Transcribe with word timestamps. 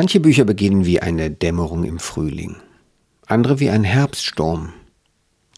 Manche 0.00 0.20
Bücher 0.20 0.44
beginnen 0.44 0.86
wie 0.86 1.00
eine 1.00 1.28
Dämmerung 1.28 1.82
im 1.82 1.98
Frühling, 1.98 2.54
andere 3.26 3.58
wie 3.58 3.68
ein 3.68 3.82
Herbststurm. 3.82 4.72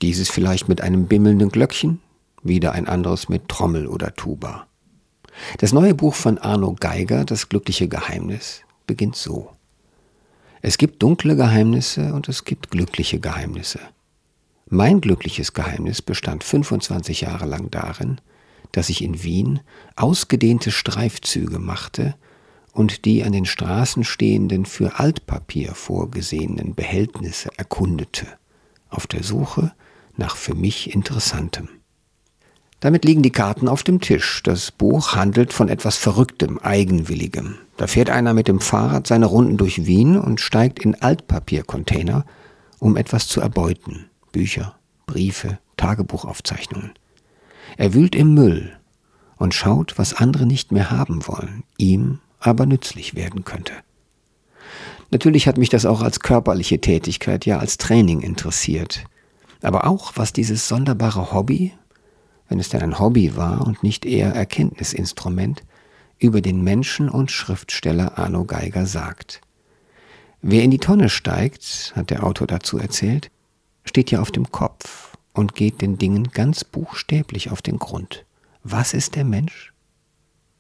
Dieses 0.01 0.31
vielleicht 0.31 0.67
mit 0.67 0.81
einem 0.81 1.09
bimmelnden 1.09 1.51
Glöckchen, 1.51 2.01
wieder 2.43 2.73
ein 2.73 2.89
anderes 2.89 3.29
mit 3.29 3.51
Trommel 3.51 3.87
oder 3.87 4.15
Tuba. 4.15 4.67
Das 5.59 5.75
neue 5.75 5.95
Buch 5.95 6.15
von 6.15 6.39
Arno 6.39 6.75
Geiger, 6.81 7.27
Das 7.27 7.51
glückliche 7.51 7.87
Geheimnis, 7.87 8.63
beginnt 8.87 9.15
so. 9.15 9.51
Es 10.63 10.79
gibt 10.79 11.03
dunkle 11.03 11.37
Geheimnisse 11.37 12.15
und 12.15 12.27
es 12.31 12.45
gibt 12.45 12.71
glückliche 12.71 13.21
Geheimnisse. 13.21 13.81
Mein 14.71 15.03
glückliches 15.03 15.53
Geheimnis 15.53 16.01
bestand 16.01 16.45
25 16.45 17.21
Jahre 17.21 17.45
lang 17.45 17.71
darin, 17.71 18.23
dass 18.73 18.89
ich 18.89 19.05
in 19.05 19.23
Wien 19.23 19.61
ausgedehnte 19.97 20.71
Streifzüge 20.71 21.59
machte 21.59 22.15
und 22.73 23.05
die 23.05 23.25
an 23.25 23.33
den 23.33 23.47
Straßen 23.47 24.05
stehenden 24.05 24.65
für 24.65 24.99
Altpapier 24.99 25.75
vorgesehenen 25.75 26.75
Behältnisse 26.75 27.51
erkundete, 27.57 28.27
auf 28.89 29.07
der 29.07 29.23
Suche 29.23 29.73
nach 30.17 30.37
für 30.37 30.55
mich 30.55 30.95
Interessantem. 30.95 31.69
Damit 32.81 33.05
liegen 33.05 33.23
die 33.23 33.31
Karten 33.31 33.69
auf 33.69 33.83
dem 33.83 34.01
Tisch. 34.01 34.43
Das 34.43 34.71
Buch 34.71 35.15
handelt 35.15 35.53
von 35.53 35.69
etwas 35.69 35.97
Verrücktem, 35.97 36.59
Eigenwilligem. 36.59 37.57
Da 37.77 37.87
fährt 37.87 38.09
einer 38.09 38.33
mit 38.33 38.49
dem 38.49 38.61
Fahrrad 38.61 39.07
seine 39.07 39.27
Runden 39.27 39.59
durch 39.59 39.85
Wien 39.85 40.19
und 40.19 40.41
steigt 40.41 40.79
in 40.79 40.95
Altpapiercontainer, 40.95 42.25
um 42.79 42.97
etwas 42.97 43.29
zu 43.29 43.41
erbeuten. 43.43 44.07
Bücher, 44.33 44.77
Briefe, 45.07 45.59
Tagebuchaufzeichnungen. 45.77 46.93
Er 47.77 47.93
wühlt 47.93 48.15
im 48.15 48.33
Müll 48.33 48.79
und 49.37 49.55
schaut, 49.55 49.99
was 49.99 50.15
andere 50.15 50.47
nicht 50.47 50.73
mehr 50.73 50.91
haben 50.91 51.27
wollen, 51.27 51.65
ihm 51.77 52.21
aber 52.41 52.67
nützlich 52.67 53.15
werden 53.15 53.45
könnte. 53.45 53.73
Natürlich 55.11 55.47
hat 55.47 55.59
mich 55.59 55.69
das 55.69 55.87
auch 55.87 56.03
als 56.03 56.21
körperliche 56.21 56.81
Tätigkeit, 56.81 57.47
ja 57.47 57.59
als 57.59 57.79
Training 57.79 58.21
interessiert. 58.21 59.05
Aber 59.63 59.87
auch, 59.87 60.13
was 60.17 60.33
dieses 60.33 60.69
sonderbare 60.69 61.33
Hobby, 61.33 61.73
wenn 62.49 62.61
es 62.61 62.69
denn 62.69 62.83
ein 62.83 62.99
Hobby 62.99 63.37
war 63.37 63.67
und 63.67 63.83
nicht 63.83 64.07
eher 64.07 64.35
Erkenntnisinstrument, 64.35 65.63
über 66.19 66.41
den 66.41 66.63
Menschen 66.63 67.09
und 67.09 67.31
Schriftsteller 67.31 68.19
Arno 68.19 68.45
Geiger 68.45 68.87
sagt. 68.87 69.41
Wer 70.43 70.63
in 70.63 70.71
die 70.71 70.79
Tonne 70.79 71.09
steigt, 71.09 71.93
hat 71.97 72.11
der 72.11 72.25
Autor 72.25 72.47
dazu 72.47 72.79
erzählt, 72.79 73.31
steht 73.85 74.11
ja 74.11 74.21
auf 74.21 74.31
dem 74.31 74.51
Kopf 74.51 75.17
und 75.33 75.55
geht 75.55 75.81
den 75.81 75.99
Dingen 75.99 76.31
ganz 76.33 76.65
buchstäblich 76.65 77.51
auf 77.51 77.63
den 77.63 77.79
Grund. 77.79 78.27
Was 78.63 78.95
ist 78.95 79.17
der 79.17 79.25
Mensch? 79.25 79.73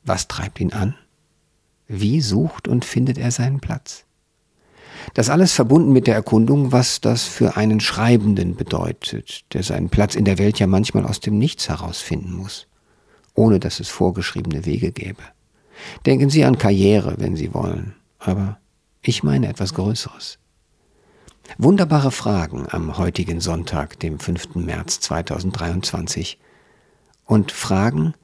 Was 0.04 0.28
treibt 0.28 0.60
ihn 0.60 0.72
an? 0.72 0.94
Wie 1.92 2.20
sucht 2.20 2.68
und 2.68 2.84
findet 2.84 3.18
er 3.18 3.32
seinen 3.32 3.58
Platz? 3.58 4.04
Das 5.14 5.28
alles 5.28 5.52
verbunden 5.52 5.92
mit 5.92 6.06
der 6.06 6.14
Erkundung, 6.14 6.70
was 6.70 7.00
das 7.00 7.24
für 7.24 7.56
einen 7.56 7.80
Schreibenden 7.80 8.54
bedeutet, 8.54 9.44
der 9.52 9.64
seinen 9.64 9.88
Platz 9.88 10.14
in 10.14 10.24
der 10.24 10.38
Welt 10.38 10.60
ja 10.60 10.68
manchmal 10.68 11.04
aus 11.04 11.18
dem 11.18 11.36
Nichts 11.36 11.68
herausfinden 11.68 12.32
muss, 12.32 12.68
ohne 13.34 13.58
dass 13.58 13.80
es 13.80 13.88
vorgeschriebene 13.88 14.66
Wege 14.66 14.92
gäbe. 14.92 15.22
Denken 16.06 16.30
Sie 16.30 16.44
an 16.44 16.58
Karriere, 16.58 17.16
wenn 17.18 17.34
Sie 17.34 17.52
wollen, 17.54 17.96
aber 18.20 18.60
ich 19.02 19.24
meine 19.24 19.48
etwas 19.48 19.74
Größeres. 19.74 20.38
Wunderbare 21.58 22.12
Fragen 22.12 22.68
am 22.70 22.98
heutigen 22.98 23.40
Sonntag, 23.40 23.98
dem 23.98 24.20
5. 24.20 24.54
März 24.54 25.00
2023. 25.00 26.38
Und 27.24 27.50
Fragen 27.50 28.14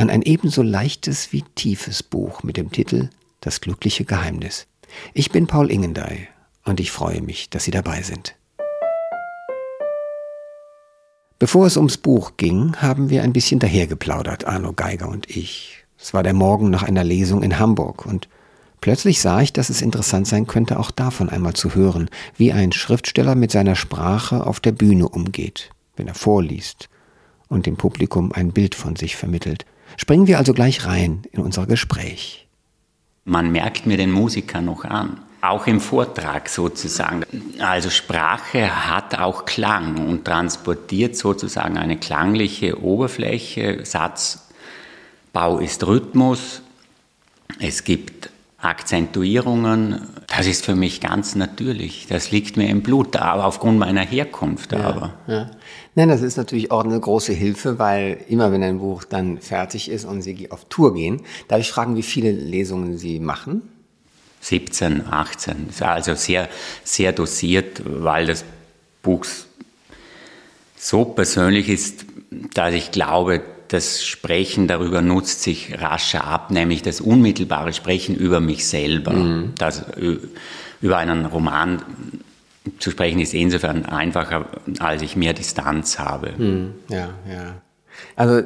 an 0.00 0.08
ein 0.08 0.22
ebenso 0.22 0.62
leichtes 0.62 1.30
wie 1.30 1.42
tiefes 1.42 2.02
Buch 2.02 2.42
mit 2.42 2.56
dem 2.56 2.72
Titel 2.72 3.10
Das 3.42 3.60
glückliche 3.60 4.06
Geheimnis. 4.06 4.66
Ich 5.12 5.30
bin 5.30 5.46
Paul 5.46 5.70
Ingendey 5.70 6.26
und 6.64 6.80
ich 6.80 6.90
freue 6.90 7.20
mich, 7.20 7.50
dass 7.50 7.64
Sie 7.64 7.70
dabei 7.70 8.00
sind. 8.00 8.34
Bevor 11.38 11.66
es 11.66 11.76
ums 11.76 11.98
Buch 11.98 12.38
ging, 12.38 12.76
haben 12.76 13.10
wir 13.10 13.22
ein 13.22 13.34
bisschen 13.34 13.60
dahergeplaudert, 13.60 14.46
Arno 14.46 14.72
Geiger 14.72 15.06
und 15.06 15.28
ich. 15.28 15.84
Es 15.98 16.14
war 16.14 16.22
der 16.22 16.32
Morgen 16.32 16.70
nach 16.70 16.82
einer 16.82 17.04
Lesung 17.04 17.42
in 17.42 17.58
Hamburg 17.58 18.06
und 18.06 18.28
Plötzlich 18.80 19.20
sah 19.20 19.42
ich, 19.42 19.52
dass 19.52 19.68
es 19.68 19.82
interessant 19.82 20.26
sein 20.26 20.46
könnte, 20.46 20.80
auch 20.80 20.90
davon 20.90 21.28
einmal 21.28 21.52
zu 21.52 21.74
hören, 21.74 22.08
wie 22.38 22.50
ein 22.50 22.72
Schriftsteller 22.72 23.34
mit 23.34 23.50
seiner 23.50 23.76
Sprache 23.76 24.46
auf 24.46 24.58
der 24.60 24.72
Bühne 24.72 25.06
umgeht, 25.06 25.68
wenn 25.96 26.08
er 26.08 26.14
vorliest 26.14 26.88
und 27.48 27.66
dem 27.66 27.76
Publikum 27.76 28.32
ein 28.32 28.52
Bild 28.52 28.74
von 28.74 28.96
sich 28.96 29.16
vermittelt. 29.16 29.66
Springen 30.00 30.26
wir 30.26 30.38
also 30.38 30.54
gleich 30.54 30.86
rein 30.86 31.24
in 31.30 31.42
unser 31.42 31.66
Gespräch. 31.66 32.48
Man 33.26 33.52
merkt 33.52 33.84
mir 33.84 33.98
den 33.98 34.10
Musiker 34.10 34.62
noch 34.62 34.86
an, 34.86 35.20
auch 35.42 35.66
im 35.66 35.78
Vortrag 35.78 36.48
sozusagen. 36.48 37.22
Also 37.58 37.90
Sprache 37.90 38.88
hat 38.88 39.18
auch 39.18 39.44
Klang 39.44 40.08
und 40.08 40.24
transportiert 40.24 41.16
sozusagen 41.16 41.76
eine 41.76 41.98
klangliche 41.98 42.82
Oberfläche. 42.82 43.84
Satzbau 43.84 45.58
ist 45.58 45.86
Rhythmus. 45.86 46.62
Es 47.58 47.84
gibt 47.84 48.30
Akzentuierungen, 48.62 50.02
das 50.26 50.46
ist 50.46 50.64
für 50.64 50.74
mich 50.74 51.00
ganz 51.00 51.34
natürlich. 51.34 52.06
Das 52.08 52.30
liegt 52.30 52.56
mir 52.56 52.68
im 52.68 52.82
Blut, 52.82 53.16
aber 53.16 53.46
aufgrund 53.46 53.78
meiner 53.78 54.02
Herkunft. 54.02 54.72
Ja, 54.72 54.80
aber. 54.80 55.14
Ja. 55.26 55.50
Nein, 55.94 56.08
das 56.08 56.20
ist 56.20 56.36
natürlich 56.36 56.70
auch 56.70 56.84
eine 56.84 57.00
große 57.00 57.32
Hilfe, 57.32 57.78
weil 57.78 58.18
immer 58.28 58.52
wenn 58.52 58.62
ein 58.62 58.78
Buch 58.78 59.04
dann 59.04 59.38
fertig 59.38 59.90
ist 59.90 60.04
und 60.04 60.22
Sie 60.22 60.50
auf 60.50 60.66
Tour 60.66 60.94
gehen, 60.94 61.22
darf 61.48 61.60
ich 61.60 61.70
fragen, 61.70 61.96
wie 61.96 62.02
viele 62.02 62.30
Lesungen 62.30 62.98
Sie 62.98 63.18
machen? 63.18 63.62
17, 64.42 65.04
18. 65.10 65.70
Also 65.80 66.14
sehr, 66.14 66.48
sehr 66.84 67.12
dosiert, 67.12 67.82
weil 67.84 68.26
das 68.26 68.44
Buch 69.02 69.24
so 70.76 71.04
persönlich 71.04 71.68
ist, 71.68 72.06
dass 72.54 72.74
ich 72.74 72.90
glaube, 72.90 73.42
das 73.70 74.04
Sprechen 74.04 74.66
darüber 74.66 75.00
nutzt 75.00 75.42
sich 75.42 75.80
rascher 75.80 76.24
ab, 76.24 76.50
nämlich 76.50 76.82
das 76.82 77.00
unmittelbare 77.00 77.72
Sprechen 77.72 78.16
über 78.16 78.40
mich 78.40 78.66
selber. 78.66 79.12
Mhm. 79.12 79.52
Das, 79.58 79.84
über 80.80 80.98
einen 80.98 81.24
Roman 81.26 81.82
zu 82.80 82.90
sprechen 82.90 83.20
ist 83.20 83.32
insofern 83.32 83.86
einfacher, 83.86 84.46
als 84.80 85.02
ich 85.02 85.14
mehr 85.14 85.34
Distanz 85.34 86.00
habe. 86.00 86.32
Mhm. 86.36 86.74
Ja, 86.88 87.10
ja. 87.28 87.62
Also 88.16 88.42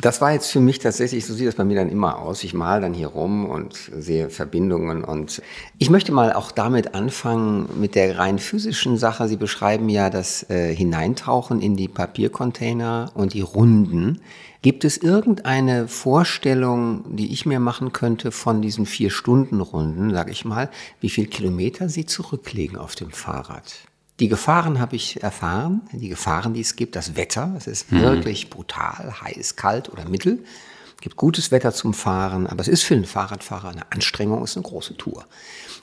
das 0.00 0.20
war 0.20 0.32
jetzt 0.32 0.50
für 0.50 0.60
mich 0.60 0.78
tatsächlich, 0.78 1.26
so 1.26 1.34
sieht 1.34 1.48
das 1.48 1.56
bei 1.56 1.64
mir 1.64 1.76
dann 1.76 1.90
immer 1.90 2.18
aus. 2.18 2.44
Ich 2.44 2.54
male 2.54 2.80
dann 2.80 2.94
hier 2.94 3.08
rum 3.08 3.46
und 3.46 3.74
sehe 3.96 4.30
Verbindungen 4.30 5.02
und 5.02 5.42
ich 5.78 5.90
möchte 5.90 6.12
mal 6.12 6.32
auch 6.32 6.52
damit 6.52 6.94
anfangen 6.94 7.68
mit 7.80 7.94
der 7.94 8.18
rein 8.18 8.38
physischen 8.38 8.96
Sache. 8.96 9.26
Sie 9.28 9.36
beschreiben 9.36 9.88
ja 9.88 10.08
das 10.08 10.48
äh, 10.50 10.74
Hineintauchen 10.74 11.60
in 11.60 11.76
die 11.76 11.88
Papiercontainer 11.88 13.10
und 13.14 13.34
die 13.34 13.40
Runden. 13.40 14.20
Gibt 14.62 14.84
es 14.84 14.98
irgendeine 14.98 15.88
Vorstellung, 15.88 17.04
die 17.16 17.32
ich 17.32 17.46
mir 17.46 17.60
machen 17.60 17.92
könnte 17.92 18.30
von 18.30 18.62
diesen 18.62 18.86
vier 18.86 19.10
Stunden 19.10 19.60
Runden, 19.60 20.12
sag 20.12 20.30
ich 20.30 20.44
mal, 20.44 20.70
wie 21.00 21.10
viel 21.10 21.26
Kilometer 21.26 21.88
Sie 21.88 22.06
zurücklegen 22.06 22.76
auf 22.76 22.94
dem 22.94 23.10
Fahrrad? 23.10 23.87
Die 24.20 24.28
Gefahren 24.28 24.80
habe 24.80 24.96
ich 24.96 25.22
erfahren, 25.22 25.82
die 25.92 26.08
Gefahren, 26.08 26.52
die 26.52 26.60
es 26.60 26.74
gibt, 26.74 26.96
das 26.96 27.14
Wetter, 27.16 27.54
es 27.56 27.66
ist 27.68 27.92
mhm. 27.92 28.00
wirklich 28.00 28.50
brutal, 28.50 29.14
heiß, 29.22 29.54
kalt 29.54 29.88
oder 29.90 30.08
mittel. 30.08 30.44
Es 30.96 31.02
gibt 31.02 31.14
gutes 31.14 31.52
Wetter 31.52 31.72
zum 31.72 31.94
Fahren, 31.94 32.48
aber 32.48 32.60
es 32.60 32.66
ist 32.66 32.82
für 32.82 32.94
einen 32.94 33.04
Fahrradfahrer 33.04 33.68
eine 33.68 33.92
Anstrengung, 33.92 34.42
es 34.42 34.50
ist 34.50 34.56
eine 34.56 34.64
große 34.64 34.96
Tour. 34.96 35.24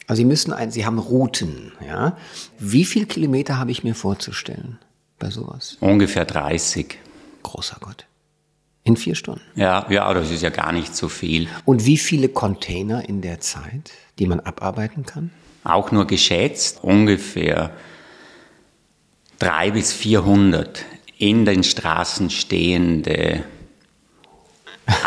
Also 0.08 0.20
Sie 0.20 0.26
müssen 0.26 0.52
ein, 0.52 0.72
Sie 0.72 0.86
haben 0.86 1.00
Routen, 1.00 1.72
ja. 1.86 2.18
Wie 2.60 2.84
viel 2.84 3.06
Kilometer 3.06 3.58
habe 3.58 3.72
ich 3.72 3.86
mir 3.86 3.96
vorzustellen 3.96 4.80
bei 5.18 5.30
sowas? 5.30 5.78
Ungefähr 5.80 6.26
30. 6.26 6.98
Großer 7.44 7.78
Gott. 7.80 8.06
In 8.84 8.98
vier 8.98 9.16
Stunden? 9.16 9.42
Ja, 9.56 9.88
ja, 9.90 10.14
das 10.14 10.30
ist 10.30 10.44
ja 10.44 10.50
gar 10.50 10.74
nicht 10.74 10.96
so 10.96 11.08
viel. 11.08 11.48
Und 11.64 11.86
wie 11.86 11.98
viele 11.98 12.28
Container 12.28 13.08
in 13.08 13.22
der 13.22 13.40
Zeit, 13.40 13.92
die 14.20 14.28
man 14.28 14.42
abarbeiten 14.42 15.06
kann? 15.06 15.32
Auch 15.64 15.92
nur 15.92 16.06
geschätzt, 16.06 16.84
ungefähr 16.84 17.72
drei 19.40 19.72
bis 19.72 19.94
400 19.94 20.86
in 21.18 21.46
den 21.46 21.64
Straßen 21.64 22.30
stehende, 22.30 23.44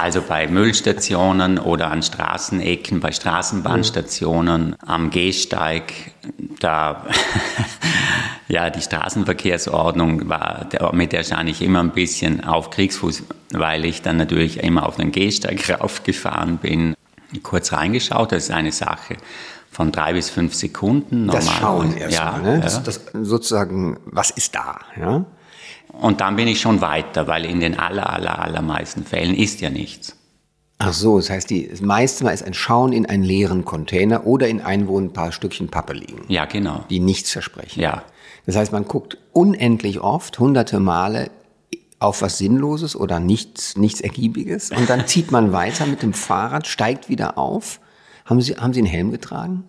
also 0.01 0.23
bei 0.23 0.49
Müllstationen 0.49 1.59
oder 1.59 1.91
an 1.91 2.03
Straßenecken, 2.03 3.01
bei 3.01 3.13
Straßenbahnstationen, 3.13 4.77
am 4.85 5.11
Gehsteig, 5.11 5.93
da 6.59 7.07
ja 8.49 8.71
die 8.71 8.81
Straßenverkehrsordnung 8.81 10.29
war, 10.29 10.67
mit 10.93 11.13
der 11.13 11.23
stand 11.23 11.49
ich 11.49 11.63
immer 11.63 11.81
ein 11.81 11.93
bisschen 11.93 12.43
auf 12.43 12.71
Kriegsfuß, 12.71 13.25
weil 13.53 13.85
ich 13.85 14.03
dann 14.03 14.17
natürlich 14.17 14.63
immer 14.63 14.87
auf 14.87 14.97
den 14.97 15.13
Gehsteig 15.13 15.69
raufgefahren 15.81 16.59
bin. 16.59 16.95
Kurz 17.43 17.73
reingeschaut, 17.73 18.33
das 18.33 18.45
ist 18.45 18.51
eine 18.51 18.73
Sache 18.73 19.19
von 19.79 19.93
drei 19.93 20.13
bis 20.13 20.29
fünf 20.29 20.55
Sekunden. 20.55 21.27
Normal. 21.27 21.37
Das 21.37 21.53
Schauen 21.53 21.97
erstmal, 21.97 22.33
ja, 22.33 22.39
ne? 22.39 22.61
Das, 22.61 22.83
das 22.83 23.01
sozusagen, 23.23 23.97
was 24.07 24.31
ist 24.31 24.57
da, 24.57 24.81
ja? 24.99 25.25
Und 25.93 26.21
dann 26.21 26.35
bin 26.35 26.49
ich 26.49 26.61
schon 26.61 26.81
weiter, 26.81 27.29
weil 27.29 27.45
in 27.45 27.61
den 27.61 27.79
aller, 27.79 28.11
aller, 28.11 28.41
allermeisten 28.41 29.05
Fällen 29.05 29.37
ist 29.37 29.61
ja 29.61 29.71
nichts. 29.71 30.17
Ach 30.79 30.93
so, 30.93 31.19
das 31.19 31.31
heißt, 31.31 31.49
die, 31.49 31.69
das 31.69 31.81
meiste 31.81 32.25
Mal 32.25 32.33
ist 32.33 32.43
ein 32.43 32.55
Schauen 32.55 32.93
in 32.93 33.07
einen 33.07 33.23
leeren 33.23 33.65
Container 33.65 34.27
oder 34.27 34.49
in 34.49 34.61
einen, 34.61 34.89
wo 34.89 34.99
ein 34.99 35.13
paar 35.13 35.31
Stückchen 35.31 35.69
Pappe 35.69 35.93
liegen. 35.93 36.25
Ja, 36.27 36.47
genau. 36.47 36.85
Die 36.91 36.99
nichts 36.99 37.31
versprechen. 37.31 37.81
Ja. 37.81 38.03
Das 38.47 38.57
heißt, 38.57 38.73
man 38.73 38.89
guckt 38.89 39.19
unendlich 39.33 40.01
oft, 40.01 40.41
hunderte 40.41 40.81
Male 40.81 41.31
auf 42.01 42.21
was 42.21 42.39
Sinnloses 42.39 42.97
oder 42.97 43.21
nichts, 43.21 43.77
nichts 43.77 44.01
Ergiebiges 44.01 44.73
und 44.73 44.91
dann 44.91 45.07
zieht 45.07 45.31
man 45.31 45.53
weiter 45.53 45.87
mit 45.87 46.03
dem 46.03 46.15
Fahrrad, 46.15 46.67
steigt 46.67 47.09
wieder 47.09 47.39
auf. 47.39 47.79
Haben 48.29 48.43
Sie, 48.43 48.57
haben 48.57 48.75
Sie 48.75 48.81
einen 48.81 48.87
Helm 48.87 49.11
getragen 49.11 49.65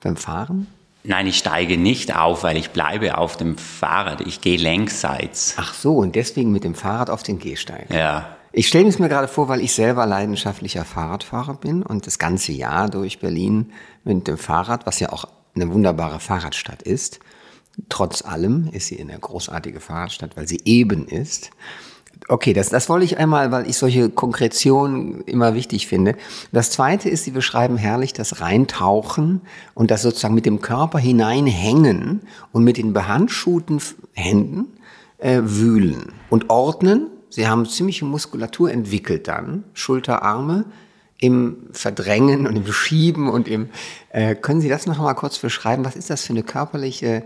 beim 0.00 0.16
Fahren? 0.16 0.68
Nein, 1.02 1.26
ich 1.26 1.38
steige 1.38 1.76
nicht 1.76 2.14
auf, 2.14 2.44
weil 2.44 2.56
ich 2.56 2.70
bleibe 2.70 3.18
auf 3.18 3.36
dem 3.36 3.58
Fahrrad. 3.58 4.20
Ich 4.20 4.40
gehe 4.40 4.56
längsseits. 4.56 5.54
Ach 5.56 5.74
so, 5.74 5.96
und 5.96 6.14
deswegen 6.14 6.52
mit 6.52 6.62
dem 6.62 6.76
Fahrrad 6.76 7.10
auf 7.10 7.24
den 7.24 7.40
Gehsteig. 7.40 7.92
Ja. 7.92 8.36
Ich 8.52 8.68
stelle 8.68 8.88
es 8.88 9.00
mir 9.00 9.08
gerade 9.08 9.26
vor, 9.26 9.48
weil 9.48 9.60
ich 9.60 9.72
selber 9.72 10.06
leidenschaftlicher 10.06 10.84
Fahrradfahrer 10.84 11.54
bin 11.54 11.82
und 11.82 12.06
das 12.06 12.20
ganze 12.20 12.52
Jahr 12.52 12.88
durch 12.88 13.18
Berlin 13.18 13.72
mit 14.04 14.28
dem 14.28 14.38
Fahrrad, 14.38 14.86
was 14.86 15.00
ja 15.00 15.10
auch 15.10 15.24
eine 15.56 15.72
wunderbare 15.72 16.20
Fahrradstadt 16.20 16.82
ist. 16.82 17.18
Trotz 17.88 18.22
allem 18.22 18.68
ist 18.72 18.86
sie 18.86 19.00
eine 19.00 19.18
großartige 19.18 19.80
Fahrradstadt, 19.80 20.36
weil 20.36 20.46
sie 20.46 20.60
eben 20.64 21.08
ist. 21.08 21.50
Okay, 22.28 22.52
das, 22.52 22.68
das 22.68 22.88
wollte 22.90 23.06
ich 23.06 23.18
einmal, 23.18 23.50
weil 23.50 23.68
ich 23.68 23.78
solche 23.78 24.10
Konkretionen 24.10 25.22
immer 25.22 25.54
wichtig 25.54 25.86
finde. 25.86 26.14
Das 26.52 26.70
zweite 26.70 27.08
ist, 27.08 27.24
Sie 27.24 27.30
beschreiben 27.30 27.78
herrlich 27.78 28.12
das 28.12 28.40
Reintauchen 28.40 29.40
und 29.74 29.90
das 29.90 30.02
sozusagen 30.02 30.34
mit 30.34 30.44
dem 30.44 30.60
Körper 30.60 30.98
hineinhängen 30.98 32.20
und 32.52 32.64
mit 32.64 32.76
den 32.76 32.92
behandschuhten 32.92 33.80
Händen 34.12 34.66
äh, 35.16 35.40
wühlen 35.42 36.12
und 36.28 36.50
ordnen 36.50 37.08
Sie 37.30 37.46
haben 37.46 37.66
ziemliche 37.66 38.04
Muskulatur 38.04 38.70
entwickelt 38.70 39.28
dann, 39.28 39.64
Schulterarme 39.74 40.64
im 41.20 41.68
Verdrängen 41.72 42.46
und 42.46 42.56
im 42.56 42.72
Schieben 42.72 43.28
und 43.28 43.48
im. 43.48 43.68
Äh, 44.10 44.34
können 44.34 44.60
Sie 44.60 44.68
das 44.68 44.86
noch 44.86 44.98
mal 44.98 45.14
kurz 45.14 45.38
beschreiben? 45.38 45.84
Was 45.84 45.96
ist 45.96 46.10
das 46.10 46.22
für 46.24 46.32
eine 46.32 46.42
körperliche 46.42 47.24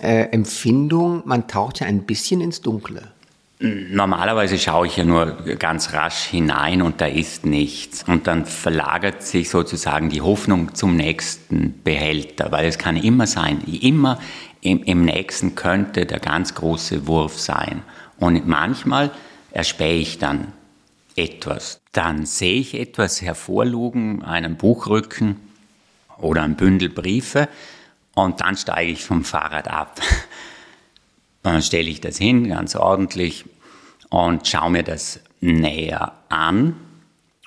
äh, 0.00 0.28
Empfindung? 0.30 1.22
Man 1.26 1.48
taucht 1.48 1.80
ja 1.80 1.86
ein 1.86 2.04
bisschen 2.04 2.40
ins 2.40 2.60
Dunkle. 2.62 3.12
Normalerweise 3.60 4.56
schaue 4.56 4.86
ich 4.86 4.96
ja 4.96 5.04
nur 5.04 5.32
ganz 5.58 5.92
rasch 5.92 6.26
hinein 6.26 6.80
und 6.80 7.00
da 7.00 7.06
ist 7.06 7.44
nichts. 7.44 8.04
Und 8.06 8.28
dann 8.28 8.46
verlagert 8.46 9.22
sich 9.24 9.50
sozusagen 9.50 10.10
die 10.10 10.20
Hoffnung 10.20 10.76
zum 10.76 10.94
nächsten 10.94 11.82
Behälter, 11.82 12.52
weil 12.52 12.66
es 12.66 12.78
kann 12.78 12.96
immer 12.96 13.26
sein, 13.26 13.60
immer 13.62 14.20
im, 14.60 14.84
im 14.84 15.04
nächsten 15.04 15.56
könnte 15.56 16.06
der 16.06 16.20
ganz 16.20 16.54
große 16.54 17.08
Wurf 17.08 17.38
sein. 17.38 17.82
Und 18.18 18.46
manchmal 18.46 19.10
erspähe 19.50 19.98
ich 19.98 20.18
dann 20.18 20.52
etwas. 21.16 21.80
Dann 21.92 22.26
sehe 22.26 22.60
ich 22.60 22.78
etwas 22.78 23.22
hervorlugen, 23.22 24.22
einen 24.22 24.56
Buchrücken 24.56 25.36
oder 26.18 26.42
ein 26.42 26.54
Bündel 26.54 26.90
Briefe 26.90 27.48
und 28.14 28.40
dann 28.40 28.56
steige 28.56 28.92
ich 28.92 29.04
vom 29.04 29.24
Fahrrad 29.24 29.68
ab. 29.68 30.00
Dann 31.42 31.62
stelle 31.62 31.88
ich 31.88 32.00
das 32.00 32.18
hin, 32.18 32.48
ganz 32.48 32.76
ordentlich, 32.76 33.44
und 34.10 34.46
schaue 34.46 34.70
mir 34.70 34.82
das 34.82 35.20
näher 35.40 36.12
an. 36.28 36.76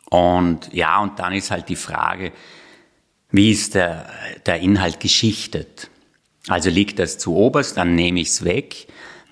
Und 0.09 0.73
ja, 0.73 1.01
und 1.01 1.19
dann 1.19 1.33
ist 1.33 1.51
halt 1.51 1.69
die 1.69 1.75
Frage, 1.75 2.31
wie 3.31 3.51
ist 3.51 3.75
der, 3.75 4.09
der 4.45 4.59
Inhalt 4.59 4.99
geschichtet? 4.99 5.89
Also 6.47 6.69
liegt 6.69 6.99
das 6.99 7.17
zu 7.17 7.35
oberst, 7.35 7.77
dann 7.77 7.95
nehme 7.95 8.19
ich 8.19 8.29
es 8.29 8.43
weg. 8.43 8.87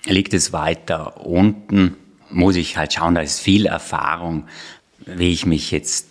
Liegt 0.06 0.32
es 0.32 0.52
weiter 0.52 1.26
unten, 1.26 1.96
muss 2.30 2.56
ich 2.56 2.78
halt 2.78 2.94
schauen, 2.94 3.14
da 3.14 3.20
ist 3.20 3.40
viel 3.40 3.66
Erfahrung, 3.66 4.46
wie 5.04 5.32
ich 5.32 5.44
mich 5.44 5.70
jetzt 5.70 6.06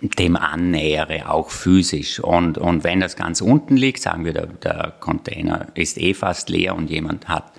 dem 0.00 0.36
annähere, 0.36 1.30
auch 1.30 1.50
physisch. 1.50 2.20
Und, 2.20 2.58
und 2.58 2.84
wenn 2.84 3.00
das 3.00 3.16
ganz 3.16 3.40
unten 3.40 3.76
liegt, 3.76 4.02
sagen 4.02 4.24
wir, 4.24 4.32
der, 4.32 4.46
der 4.46 4.94
Container 5.00 5.68
ist 5.74 5.98
eh 5.98 6.14
fast 6.14 6.48
leer 6.48 6.74
und 6.74 6.90
jemand 6.90 7.28
hat 7.28 7.52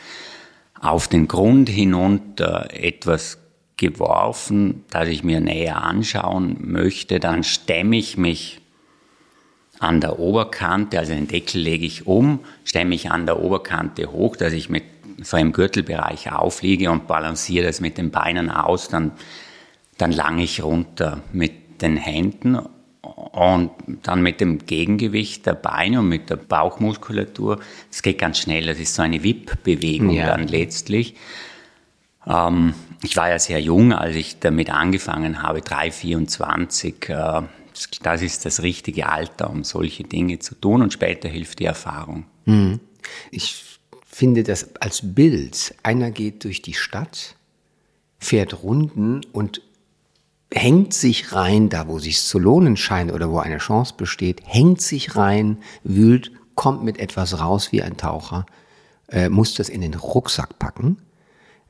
auf 0.79 1.07
den 1.07 1.27
Grund 1.27 1.69
hinunter 1.69 2.67
etwas 2.71 3.39
geworfen, 3.77 4.85
das 4.89 5.09
ich 5.09 5.23
mir 5.23 5.41
näher 5.41 5.83
anschauen 5.83 6.57
möchte, 6.59 7.19
dann 7.19 7.43
stemme 7.43 7.97
ich 7.97 8.17
mich 8.17 8.61
an 9.79 9.99
der 9.99 10.19
Oberkante, 10.19 10.99
also 10.99 11.13
den 11.13 11.27
Deckel 11.27 11.61
lege 11.61 11.85
ich 11.85 12.07
um, 12.07 12.39
stemme 12.63 12.95
ich 12.95 13.11
an 13.11 13.25
der 13.25 13.41
Oberkante 13.41 14.11
hoch, 14.11 14.37
dass 14.37 14.53
ich 14.53 14.69
mit 14.69 14.83
so 15.21 15.37
im 15.37 15.51
Gürtelbereich 15.51 16.31
aufliege 16.31 16.91
und 16.91 17.07
balanciere 17.07 17.67
das 17.67 17.81
mit 17.81 17.97
den 17.97 18.11
Beinen 18.11 18.49
aus, 18.49 18.87
dann, 18.87 19.11
dann 19.97 20.11
lange 20.11 20.43
ich 20.43 20.63
runter 20.63 21.21
mit 21.33 21.64
den 21.81 21.97
Händen 21.97 22.59
und 23.05 23.71
dann 24.03 24.21
mit 24.21 24.41
dem 24.41 24.65
Gegengewicht 24.65 25.45
der 25.45 25.53
Beine 25.53 25.99
und 25.99 26.09
mit 26.09 26.29
der 26.29 26.37
Bauchmuskulatur. 26.37 27.59
Das 27.89 28.01
geht 28.01 28.17
ganz 28.17 28.39
schnell. 28.39 28.65
Das 28.65 28.79
ist 28.79 28.95
so 28.95 29.01
eine 29.01 29.23
Wippbewegung 29.23 30.11
ja. 30.11 30.27
dann 30.27 30.47
letztlich. 30.47 31.15
Ähm, 32.25 32.73
ich 33.03 33.15
war 33.17 33.29
ja 33.29 33.39
sehr 33.39 33.59
jung, 33.59 33.93
als 33.93 34.15
ich 34.15 34.39
damit 34.39 34.69
angefangen 34.69 35.43
habe, 35.43 35.61
3, 35.61 35.91
24. 35.91 37.09
Äh, 37.09 37.41
das 38.01 38.21
ist 38.21 38.45
das 38.45 38.63
richtige 38.63 39.09
Alter, 39.09 39.49
um 39.49 39.63
solche 39.63 40.03
Dinge 40.03 40.39
zu 40.39 40.55
tun 40.55 40.81
und 40.81 40.93
später 40.93 41.27
hilft 41.27 41.59
die 41.59 41.65
Erfahrung. 41.65 42.25
Mhm. 42.45 42.79
Ich 43.31 43.63
finde 44.05 44.43
das 44.43 44.75
als 44.77 45.01
Bild. 45.03 45.75
Einer 45.83 46.09
geht 46.09 46.45
durch 46.45 46.61
die 46.61 46.73
Stadt, 46.73 47.35
fährt 48.17 48.63
Runden 48.63 49.21
und 49.33 49.61
hängt 50.55 50.93
sich 50.93 51.33
rein, 51.33 51.69
da 51.69 51.87
wo 51.87 51.99
sich 51.99 52.21
zu 52.21 52.39
lohnen 52.39 52.77
scheint 52.77 53.11
oder 53.11 53.29
wo 53.29 53.39
eine 53.39 53.57
Chance 53.57 53.93
besteht, 53.97 54.41
hängt 54.45 54.81
sich 54.81 55.15
rein, 55.15 55.57
wühlt, 55.83 56.31
kommt 56.55 56.83
mit 56.83 56.97
etwas 56.97 57.39
raus 57.39 57.71
wie 57.73 57.83
ein 57.83 57.97
Taucher, 57.97 58.45
äh, 59.09 59.29
muss 59.29 59.53
das 59.53 59.67
in 59.67 59.81
den 59.81 59.93
Rucksack 59.93 60.57
packen. 60.57 60.97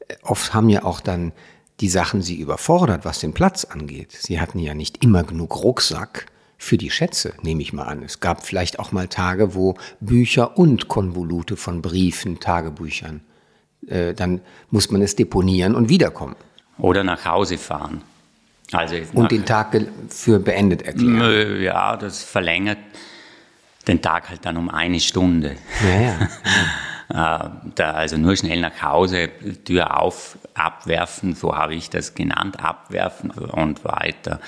Äh, 0.08 0.16
oft 0.24 0.54
haben 0.54 0.70
ja 0.70 0.84
auch 0.84 1.02
dann 1.02 1.34
die 1.82 1.90
Sachen 1.90 2.22
sie 2.22 2.36
überfordert, 2.40 3.04
was 3.04 3.20
den 3.20 3.34
Platz 3.34 3.66
angeht. 3.66 4.14
Sie 4.14 4.40
hatten 4.40 4.60
ja 4.60 4.74
nicht 4.74 5.04
immer 5.04 5.24
genug 5.24 5.62
Rucksack 5.64 6.28
für 6.58 6.78
die 6.78 6.92
Schätze, 6.92 7.34
nehme 7.42 7.64
ich 7.64 7.74
mal 7.74 7.84
an. 7.84 8.04
Es 8.04 8.22
gab 8.22 8.46
vielleicht 8.46 8.80
auch 8.80 8.92
mal 8.92 9.08
Tage, 9.08 9.56
wo 9.56 9.76
Bücher 10.00 10.58
und 10.58 10.88
Konvolute 10.88 11.58
von 11.58 11.82
Briefen, 11.82 12.40
Tagebüchern, 12.40 13.22
äh, 13.88 14.14
dann 14.14 14.42
muss 14.70 14.92
man 14.92 15.02
es 15.02 15.16
deponieren 15.16 15.76
und 15.76 15.90
wiederkommen. 15.90 16.36
Oder 16.78 17.04
nach 17.04 17.26
Hause 17.26 17.58
fahren. 17.58 18.04
Also 18.72 18.96
und 19.14 19.32
den 19.32 19.46
Tag 19.46 19.78
für 20.10 20.40
beendet 20.40 20.82
erklären. 20.82 21.62
Ja, 21.62 21.98
das 21.98 22.24
verlängert 22.24 22.80
den 23.88 24.02
Tag 24.02 24.30
halt 24.30 24.46
dann 24.46 24.58
um 24.58 24.70
eine 24.70 25.00
Stunde. 25.00 25.56
Ja, 25.84 26.02
ja. 26.02 27.46
Äh, 27.46 27.50
da 27.76 27.92
also 27.92 28.18
nur 28.18 28.36
schnell 28.36 28.62
nach 28.62 28.82
Hause, 28.82 29.30
Tür 29.64 30.00
auf, 30.00 30.38
abwerfen, 30.54 31.36
so 31.36 31.56
habe 31.56 31.76
ich 31.76 31.90
das 31.90 32.16
genannt, 32.16 32.64
abwerfen 32.64 33.32
und 33.32 33.84
weiter. 33.84 34.40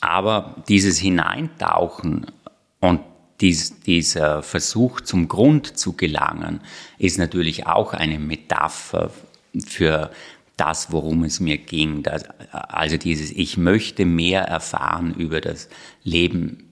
Aber 0.00 0.56
dieses 0.68 0.98
Hineintauchen 0.98 2.26
und 2.80 3.00
dies, 3.40 3.80
dieser 3.80 4.42
Versuch 4.42 5.00
zum 5.00 5.28
Grund 5.28 5.78
zu 5.78 5.92
gelangen, 5.92 6.60
ist 6.98 7.18
natürlich 7.18 7.66
auch 7.66 7.92
eine 7.92 8.18
Metapher 8.18 9.10
für 9.66 10.10
das, 10.56 10.90
worum 10.90 11.24
es 11.24 11.40
mir 11.40 11.58
ging. 11.58 12.02
Das, 12.02 12.24
also 12.50 12.96
dieses, 12.96 13.30
ich 13.30 13.56
möchte 13.56 14.04
mehr 14.04 14.42
erfahren 14.42 15.14
über 15.14 15.40
das 15.40 15.68
Leben 16.02 16.64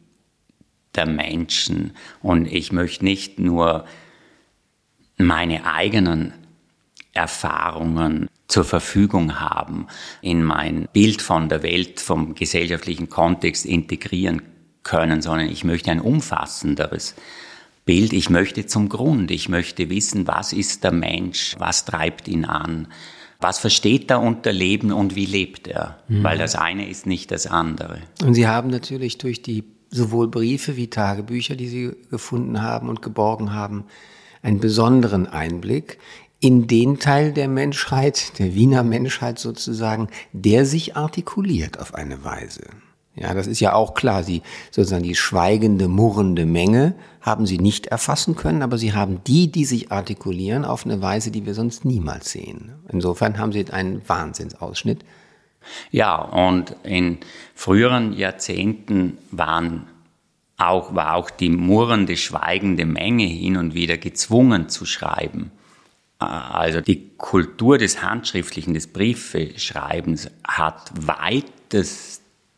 der 0.94 1.06
Menschen 1.06 1.92
und 2.22 2.46
ich 2.46 2.72
möchte 2.72 3.04
nicht 3.04 3.38
nur 3.38 3.84
meine 5.16 5.66
eigenen 5.66 6.32
Erfahrungen 7.12 8.28
zur 8.48 8.64
Verfügung 8.64 9.40
haben, 9.40 9.86
in 10.20 10.42
mein 10.42 10.88
Bild 10.92 11.22
von 11.22 11.48
der 11.48 11.62
Welt, 11.62 12.00
vom 12.00 12.34
gesellschaftlichen 12.34 13.08
Kontext 13.08 13.64
integrieren 13.64 14.42
können, 14.82 15.22
sondern 15.22 15.48
ich 15.48 15.64
möchte 15.64 15.90
ein 15.90 16.00
umfassenderes 16.00 17.14
Bild. 17.84 18.12
Ich 18.12 18.30
möchte 18.30 18.66
zum 18.66 18.88
Grund. 18.88 19.30
Ich 19.30 19.48
möchte 19.48 19.90
wissen, 19.90 20.26
was 20.26 20.52
ist 20.52 20.84
der 20.84 20.92
Mensch? 20.92 21.56
Was 21.58 21.84
treibt 21.84 22.28
ihn 22.28 22.44
an? 22.44 22.88
Was 23.44 23.58
versteht 23.58 24.10
er 24.10 24.22
unter 24.22 24.54
Leben 24.54 24.90
und 24.90 25.16
wie 25.16 25.26
lebt 25.26 25.68
er? 25.68 25.98
Mhm. 26.08 26.24
Weil 26.24 26.38
das 26.38 26.54
eine 26.54 26.88
ist 26.88 27.06
nicht 27.06 27.30
das 27.30 27.46
andere. 27.46 27.98
Und 28.22 28.32
Sie 28.32 28.48
haben 28.48 28.70
natürlich 28.70 29.18
durch 29.18 29.42
die 29.42 29.64
sowohl 29.90 30.28
Briefe 30.28 30.78
wie 30.78 30.88
Tagebücher, 30.88 31.54
die 31.54 31.68
Sie 31.68 31.92
gefunden 32.10 32.62
haben 32.62 32.88
und 32.88 33.02
geborgen 33.02 33.52
haben, 33.52 33.84
einen 34.40 34.60
besonderen 34.60 35.26
Einblick 35.26 35.98
in 36.40 36.68
den 36.68 36.98
Teil 36.98 37.34
der 37.34 37.48
Menschheit, 37.48 38.38
der 38.38 38.54
Wiener 38.54 38.82
Menschheit 38.82 39.38
sozusagen, 39.38 40.08
der 40.32 40.64
sich 40.64 40.96
artikuliert 40.96 41.78
auf 41.78 41.92
eine 41.92 42.24
Weise. 42.24 42.62
Ja, 43.16 43.32
das 43.32 43.46
ist 43.46 43.60
ja 43.60 43.74
auch 43.74 43.94
klar. 43.94 44.24
Sie 44.24 44.42
sozusagen 44.70 45.04
die 45.04 45.14
schweigende, 45.14 45.88
murrende 45.88 46.46
Menge 46.46 46.94
haben 47.20 47.46
sie 47.46 47.58
nicht 47.58 47.86
erfassen 47.86 48.34
können, 48.34 48.62
aber 48.62 48.76
sie 48.76 48.92
haben 48.92 49.22
die, 49.24 49.50
die 49.50 49.64
sich 49.64 49.92
artikulieren, 49.92 50.64
auf 50.64 50.84
eine 50.84 51.00
Weise, 51.00 51.30
die 51.30 51.46
wir 51.46 51.54
sonst 51.54 51.84
niemals 51.84 52.30
sehen. 52.30 52.72
Insofern 52.88 53.38
haben 53.38 53.52
sie 53.52 53.64
einen 53.70 54.06
Wahnsinnsausschnitt 54.06 55.04
Ja, 55.90 56.16
und 56.16 56.76
in 56.82 57.18
früheren 57.54 58.12
Jahrzehnten 58.12 59.16
waren 59.30 59.86
auch, 60.56 60.94
war 60.94 61.14
auch 61.14 61.30
die 61.30 61.50
murrende, 61.50 62.16
schweigende 62.16 62.84
Menge 62.84 63.24
hin 63.24 63.56
und 63.56 63.74
wieder 63.74 63.96
gezwungen 63.96 64.68
zu 64.68 64.86
schreiben. 64.86 65.50
Also 66.18 66.80
die 66.80 67.10
Kultur 67.16 67.78
des 67.78 68.02
Handschriftlichen, 68.02 68.74
des 68.74 68.86
Briefeschreibens 68.86 70.30
hat 70.46 70.92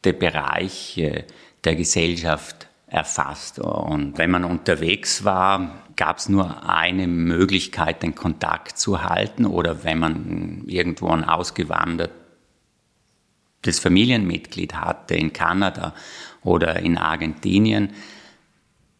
weiteste 0.06 0.12
Bereiche 0.12 1.24
der 1.64 1.74
Gesellschaft 1.76 2.68
erfasst. 2.86 3.58
Und 3.58 4.18
wenn 4.18 4.30
man 4.30 4.44
unterwegs 4.44 5.24
war, 5.24 5.82
gab 5.96 6.18
es 6.18 6.28
nur 6.28 6.68
eine 6.68 7.06
Möglichkeit, 7.06 8.02
den 8.02 8.14
Kontakt 8.14 8.78
zu 8.78 9.02
halten 9.02 9.46
oder 9.46 9.82
wenn 9.82 9.98
man 9.98 10.62
irgendwo 10.66 11.08
ein 11.08 11.24
ausgewandertes 11.24 12.10
Familienmitglied 13.80 14.74
hatte 14.74 15.16
in 15.16 15.32
Kanada 15.32 15.94
oder 16.44 16.78
in 16.80 16.98
Argentinien. 16.98 17.90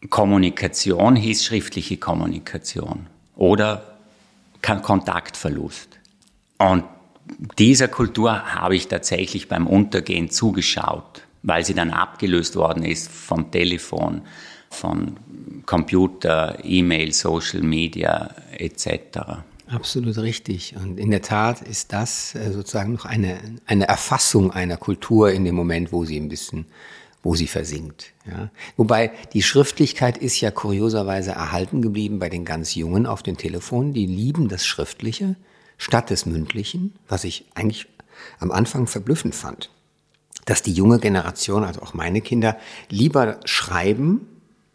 Kommunikation 0.09 1.15
hieß 1.15 1.45
schriftliche 1.45 1.97
Kommunikation 1.97 3.07
oder 3.35 3.97
Kontaktverlust. 4.61 5.99
Und 6.57 6.83
dieser 7.57 7.87
Kultur 7.87 8.55
habe 8.55 8.75
ich 8.75 8.87
tatsächlich 8.87 9.47
beim 9.47 9.67
Untergehen 9.67 10.29
zugeschaut, 10.29 11.21
weil 11.43 11.65
sie 11.65 11.73
dann 11.73 11.91
abgelöst 11.91 12.55
worden 12.55 12.83
ist 12.83 13.09
vom 13.09 13.51
Telefon, 13.51 14.21
von 14.69 15.17
Computer, 15.65 16.57
E-Mail, 16.63 17.13
Social 17.13 17.61
Media 17.61 18.33
etc. 18.57 19.43
Absolut 19.67 20.17
richtig. 20.17 20.75
Und 20.77 20.97
in 20.97 21.11
der 21.11 21.21
Tat 21.21 21.61
ist 21.61 21.91
das 21.91 22.35
äh, 22.35 22.51
sozusagen 22.51 22.93
noch 22.93 23.05
eine, 23.05 23.39
eine 23.65 23.87
Erfassung 23.87 24.51
einer 24.51 24.77
Kultur 24.77 25.31
in 25.31 25.43
dem 25.43 25.55
Moment, 25.55 25.91
wo 25.91 26.05
sie 26.05 26.17
ein 26.17 26.29
bisschen, 26.29 26.65
wo 27.21 27.35
sie 27.35 27.47
versinkt. 27.47 28.13
Ja. 28.25 28.49
Wobei 28.77 29.11
die 29.33 29.43
Schriftlichkeit 29.43 30.17
ist 30.17 30.39
ja 30.39 30.51
kurioserweise 30.51 31.31
erhalten 31.31 31.81
geblieben 31.81 32.19
bei 32.19 32.29
den 32.29 32.45
ganz 32.45 32.75
Jungen 32.75 33.05
auf 33.05 33.23
den 33.23 33.35
Telefonen. 33.35 33.93
Die 33.93 34.05
lieben 34.05 34.47
das 34.47 34.65
Schriftliche 34.65 35.35
statt 35.77 36.09
des 36.09 36.25
Mündlichen, 36.25 36.93
was 37.07 37.23
ich 37.23 37.45
eigentlich 37.55 37.87
am 38.39 38.51
Anfang 38.51 38.87
verblüffend 38.87 39.35
fand. 39.35 39.69
Dass 40.45 40.61
die 40.61 40.73
junge 40.73 40.99
Generation, 40.99 41.63
also 41.63 41.81
auch 41.81 41.93
meine 41.93 42.21
Kinder, 42.21 42.57
lieber 42.89 43.39
schreiben 43.45 44.27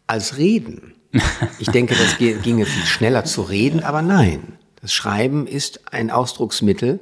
als 0.07 0.37
reden. 0.37 0.95
Ich 1.59 1.69
denke, 1.69 1.95
das 1.95 2.17
ginge 2.17 2.65
viel 2.65 2.85
schneller 2.85 3.23
zu 3.23 3.43
reden, 3.43 3.83
aber 3.83 4.01
nein. 4.01 4.57
Das 4.81 4.91
Schreiben 4.93 5.47
ist 5.47 5.93
ein 5.93 6.09
Ausdrucksmittel 6.09 6.99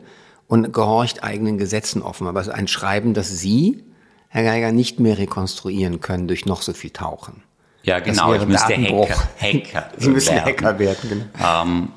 und 0.47 0.73
gehorcht 0.73 1.23
eigenen 1.23 1.57
Gesetzen 1.57 2.01
offen. 2.01 2.27
Aber 2.27 2.41
es 2.41 2.47
ist 2.47 2.53
ein 2.53 2.67
Schreiben, 2.67 3.13
das 3.13 3.29
Sie, 3.29 3.83
Herr 4.27 4.43
Geiger, 4.43 4.71
nicht 4.71 4.99
mehr 4.99 5.17
rekonstruieren 5.17 6.01
können 6.01 6.27
durch 6.27 6.45
noch 6.45 6.61
so 6.61 6.73
viel 6.73 6.89
Tauchen. 6.89 7.41
Ja, 7.83 7.99
genau. 7.99 8.33
Ich 8.33 8.45
müsste 8.45 8.75
Hacker, 8.75 9.29
Hacker 9.39 9.89
Sie 9.97 10.09
müssen 10.09 10.35
werden. 10.35 10.45
Hacker 10.45 10.79
werden. 10.79 11.09
Genau. 11.09 11.61
Ähm, 11.63 11.89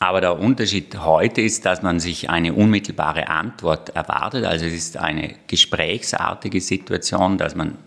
aber 0.00 0.20
der 0.20 0.38
Unterschied 0.38 0.98
heute 1.00 1.40
ist, 1.40 1.64
dass 1.64 1.82
man 1.82 1.98
sich 1.98 2.30
eine 2.30 2.54
unmittelbare 2.54 3.28
Antwort 3.28 3.90
erwartet. 3.90 4.44
Also 4.44 4.66
es 4.66 4.74
ist 4.74 4.96
eine 4.96 5.34
gesprächsartige 5.46 6.60
Situation, 6.60 7.38
dass 7.38 7.56
man 7.56 7.78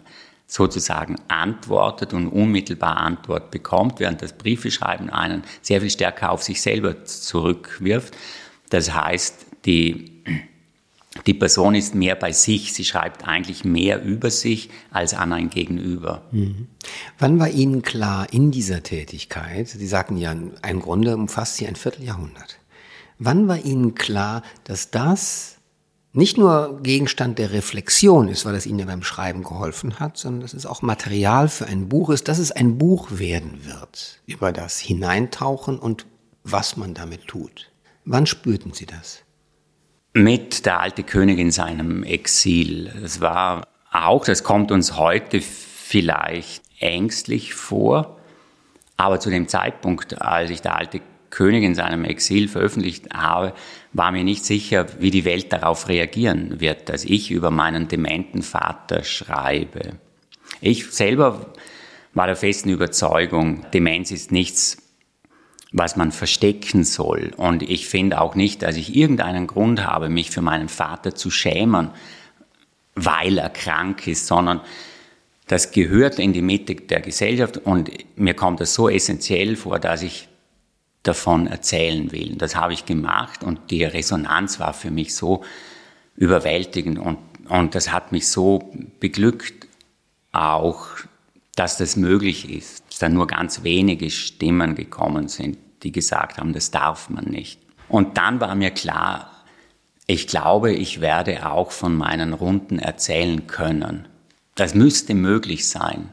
sozusagen 0.46 1.16
antwortet 1.30 2.14
und 2.14 2.28
unmittelbar 2.28 2.98
Antwort 2.98 3.52
bekommt, 3.52 4.02
während 4.02 4.22
das 4.22 4.34
Briefeschreiben 4.34 5.10
einen 5.10 5.44
sehr 5.62 5.80
viel 5.80 5.90
stärker 5.90 6.32
auf 6.32 6.44
sich 6.44 6.62
selber 6.62 7.06
zurückwirft. 7.06 8.18
Das 8.70 8.94
heißt, 8.94 9.46
die, 9.66 10.11
die 11.28 11.34
Person 11.34 11.76
ist 11.76 11.94
mehr 11.94 12.16
bei 12.16 12.32
sich, 12.32 12.74
sie 12.74 12.86
schreibt 12.86 13.28
eigentlich 13.28 13.66
mehr 13.66 14.02
über 14.02 14.32
sich 14.32 14.70
als 14.92 15.14
an 15.14 15.34
ein 15.34 15.50
Gegenüber. 15.50 16.22
Mhm. 16.32 16.68
Wann 17.20 17.38
war 17.40 17.50
Ihnen 17.50 17.82
klar 17.82 18.32
in 18.32 18.52
dieser 18.52 18.82
Tätigkeit, 18.82 19.68
Sie 19.68 19.88
sagten 19.88 20.18
ja, 20.18 20.32
im 20.32 20.80
Grunde 20.80 21.16
umfasst 21.16 21.58
sie 21.58 21.68
ein 21.68 21.76
Vierteljahrhundert, 21.76 22.60
wann 23.20 23.48
war 23.48 23.58
Ihnen 23.58 23.94
klar, 23.94 24.42
dass 24.64 24.90
das 24.90 25.58
nicht 26.14 26.38
nur 26.38 26.82
Gegenstand 26.82 27.40
der 27.40 27.52
Reflexion 27.52 28.28
ist, 28.28 28.46
weil 28.46 28.56
es 28.56 28.66
Ihnen 28.66 28.80
ja 28.80 28.86
beim 28.86 29.04
Schreiben 29.04 29.44
geholfen 29.44 30.00
hat, 30.00 30.18
sondern 30.18 30.42
dass 30.42 30.54
es 30.54 30.66
auch 30.66 30.82
Material 30.82 31.48
für 31.48 31.68
ein 31.68 31.88
Buch 31.88 32.10
ist, 32.10 32.28
dass 32.28 32.38
es 32.38 32.52
ein 32.52 32.78
Buch 32.78 33.12
werden 33.12 33.66
wird 33.66 34.22
über 34.26 34.52
das 34.52 34.80
Hineintauchen 34.80 35.78
und 35.80 36.06
was 36.44 36.76
man 36.76 36.94
damit 36.94 37.28
tut. 37.28 37.72
Wann 38.04 38.26
spürten 38.26 38.74
Sie 38.74 38.86
das? 38.86 39.24
Mit 40.14 40.66
der 40.66 40.82
alte 40.82 41.04
König 41.04 41.40
in 41.40 41.52
seinem 41.52 42.04
Exil. 42.04 42.92
Es 43.02 43.22
war 43.22 43.66
auch, 43.92 44.26
das 44.26 44.44
kommt 44.44 44.70
uns 44.74 44.98
heute 44.98 45.40
vielleicht 45.40 46.64
ängstlich 46.80 47.54
vor, 47.54 48.18
aber 48.98 49.22
zu 49.22 49.30
dem 49.30 49.48
Zeitpunkt, 49.48 50.22
als 50.22 50.50
ich 50.50 50.62
der 50.62 50.76
alte 50.76 51.00
König 51.30 51.64
in 51.64 51.76
seinem 51.76 52.04
Exil 52.04 52.50
veröffentlicht 52.50 53.14
habe, 53.14 53.54
war 53.94 54.12
mir 54.12 54.26
nicht 54.26 54.44
sicher, 54.44 54.86
wie 55.00 55.12
die 55.12 55.24
Welt 55.24 55.54
darauf 55.54 55.88
reagieren 55.88 56.60
wird, 56.60 56.90
dass 56.90 57.06
ich 57.06 57.32
über 57.32 57.50
meinen 57.50 57.88
dementen 57.88 58.42
Vater 58.42 59.06
schreibe. 59.06 59.94
Ich 60.60 60.92
selber 60.92 61.54
war 62.14 62.28
der 62.28 62.36
festen 62.36 62.68
Überzeugung, 62.68 63.66
Demenz 63.74 64.12
ist 64.12 64.34
nichts, 64.34 64.78
was 65.72 65.96
man 65.96 66.12
verstecken 66.12 66.84
soll. 66.84 67.32
Und 67.38 67.64
ich 67.64 67.88
finde 67.88 68.20
auch 68.20 68.36
nicht, 68.36 68.62
dass 68.62 68.76
ich 68.76 68.96
irgendeinen 68.96 69.48
Grund 69.48 69.86
habe, 69.86 70.10
mich 70.10 70.32
für 70.32 70.42
meinen 70.42 70.70
Vater 70.70 71.16
zu 71.16 71.32
schämen, 71.32 71.92
weil 72.96 73.38
er 73.38 73.50
krank 73.50 74.06
ist, 74.08 74.28
sondern 74.28 74.62
das 75.48 75.72
gehört 75.72 76.20
in 76.20 76.34
die 76.34 76.42
Mitte 76.42 76.76
der 76.76 77.02
Gesellschaft 77.02 77.58
und 77.58 77.90
mir 78.16 78.34
kommt 78.34 78.60
das 78.60 78.74
so 78.74 78.90
essentiell 78.90 79.56
vor, 79.56 79.80
dass 79.80 80.02
ich 80.02 80.28
davon 81.04 81.48
erzählen 81.48 82.12
will. 82.12 82.36
Das 82.36 82.56
habe 82.56 82.74
ich 82.74 82.86
gemacht 82.86 83.44
und 83.44 83.72
die 83.72 83.84
Resonanz 83.84 84.60
war 84.60 84.74
für 84.74 84.92
mich 84.92 85.16
so 85.16 85.44
überwältigend 86.16 87.00
und, 87.00 87.18
und 87.50 87.76
das 87.76 87.92
hat 87.92 88.12
mich 88.12 88.28
so 88.28 88.72
beglückt 89.00 89.68
auch, 90.32 90.88
dass 91.56 91.78
das 91.78 91.96
möglich 91.96 92.50
ist, 92.50 92.81
dass 93.02 93.10
da 93.10 93.14
nur 93.14 93.28
ganz 93.28 93.64
wenige 93.64 94.10
Stimmen 94.12 94.76
gekommen 94.76 95.28
sind, 95.28 95.58
die 95.82 95.92
gesagt 95.92 96.38
haben, 96.38 96.54
das 96.54 96.70
darf 96.70 97.10
man 97.10 97.26
nicht. 97.26 97.60
Und 97.90 98.18
dann 98.18 98.40
war 98.40 98.54
mir 98.54 98.70
klar, 98.70 99.32
ich 100.06 100.28
glaube, 100.28 100.72
ich 100.72 101.02
werde 101.02 101.50
auch 101.50 101.72
von 101.72 101.96
meinen 101.96 102.34
Runden 102.34 102.78
erzählen 102.78 103.48
können. 103.48 104.08
Das 104.56 104.76
müsste 104.76 105.16
möglich 105.16 105.68
sein 105.68 106.10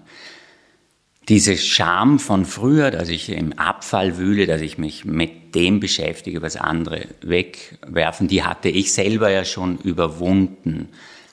diese 1.28 1.59
Scham 1.59 2.18
von 2.18 2.47
früher, 2.47 2.90
dass 2.90 3.11
ich 3.11 3.28
im 3.28 3.52
Abfall 3.52 4.16
wühle, 4.16 4.47
dass 4.47 4.62
ich 4.62 4.78
mich 4.78 5.04
mit 5.04 5.54
dem 5.54 5.78
beschäftige, 5.78 6.40
was 6.40 6.57
andere 6.57 7.07
wegwerfen, 7.21 8.28
die 8.28 8.45
hatte 8.45 8.71
ich 8.71 8.95
selber 8.95 9.30
ja 9.30 9.45
schon 9.45 9.76
überwunden. 9.76 10.88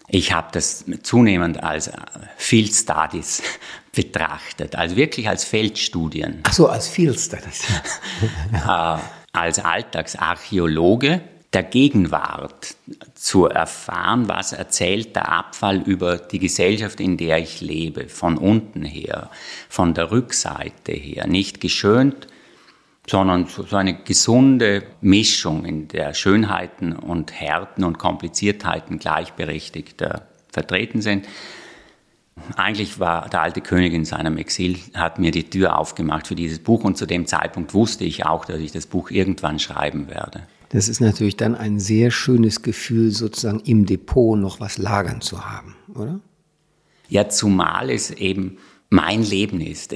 Ich 0.10 0.34
habe 0.34 0.50
das 0.52 0.84
zunehmend 1.02 1.64
als 1.64 1.90
Field 2.36 2.74
Studies 2.74 3.42
betrachtet, 3.96 4.76
also 4.76 4.96
wirklich 4.96 5.28
als 5.28 5.46
Feldstudien. 5.46 6.42
Ach 6.44 6.54
so, 6.54 6.68
als 6.68 6.88
Field 6.88 7.20
Studies. 7.20 7.64
Äh, 8.54 8.98
als 9.34 9.60
Alltagsarchäologe 9.60 11.22
der 11.54 11.64
Gegenwart 11.64 12.76
zu 13.14 13.46
erfahren, 13.46 14.28
was 14.28 14.54
erzählt 14.54 15.16
der 15.16 15.32
Abfall 15.32 15.82
über 15.82 16.18
die 16.18 16.40
Gesellschaft, 16.40 17.00
in 17.00 17.18
der 17.18 17.40
ich 17.40 17.62
lebe, 17.62 18.08
von 18.08 18.38
unten 18.38 18.84
her, 18.84 19.30
von 19.70 19.94
der 19.94 20.12
Rückseite 20.12 20.92
her, 20.92 21.28
nicht 21.28 21.62
geschönt, 21.62 22.28
sondern 23.08 23.48
so 23.48 23.76
eine 23.76 23.96
gesunde 24.04 24.84
Mischung, 25.02 25.66
in 25.66 25.88
der 25.88 26.14
Schönheiten 26.14 26.94
und 26.94 27.32
Härten 27.40 27.84
und 27.84 28.00
Kompliziertheiten 28.00 29.00
gleichberechtigt 29.00 30.04
vertreten 30.52 31.02
sind. 31.02 31.26
Eigentlich 32.56 33.00
war 33.00 33.28
der 33.30 33.42
alte 33.42 33.62
König 33.62 33.94
in 33.94 34.06
seinem 34.06 34.38
Exil, 34.38 34.78
hat 34.94 35.20
mir 35.20 35.32
die 35.32 35.50
Tür 35.50 35.80
aufgemacht 35.80 36.28
für 36.28 36.36
dieses 36.36 36.60
Buch 36.60 36.84
und 36.84 36.98
zu 36.98 37.06
dem 37.06 37.28
Zeitpunkt 37.28 37.74
wusste 37.74 38.04
ich 38.04 38.26
auch, 38.26 38.46
dass 38.46 38.60
ich 38.60 38.72
das 38.72 38.88
Buch 38.88 39.10
irgendwann 39.10 39.60
schreiben 39.60 40.10
werde. 40.10 40.44
Das 40.70 40.88
ist 40.88 41.00
natürlich 41.00 41.38
dann 41.38 41.56
ein 41.56 41.80
sehr 41.80 42.12
schönes 42.12 42.62
Gefühl, 42.62 43.12
sozusagen 43.12 43.62
im 43.62 43.86
Depot 43.86 44.38
noch 44.38 44.60
was 44.60 44.78
lagern 44.78 45.22
zu 45.22 45.46
haben, 45.46 45.76
oder? 45.94 46.20
Ja, 47.08 47.30
zumal 47.30 47.90
es 47.90 48.12
eben 48.12 48.58
mein 48.90 49.24
Leben 49.24 49.62
ist. 49.62 49.94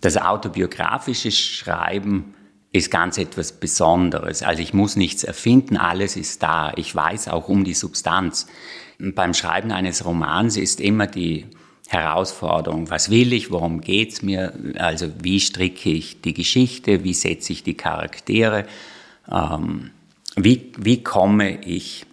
Das 0.00 0.16
autobiografische 0.16 1.30
Schreiben 1.30 2.34
ist 2.72 2.90
ganz 2.90 3.18
etwas 3.18 3.52
Besonderes. 3.52 4.42
Also 4.42 4.62
ich 4.62 4.74
muss 4.74 4.96
nichts 4.96 5.24
erfinden, 5.24 5.76
alles 5.76 6.16
ist 6.16 6.42
da. 6.42 6.72
Ich 6.76 6.94
weiß 6.94 7.28
auch 7.28 7.48
um 7.48 7.64
die 7.64 7.74
Substanz. 7.74 8.46
Beim 8.98 9.32
Schreiben 9.32 9.72
eines 9.72 10.04
Romans 10.04 10.56
ist 10.56 10.80
immer 10.80 11.06
die 11.06 11.46
Herausforderung, 11.88 12.90
was 12.90 13.10
will 13.10 13.32
ich, 13.32 13.50
worum 13.50 13.80
geht's 13.80 14.22
mir, 14.22 14.52
also 14.78 15.08
wie 15.20 15.40
stricke 15.40 15.90
ich 15.90 16.20
die 16.20 16.34
Geschichte, 16.34 17.04
wie 17.04 17.14
setze 17.14 17.52
ich 17.52 17.62
die 17.62 17.74
Charaktere 17.74 18.66
ähm, 19.30 19.90
wie, 20.36 20.72
wie 20.76 21.02
komme 21.02 21.60
ich 21.64 22.06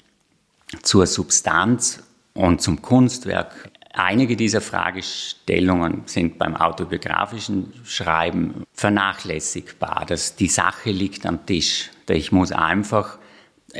zur 0.83 1.07
Substanz 1.07 2.03
und 2.33 2.61
zum 2.61 2.81
Kunstwerk. 2.81 3.71
Einige 3.93 4.37
dieser 4.37 4.61
Fragestellungen 4.61 6.03
sind 6.05 6.37
beim 6.37 6.55
autobiografischen 6.55 7.73
Schreiben 7.83 8.63
vernachlässigbar. 8.71 10.05
Das, 10.07 10.35
die 10.35 10.47
Sache 10.47 10.91
liegt 10.91 11.25
am 11.25 11.45
Tisch. 11.45 11.89
Ich 12.07 12.31
muss 12.31 12.51
einfach 12.51 13.17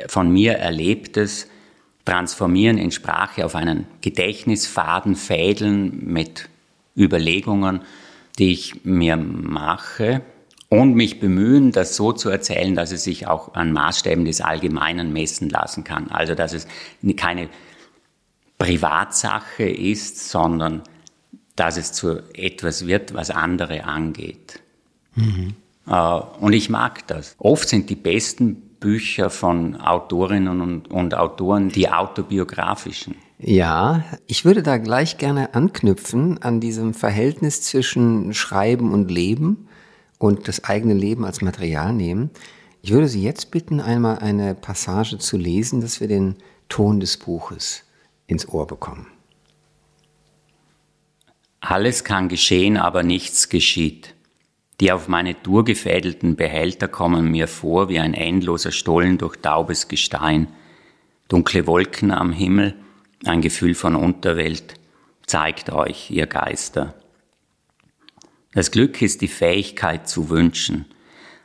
von 0.07 0.31
mir 0.31 0.53
Erlebtes 0.53 1.47
transformieren 2.11 2.77
in 2.77 2.91
Sprache 2.91 3.45
auf 3.45 3.55
einen 3.55 3.87
Gedächtnisfaden, 4.01 5.15
fädeln 5.15 6.03
mit 6.05 6.49
Überlegungen, 6.97 7.83
die 8.37 8.51
ich 8.51 8.83
mir 8.83 9.15
mache 9.15 10.21
und 10.67 10.93
mich 10.93 11.21
bemühen, 11.21 11.71
das 11.71 11.95
so 11.95 12.11
zu 12.11 12.29
erzählen, 12.29 12.75
dass 12.75 12.91
es 12.91 13.05
sich 13.05 13.27
auch 13.27 13.53
an 13.53 13.71
Maßstäben 13.71 14.25
des 14.25 14.41
Allgemeinen 14.41 15.13
messen 15.13 15.49
lassen 15.49 15.85
kann. 15.85 16.11
Also 16.11 16.35
dass 16.35 16.51
es 16.51 16.67
keine 17.15 17.47
Privatsache 18.57 19.63
ist, 19.63 20.29
sondern 20.29 20.81
dass 21.55 21.77
es 21.77 21.93
zu 21.93 22.21
etwas 22.33 22.87
wird, 22.87 23.13
was 23.13 23.29
andere 23.29 23.85
angeht. 23.85 24.59
Mhm. 25.15 25.55
Und 26.41 26.51
ich 26.51 26.69
mag 26.69 27.07
das. 27.07 27.35
Oft 27.37 27.69
sind 27.69 27.89
die 27.89 27.95
besten 27.95 28.63
Bücher 28.81 29.29
von 29.29 29.77
Autorinnen 29.77 30.59
und, 30.59 30.91
und 30.91 31.15
Autoren 31.15 31.69
die 31.69 31.89
autobiografischen. 31.89 33.15
Ja, 33.39 34.03
ich 34.27 34.43
würde 34.43 34.63
da 34.63 34.77
gleich 34.77 35.17
gerne 35.17 35.55
anknüpfen 35.55 36.41
an 36.41 36.59
diesem 36.59 36.93
Verhältnis 36.93 37.61
zwischen 37.61 38.33
Schreiben 38.33 38.91
und 38.91 39.09
Leben 39.09 39.69
und 40.17 40.47
das 40.47 40.65
eigene 40.65 40.93
Leben 40.93 41.23
als 41.23 41.41
Material 41.41 41.93
nehmen. 41.93 42.31
Ich 42.81 42.91
würde 42.91 43.07
Sie 43.07 43.23
jetzt 43.23 43.51
bitten, 43.51 43.79
einmal 43.79 44.19
eine 44.19 44.55
Passage 44.55 45.17
zu 45.19 45.37
lesen, 45.37 45.81
dass 45.81 46.01
wir 46.01 46.07
den 46.07 46.35
Ton 46.67 46.99
des 46.99 47.17
Buches 47.17 47.83
ins 48.27 48.49
Ohr 48.49 48.67
bekommen. 48.67 49.07
Alles 51.59 52.03
kann 52.03 52.29
geschehen, 52.29 52.77
aber 52.77 53.03
nichts 53.03 53.49
geschieht. 53.49 54.15
Die 54.81 54.91
auf 54.91 55.07
meine 55.07 55.39
Tour 55.43 55.63
gefädelten 55.63 56.35
Behälter 56.35 56.87
kommen 56.87 57.29
mir 57.29 57.47
vor 57.47 57.87
wie 57.87 57.99
ein 57.99 58.15
endloser 58.15 58.71
Stollen 58.71 59.19
durch 59.19 59.37
taubes 59.37 59.87
Gestein. 59.87 60.47
Dunkle 61.27 61.67
Wolken 61.67 62.09
am 62.09 62.31
Himmel, 62.31 62.73
ein 63.23 63.41
Gefühl 63.41 63.75
von 63.75 63.95
Unterwelt. 63.95 64.73
Zeigt 65.27 65.71
euch, 65.71 66.09
ihr 66.09 66.25
Geister. 66.25 66.95
Das 68.53 68.71
Glück 68.71 69.03
ist 69.03 69.21
die 69.21 69.27
Fähigkeit 69.27 70.09
zu 70.09 70.31
wünschen, 70.31 70.85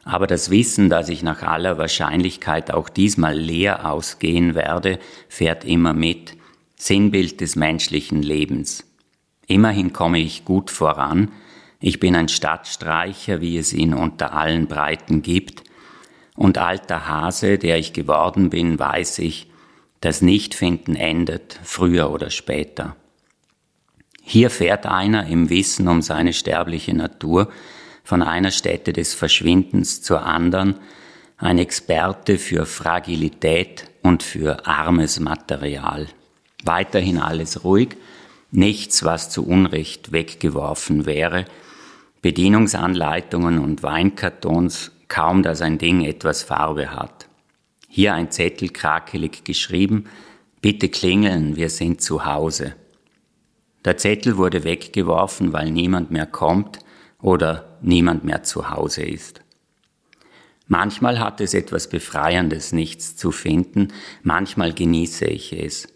aber 0.02 0.26
das 0.26 0.50
Wissen, 0.50 0.88
dass 0.88 1.10
ich 1.10 1.22
nach 1.22 1.42
aller 1.42 1.76
Wahrscheinlichkeit 1.76 2.70
auch 2.70 2.88
diesmal 2.88 3.38
leer 3.38 3.92
ausgehen 3.92 4.54
werde, 4.54 4.98
fährt 5.28 5.66
immer 5.66 5.92
mit, 5.92 6.38
Sinnbild 6.76 7.42
des 7.42 7.54
menschlichen 7.54 8.22
Lebens. 8.22 8.90
Immerhin 9.46 9.92
komme 9.92 10.20
ich 10.20 10.46
gut 10.46 10.70
voran, 10.70 11.30
ich 11.80 12.00
bin 12.00 12.16
ein 12.16 12.28
Stadtstreicher, 12.28 13.40
wie 13.40 13.58
es 13.58 13.72
ihn 13.72 13.94
unter 13.94 14.32
allen 14.32 14.66
Breiten 14.66 15.22
gibt, 15.22 15.64
und 16.34 16.58
alter 16.58 17.08
Hase, 17.08 17.58
der 17.58 17.78
ich 17.78 17.92
geworden 17.92 18.50
bin, 18.50 18.78
weiß 18.78 19.20
ich, 19.20 19.50
das 20.00 20.20
Nichtfinden 20.20 20.94
endet, 20.94 21.58
früher 21.64 22.10
oder 22.10 22.30
später. 22.30 22.94
Hier 24.22 24.50
fährt 24.50 24.86
einer 24.86 25.26
im 25.26 25.50
Wissen 25.50 25.88
um 25.88 26.02
seine 26.02 26.32
sterbliche 26.32 26.94
Natur 26.94 27.50
von 28.04 28.22
einer 28.22 28.50
Stätte 28.50 28.92
des 28.92 29.14
Verschwindens 29.14 30.02
zur 30.02 30.26
anderen, 30.26 30.76
ein 31.38 31.58
Experte 31.58 32.38
für 32.38 32.66
Fragilität 32.66 33.90
und 34.02 34.22
für 34.22 34.66
armes 34.66 35.20
Material. 35.20 36.06
Weiterhin 36.64 37.18
alles 37.18 37.64
ruhig, 37.64 37.96
nichts, 38.50 39.04
was 39.04 39.30
zu 39.30 39.46
Unrecht 39.46 40.12
weggeworfen 40.12 41.06
wäre, 41.06 41.46
Bedienungsanleitungen 42.26 43.60
und 43.60 43.84
Weinkartons, 43.84 44.90
kaum 45.06 45.44
dass 45.44 45.62
ein 45.62 45.78
Ding 45.78 46.02
etwas 46.02 46.42
Farbe 46.42 46.90
hat. 46.90 47.28
Hier 47.88 48.14
ein 48.14 48.32
Zettel 48.32 48.70
krakelig 48.70 49.44
geschrieben, 49.44 50.06
bitte 50.60 50.88
klingeln, 50.88 51.54
wir 51.54 51.70
sind 51.70 52.00
zu 52.00 52.24
Hause. 52.24 52.74
Der 53.84 53.96
Zettel 53.96 54.38
wurde 54.38 54.64
weggeworfen, 54.64 55.52
weil 55.52 55.70
niemand 55.70 56.10
mehr 56.10 56.26
kommt 56.26 56.80
oder 57.22 57.78
niemand 57.80 58.24
mehr 58.24 58.42
zu 58.42 58.70
Hause 58.70 59.02
ist. 59.02 59.42
Manchmal 60.66 61.20
hat 61.20 61.40
es 61.40 61.54
etwas 61.54 61.88
Befreiendes, 61.88 62.72
nichts 62.72 63.14
zu 63.14 63.30
finden, 63.30 63.92
manchmal 64.24 64.72
genieße 64.72 65.26
ich 65.26 65.52
es. 65.52 65.86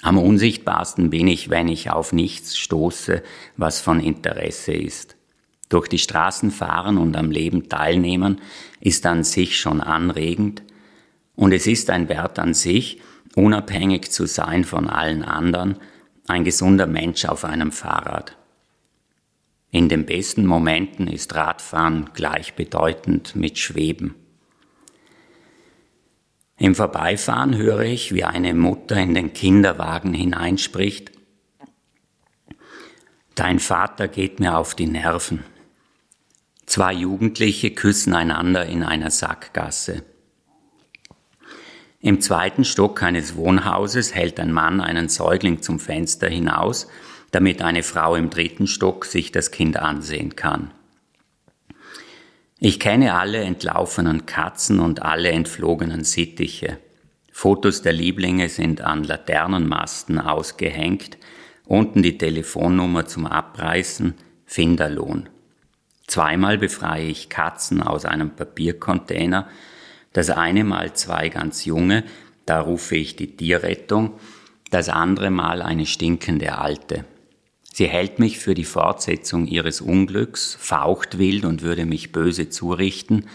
Am 0.00 0.16
unsichtbarsten 0.16 1.10
bin 1.10 1.28
ich, 1.28 1.50
wenn 1.50 1.68
ich 1.68 1.90
auf 1.90 2.14
nichts 2.14 2.56
stoße, 2.56 3.22
was 3.58 3.82
von 3.82 4.00
Interesse 4.00 4.72
ist. 4.72 5.18
Durch 5.68 5.88
die 5.88 5.98
Straßen 5.98 6.50
fahren 6.50 6.98
und 6.98 7.16
am 7.16 7.30
Leben 7.30 7.68
teilnehmen 7.68 8.40
ist 8.80 9.06
an 9.06 9.24
sich 9.24 9.58
schon 9.58 9.80
anregend 9.80 10.62
und 11.36 11.52
es 11.52 11.66
ist 11.66 11.90
ein 11.90 12.08
Wert 12.08 12.38
an 12.38 12.54
sich, 12.54 13.00
unabhängig 13.34 14.10
zu 14.12 14.26
sein 14.26 14.64
von 14.64 14.88
allen 14.88 15.24
anderen, 15.24 15.78
ein 16.26 16.44
gesunder 16.44 16.86
Mensch 16.86 17.24
auf 17.24 17.44
einem 17.44 17.72
Fahrrad. 17.72 18.36
In 19.70 19.88
den 19.88 20.06
besten 20.06 20.46
Momenten 20.46 21.08
ist 21.08 21.34
Radfahren 21.34 22.10
gleichbedeutend 22.14 23.34
mit 23.34 23.58
Schweben. 23.58 24.14
Im 26.56 26.76
Vorbeifahren 26.76 27.56
höre 27.56 27.80
ich, 27.80 28.14
wie 28.14 28.22
eine 28.22 28.54
Mutter 28.54 28.96
in 28.96 29.14
den 29.14 29.32
Kinderwagen 29.32 30.14
hineinspricht, 30.14 31.10
Dein 33.34 33.58
Vater 33.58 34.06
geht 34.06 34.38
mir 34.38 34.56
auf 34.56 34.76
die 34.76 34.86
Nerven. 34.86 35.42
Zwei 36.66 36.92
Jugendliche 36.92 37.70
küssen 37.72 38.14
einander 38.14 38.66
in 38.66 38.82
einer 38.82 39.10
Sackgasse. 39.10 40.02
Im 42.00 42.20
zweiten 42.20 42.64
Stock 42.64 43.02
eines 43.02 43.36
Wohnhauses 43.36 44.14
hält 44.14 44.38
ein 44.38 44.52
Mann 44.52 44.80
einen 44.80 45.08
Säugling 45.08 45.62
zum 45.62 45.78
Fenster 45.78 46.28
hinaus, 46.28 46.86
damit 47.30 47.62
eine 47.62 47.82
Frau 47.82 48.14
im 48.14 48.30
dritten 48.30 48.66
Stock 48.66 49.04
sich 49.06 49.32
das 49.32 49.50
Kind 49.50 49.76
ansehen 49.76 50.36
kann. 50.36 50.70
Ich 52.58 52.80
kenne 52.80 53.14
alle 53.14 53.38
entlaufenen 53.38 54.26
Katzen 54.26 54.80
und 54.80 55.02
alle 55.02 55.30
entflogenen 55.30 56.04
Sittiche. 56.04 56.78
Fotos 57.32 57.82
der 57.82 57.92
Lieblinge 57.92 58.48
sind 58.48 58.80
an 58.80 59.04
Laternenmasten 59.04 60.18
ausgehängt, 60.18 61.18
unten 61.66 62.02
die 62.02 62.16
Telefonnummer 62.16 63.06
zum 63.06 63.26
Abreißen, 63.26 64.14
Finderlohn. 64.46 65.28
Zweimal 66.06 66.58
befreie 66.58 67.06
ich 67.06 67.28
Katzen 67.28 67.82
aus 67.82 68.04
einem 68.04 68.30
Papiercontainer, 68.30 69.48
das 70.12 70.30
eine 70.30 70.64
Mal 70.64 70.92
zwei 70.94 71.28
ganz 71.28 71.64
junge, 71.64 72.04
da 72.46 72.60
rufe 72.60 72.96
ich 72.96 73.16
die 73.16 73.36
Tierrettung, 73.36 74.18
das 74.70 74.88
andere 74.88 75.30
Mal 75.30 75.62
eine 75.62 75.86
stinkende 75.86 76.58
Alte. 76.58 77.04
Sie 77.72 77.88
hält 77.88 78.20
mich 78.20 78.38
für 78.38 78.54
die 78.54 78.64
Fortsetzung 78.64 79.46
ihres 79.46 79.80
Unglücks, 79.80 80.56
faucht 80.60 81.18
wild 81.18 81.44
und 81.44 81.62
würde 81.62 81.86
mich 81.86 82.12
böse 82.12 82.48
zurichten, 82.48 83.26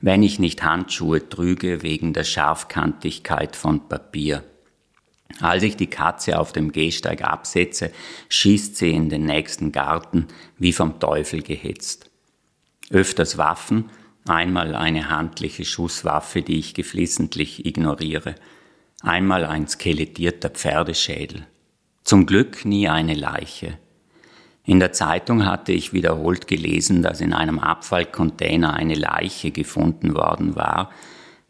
wenn 0.00 0.22
ich 0.22 0.38
nicht 0.38 0.64
Handschuhe 0.64 1.28
trüge 1.28 1.82
wegen 1.82 2.12
der 2.12 2.24
Scharfkantigkeit 2.24 3.54
von 3.54 3.88
Papier. 3.88 4.42
Als 5.40 5.62
ich 5.62 5.76
die 5.76 5.86
Katze 5.86 6.38
auf 6.38 6.52
dem 6.52 6.72
Gehsteig 6.72 7.22
absetze, 7.22 7.92
schießt 8.28 8.76
sie 8.76 8.90
in 8.90 9.08
den 9.08 9.26
nächsten 9.26 9.72
Garten 9.72 10.26
wie 10.58 10.72
vom 10.72 10.98
Teufel 10.98 11.42
gehetzt. 11.42 12.10
Öfters 12.90 13.38
Waffen, 13.38 13.90
Einmal 14.26 14.74
eine 14.74 15.10
handliche 15.10 15.66
Schusswaffe, 15.66 16.40
die 16.40 16.58
ich 16.58 16.72
geflissentlich 16.72 17.66
ignoriere. 17.66 18.36
Einmal 19.02 19.44
ein 19.44 19.68
skelettierter 19.68 20.48
Pferdeschädel. 20.48 21.46
Zum 22.04 22.24
Glück 22.24 22.64
nie 22.64 22.88
eine 22.88 23.14
Leiche. 23.14 23.78
In 24.64 24.80
der 24.80 24.92
Zeitung 24.92 25.44
hatte 25.44 25.72
ich 25.72 25.92
wiederholt 25.92 26.46
gelesen, 26.48 27.02
dass 27.02 27.20
in 27.20 27.34
einem 27.34 27.58
Abfallcontainer 27.58 28.72
eine 28.72 28.94
Leiche 28.94 29.50
gefunden 29.50 30.14
worden 30.14 30.56
war. 30.56 30.90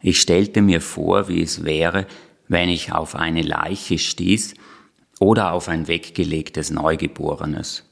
Ich 0.01 0.19
stellte 0.19 0.61
mir 0.61 0.81
vor, 0.81 1.29
wie 1.29 1.41
es 1.41 1.63
wäre, 1.63 2.07
wenn 2.49 2.67
ich 2.67 2.91
auf 2.91 3.15
eine 3.15 3.41
Leiche 3.41 3.97
stieß 3.99 4.53
oder 5.21 5.53
auf 5.53 5.69
ein 5.69 5.87
weggelegtes 5.87 6.71
Neugeborenes. 6.71 7.89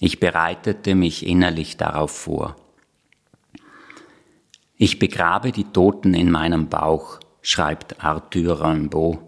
Ich 0.00 0.20
bereitete 0.20 0.94
mich 0.94 1.26
innerlich 1.26 1.78
darauf 1.78 2.10
vor. 2.10 2.67
Ich 4.80 5.00
begrabe 5.00 5.50
die 5.50 5.64
Toten 5.64 6.14
in 6.14 6.30
meinem 6.30 6.68
Bauch, 6.68 7.18
schreibt 7.42 8.04
Arthur 8.04 8.64
Rimbaud. 8.64 9.18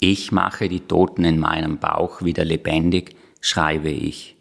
Ich 0.00 0.32
mache 0.32 0.68
die 0.68 0.80
Toten 0.80 1.24
in 1.24 1.38
meinem 1.38 1.78
Bauch 1.78 2.22
wieder 2.22 2.44
lebendig, 2.44 3.14
schreibe 3.40 3.90
ich. 3.90 4.34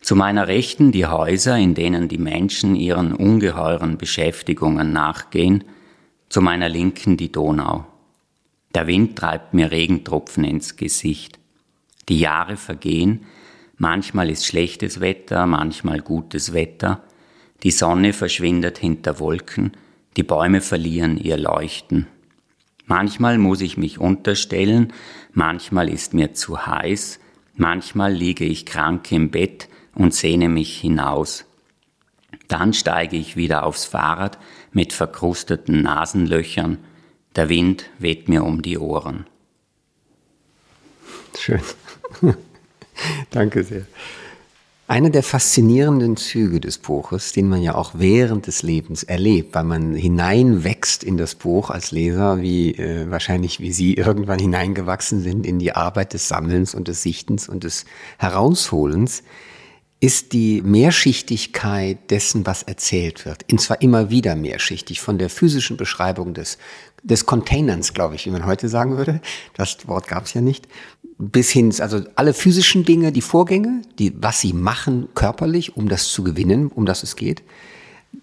Zu 0.00 0.14
meiner 0.14 0.46
Rechten 0.46 0.92
die 0.92 1.06
Häuser, 1.06 1.58
in 1.58 1.74
denen 1.74 2.06
die 2.06 2.18
Menschen 2.18 2.76
ihren 2.76 3.14
ungeheuren 3.14 3.98
Beschäftigungen 3.98 4.92
nachgehen, 4.92 5.64
zu 6.28 6.40
meiner 6.40 6.68
Linken 6.68 7.16
die 7.16 7.32
Donau. 7.32 7.84
Der 8.76 8.86
Wind 8.86 9.18
treibt 9.18 9.54
mir 9.54 9.72
Regentropfen 9.72 10.44
ins 10.44 10.76
Gesicht. 10.76 11.40
Die 12.08 12.20
Jahre 12.20 12.56
vergehen, 12.58 13.24
manchmal 13.76 14.30
ist 14.30 14.46
schlechtes 14.46 15.00
Wetter, 15.00 15.46
manchmal 15.46 16.00
gutes 16.00 16.52
Wetter, 16.52 17.02
die 17.64 17.70
Sonne 17.70 18.12
verschwindet 18.12 18.78
hinter 18.78 19.18
Wolken, 19.18 19.72
die 20.16 20.22
Bäume 20.22 20.60
verlieren 20.60 21.16
ihr 21.16 21.36
Leuchten. 21.36 22.06
Manchmal 22.86 23.38
muss 23.38 23.62
ich 23.62 23.78
mich 23.78 23.98
unterstellen, 23.98 24.92
manchmal 25.32 25.88
ist 25.88 26.12
mir 26.12 26.34
zu 26.34 26.66
heiß, 26.66 27.18
manchmal 27.56 28.12
liege 28.12 28.44
ich 28.44 28.66
krank 28.66 29.10
im 29.10 29.30
Bett 29.30 29.68
und 29.94 30.12
sehne 30.12 30.50
mich 30.50 30.78
hinaus. 30.78 31.46
Dann 32.48 32.74
steige 32.74 33.16
ich 33.16 33.36
wieder 33.36 33.64
aufs 33.64 33.86
Fahrrad 33.86 34.38
mit 34.72 34.92
verkrusteten 34.92 35.82
Nasenlöchern, 35.82 36.78
der 37.34 37.48
Wind 37.48 37.86
weht 37.98 38.28
mir 38.28 38.44
um 38.44 38.60
die 38.60 38.78
Ohren. 38.78 39.26
Schön. 41.36 41.62
Danke 43.30 43.64
sehr. 43.64 43.86
Einer 44.86 45.08
der 45.08 45.22
faszinierenden 45.22 46.18
Züge 46.18 46.60
des 46.60 46.76
Buches, 46.76 47.32
den 47.32 47.48
man 47.48 47.62
ja 47.62 47.74
auch 47.74 47.92
während 47.94 48.46
des 48.46 48.62
Lebens 48.62 49.02
erlebt, 49.02 49.54
weil 49.54 49.64
man 49.64 49.94
hineinwächst 49.94 51.02
in 51.02 51.16
das 51.16 51.34
Buch 51.36 51.70
als 51.70 51.90
Leser, 51.90 52.42
wie 52.42 52.72
äh, 52.72 53.10
wahrscheinlich 53.10 53.60
wie 53.60 53.72
Sie 53.72 53.94
irgendwann 53.94 54.38
hineingewachsen 54.38 55.22
sind 55.22 55.46
in 55.46 55.58
die 55.58 55.74
Arbeit 55.74 56.12
des 56.12 56.28
Sammelns 56.28 56.74
und 56.74 56.86
des 56.86 57.02
Sichtens 57.02 57.48
und 57.48 57.64
des 57.64 57.86
Herausholens, 58.18 59.22
ist 60.00 60.34
die 60.34 60.60
Mehrschichtigkeit 60.60 62.10
dessen, 62.10 62.44
was 62.44 62.62
erzählt 62.62 63.24
wird. 63.24 63.50
Und 63.50 63.62
zwar 63.62 63.80
immer 63.80 64.10
wieder 64.10 64.36
mehrschichtig, 64.36 65.00
von 65.00 65.16
der 65.16 65.30
physischen 65.30 65.78
Beschreibung 65.78 66.34
des, 66.34 66.58
des 67.02 67.24
Containers, 67.24 67.94
glaube 67.94 68.16
ich, 68.16 68.26
wie 68.26 68.30
man 68.30 68.44
heute 68.44 68.68
sagen 68.68 68.98
würde. 68.98 69.22
Das 69.56 69.88
Wort 69.88 70.08
gab 70.08 70.26
es 70.26 70.34
ja 70.34 70.42
nicht 70.42 70.68
bis 71.18 71.50
hin, 71.50 71.72
also 71.78 72.00
alle 72.16 72.34
physischen 72.34 72.84
Dinge, 72.84 73.12
die 73.12 73.20
Vorgänge, 73.20 73.82
die, 73.98 74.12
was 74.20 74.40
sie 74.40 74.52
machen 74.52 75.08
körperlich, 75.14 75.76
um 75.76 75.88
das 75.88 76.08
zu 76.08 76.24
gewinnen, 76.24 76.68
um 76.68 76.86
das 76.86 77.02
es 77.02 77.16
geht. 77.16 77.42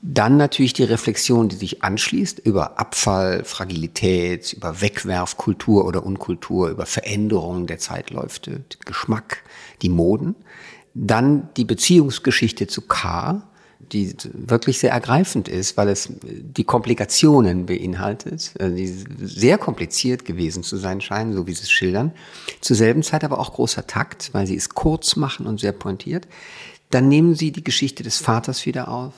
Dann 0.01 0.37
natürlich 0.37 0.73
die 0.73 0.83
Reflexion, 0.83 1.49
die 1.49 1.57
sich 1.57 1.83
anschließt 1.83 2.39
über 2.39 2.79
Abfall, 2.79 3.43
Fragilität, 3.43 4.53
über 4.53 4.81
Wegwerfkultur 4.81 5.85
oder 5.85 6.05
Unkultur, 6.05 6.69
über 6.69 6.85
Veränderungen 6.85 7.67
der 7.67 7.77
Zeitläufe, 7.77 8.63
Geschmack, 8.85 9.43
die 9.81 9.89
Moden. 9.89 10.35
Dann 10.93 11.49
die 11.57 11.65
Beziehungsgeschichte 11.65 12.67
zu 12.67 12.81
K, 12.81 13.43
die 13.91 14.15
wirklich 14.33 14.79
sehr 14.79 14.91
ergreifend 14.91 15.47
ist, 15.47 15.77
weil 15.77 15.89
es 15.89 16.09
die 16.21 16.63
Komplikationen 16.63 17.65
beinhaltet, 17.65 18.53
äh, 18.59 18.69
die 18.69 18.87
sehr 18.87 19.57
kompliziert 19.57 20.25
gewesen 20.25 20.63
zu 20.63 20.77
sein 20.77 21.01
scheinen, 21.01 21.33
so 21.33 21.47
wie 21.47 21.53
sie 21.53 21.63
es 21.63 21.71
schildern. 21.71 22.11
Zur 22.61 22.75
selben 22.75 23.03
Zeit 23.03 23.23
aber 23.23 23.39
auch 23.39 23.53
großer 23.53 23.87
Takt, 23.87 24.29
weil 24.33 24.47
sie 24.47 24.55
es 24.55 24.69
kurz 24.69 25.15
machen 25.15 25.45
und 25.45 25.59
sehr 25.59 25.71
pointiert. 25.71 26.27
Dann 26.89 27.07
nehmen 27.07 27.35
sie 27.35 27.51
die 27.51 27.63
Geschichte 27.63 28.03
des 28.03 28.17
Vaters 28.17 28.65
wieder 28.65 28.89
auf, 28.89 29.13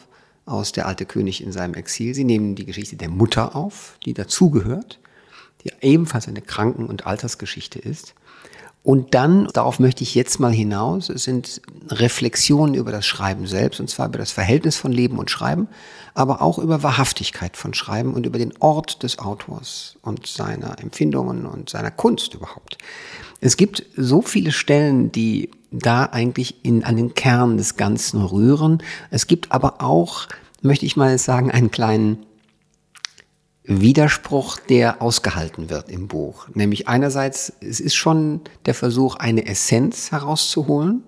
aus 0.46 0.72
Der 0.72 0.88
alte 0.88 1.06
König 1.06 1.42
in 1.44 1.52
seinem 1.52 1.74
Exil. 1.74 2.14
Sie 2.14 2.24
nehmen 2.24 2.56
die 2.56 2.66
Geschichte 2.66 2.96
der 2.96 3.10
Mutter 3.10 3.56
auf, 3.56 3.98
die 4.06 4.14
dazugehört, 4.14 5.00
die 5.64 5.72
ebenfalls 5.82 6.28
eine 6.28 6.42
Kranken- 6.42 6.88
und 6.88 7.06
Altersgeschichte 7.06 7.80
ist. 7.80 8.14
Und 8.84 9.14
dann, 9.14 9.48
darauf 9.54 9.80
möchte 9.80 10.04
ich 10.04 10.14
jetzt 10.14 10.42
mal 10.42 10.52
hinaus, 10.52 11.08
es 11.08 11.24
sind 11.24 11.62
Reflexionen 11.88 12.76
über 12.76 12.92
das 12.92 13.06
Schreiben 13.06 13.48
selbst, 13.48 13.80
und 13.80 13.90
zwar 13.90 14.08
über 14.08 14.18
das 14.18 14.32
Verhältnis 14.32 14.76
von 14.76 14.92
Leben 14.92 15.20
und 15.20 15.32
Schreiben, 15.32 15.70
aber 16.14 16.42
auch 16.42 16.60
über 16.60 16.84
Wahrhaftigkeit 16.84 17.56
von 17.56 17.74
Schreiben 17.74 18.14
und 18.14 18.26
über 18.26 18.38
den 18.38 18.54
Ort 18.60 19.02
des 19.04 19.20
Autors 19.20 19.96
und 20.02 20.28
seiner 20.28 20.80
Empfindungen 20.82 21.46
und 21.46 21.70
seiner 21.70 21.92
Kunst 21.92 22.34
überhaupt. 22.34 22.78
Es 23.40 23.56
gibt 23.56 23.86
so 23.96 24.22
viele 24.22 24.52
Stellen, 24.52 25.14
die 25.14 25.50
da 25.72 26.06
eigentlich 26.06 26.64
in, 26.64 26.84
an 26.84 26.98
den 26.98 27.14
Kern 27.14 27.58
des 27.58 27.78
Ganzen 27.78 28.22
rühren. 28.22 28.84
Es 29.12 29.28
gibt 29.28 29.54
aber 29.54 29.82
auch, 29.82 30.28
möchte 30.62 30.86
ich 30.86 30.98
mal 30.98 31.18
sagen, 31.18 31.52
einen 31.52 31.72
kleinen 31.72 32.26
Widerspruch, 33.66 34.58
der 34.58 35.02
ausgehalten 35.02 35.70
wird 35.70 35.90
im 35.90 36.08
Buch. 36.08 36.48
Nämlich 36.54 36.88
einerseits, 36.88 37.54
es 37.62 37.80
ist 37.80 37.96
schon 37.96 38.42
der 38.66 38.74
Versuch, 38.74 39.16
eine 39.16 39.46
Essenz 39.46 40.12
herauszuholen, 40.12 41.04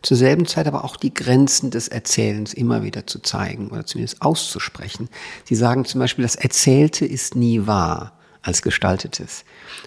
zur 0.00 0.16
selben 0.16 0.46
Zeit 0.46 0.66
aber 0.66 0.84
auch 0.84 0.96
die 0.96 1.12
Grenzen 1.12 1.70
des 1.70 1.88
Erzählens 1.88 2.54
immer 2.54 2.82
wieder 2.82 3.06
zu 3.06 3.18
zeigen 3.18 3.68
oder 3.68 3.84
zumindest 3.84 4.22
auszusprechen. 4.22 5.08
Sie 5.44 5.56
sagen 5.56 5.84
zum 5.84 5.98
Beispiel, 6.00 6.22
das 6.22 6.36
Erzählte 6.36 7.04
ist 7.04 7.34
nie 7.34 7.66
wahr 7.66 8.18
als 8.42 8.62
Gestaltetes. 8.62 9.44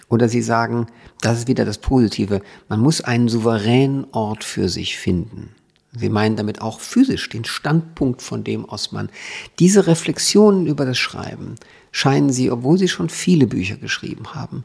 Oder 0.09 0.29
sie 0.29 0.41
sagen, 0.41 0.87
das 1.21 1.39
ist 1.39 1.47
wieder 1.47 1.65
das 1.65 1.77
Positive, 1.77 2.41
man 2.67 2.81
muss 2.81 3.01
einen 3.01 3.29
souveränen 3.29 4.05
Ort 4.11 4.43
für 4.43 4.69
sich 4.69 4.97
finden. 4.97 5.55
Sie 5.93 6.09
meinen 6.09 6.35
damit 6.35 6.61
auch 6.61 6.79
physisch 6.79 7.27
den 7.29 7.43
Standpunkt, 7.43 8.21
von 8.21 8.43
dem 8.43 8.65
aus 8.65 8.91
man 8.91 9.09
diese 9.59 9.87
Reflexionen 9.87 10.67
über 10.67 10.85
das 10.85 10.97
Schreiben 10.97 11.55
scheinen 11.91 12.31
sie, 12.31 12.51
obwohl 12.51 12.77
sie 12.77 12.87
schon 12.87 13.09
viele 13.09 13.47
Bücher 13.47 13.75
geschrieben 13.75 14.33
haben, 14.33 14.63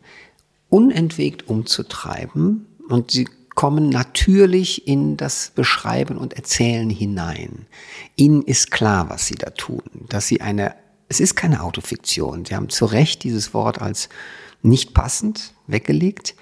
unentwegt 0.68 1.48
umzutreiben 1.48 2.66
und 2.88 3.10
sie 3.10 3.28
kommen 3.56 3.88
natürlich 3.88 4.86
in 4.86 5.16
das 5.16 5.50
Beschreiben 5.54 6.18
und 6.18 6.34
Erzählen 6.34 6.90
hinein. 6.90 7.66
Ihnen 8.14 8.42
ist 8.42 8.70
klar, 8.70 9.08
was 9.08 9.26
sie 9.26 9.34
da 9.34 9.50
tun, 9.50 9.82
dass 10.08 10.28
sie 10.28 10.42
eine, 10.42 10.74
es 11.08 11.20
ist 11.20 11.34
keine 11.36 11.62
Autofiktion. 11.62 12.44
Sie 12.44 12.54
haben 12.54 12.68
zu 12.68 12.84
Recht 12.84 13.24
dieses 13.24 13.54
Wort 13.54 13.80
als 13.80 14.08
nicht 14.62 14.94
passend 14.94 15.54
weggelegt. 15.66 16.34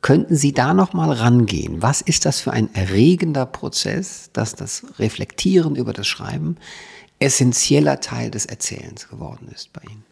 Könnten 0.00 0.36
Sie 0.36 0.52
da 0.52 0.74
noch 0.74 0.92
mal 0.92 1.10
rangehen? 1.10 1.82
Was 1.82 2.02
ist 2.02 2.26
das 2.26 2.40
für 2.40 2.52
ein 2.52 2.72
erregender 2.74 3.46
Prozess, 3.46 4.30
dass 4.32 4.54
das 4.54 4.84
Reflektieren 4.98 5.76
über 5.76 5.92
das 5.92 6.06
Schreiben 6.06 6.56
essentieller 7.18 8.00
Teil 8.00 8.30
des 8.30 8.44
Erzählens 8.44 9.08
geworden 9.08 9.48
ist 9.52 9.72
bei 9.72 9.80
Ihnen? 9.90 10.04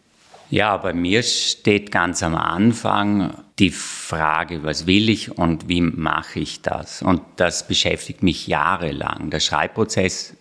Ja, 0.49 0.77
bei 0.77 0.93
mir 0.93 1.23
steht 1.23 1.91
ganz 1.91 2.21
am 2.21 2.35
Anfang 2.35 3.43
die 3.59 3.71
Frage, 3.71 4.63
was 4.63 4.85
will 4.85 5.09
ich 5.09 5.37
und 5.37 5.67
wie 5.67 5.81
mache 5.81 6.39
ich 6.39 6.61
das? 6.61 7.01
Und 7.01 7.21
das 7.37 7.67
beschäftigt 7.67 8.23
mich 8.23 8.47
jahrelang. 8.47 9.29
Der 9.29 9.39
Schreibprozess, 9.39 10.35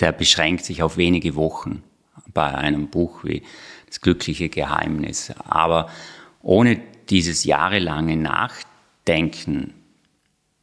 der 0.00 0.12
beschränkt 0.12 0.64
sich 0.64 0.82
auf 0.82 0.96
wenige 0.96 1.34
Wochen 1.34 1.82
bei 2.32 2.54
einem 2.54 2.88
Buch 2.88 3.24
wie 3.24 3.42
Das 3.86 4.00
glückliche 4.00 4.48
Geheimnis. 4.48 5.32
Aber 5.44 5.88
ohne 6.40 6.80
dieses 7.10 7.44
jahrelange 7.44 8.16
Nachdenken, 8.16 9.74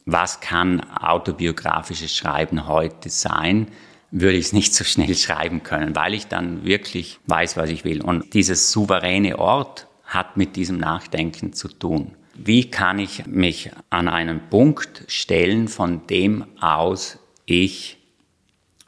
was 0.04 0.40
kann 0.40 0.80
autobiografisches 0.80 2.14
Schreiben 2.14 2.66
heute 2.66 3.08
sein, 3.08 3.68
würde 4.10 4.36
ich 4.36 4.46
es 4.46 4.52
nicht 4.52 4.74
so 4.74 4.84
schnell 4.84 5.14
schreiben 5.14 5.62
können, 5.62 5.94
weil 5.94 6.14
ich 6.14 6.26
dann 6.26 6.64
wirklich 6.64 7.18
weiß, 7.26 7.56
was 7.56 7.70
ich 7.70 7.84
will. 7.84 8.02
Und 8.02 8.34
dieses 8.34 8.72
souveräne 8.72 9.38
Ort 9.38 9.86
hat 10.04 10.36
mit 10.36 10.56
diesem 10.56 10.78
Nachdenken 10.78 11.52
zu 11.52 11.68
tun. 11.68 12.12
Wie 12.34 12.70
kann 12.70 12.98
ich 12.98 13.26
mich 13.26 13.70
an 13.90 14.08
einen 14.08 14.40
Punkt 14.48 15.04
stellen, 15.08 15.68
von 15.68 16.06
dem 16.06 16.44
aus 16.60 17.18
ich 17.46 17.98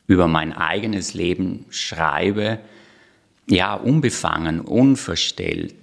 über 0.06 0.26
mein 0.28 0.52
eigenes 0.52 1.14
Leben 1.14 1.66
schreibe, 1.70 2.58
ja, 3.48 3.74
unbefangen, 3.74 4.60
unverstellt. 4.60 5.74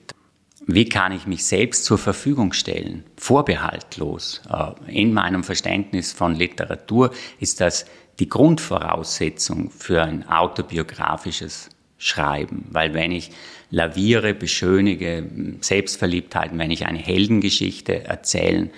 Wie 0.65 0.86
kann 0.86 1.12
ich 1.12 1.25
mich 1.25 1.45
selbst 1.45 1.84
zur 1.86 1.97
Verfügung 1.97 2.54
stellen, 2.54 3.04
vorbehaltlos? 3.17 4.41
Äh, 4.49 5.02
in 5.02 5.13
meinem 5.13 5.43
Verständnis 5.43 6.13
von 6.13 6.36
Literatur 6.36 7.12
ist 7.39 7.60
das 7.60 7.86
die 8.19 8.29
Grundvoraussetzung 8.29 9.71
für 9.71 10.03
ein 10.03 10.27
autobiografisches 10.27 11.69
Schreiben. 11.97 12.65
Weil 12.69 12.93
wenn 12.93 13.12
ich 13.12 13.32
laviere, 13.71 14.34
beschönige 14.34 15.29
Selbstverliebtheiten, 15.62 16.58
wenn 16.58 16.71
ich 16.71 16.86
eine 16.86 16.99
Heldengeschichte 16.99 18.03
erzählen 18.03 18.69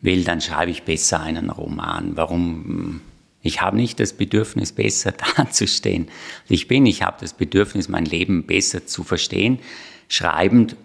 will, 0.00 0.24
dann 0.24 0.40
schreibe 0.40 0.70
ich 0.70 0.82
besser 0.82 1.20
einen 1.20 1.50
Roman. 1.50 2.16
Warum? 2.16 3.00
Ich 3.40 3.60
habe 3.60 3.76
nicht 3.76 3.98
das 3.98 4.12
Bedürfnis, 4.12 4.72
besser 4.72 5.12
dazustehen. 5.36 6.08
Ich 6.48 6.68
bin, 6.68 6.86
ich 6.86 7.02
habe 7.02 7.16
das 7.20 7.32
Bedürfnis, 7.32 7.88
mein 7.88 8.04
Leben 8.04 8.44
besser 8.46 8.86
zu 8.86 9.04
verstehen, 9.04 9.58
schreibend. 10.08 10.76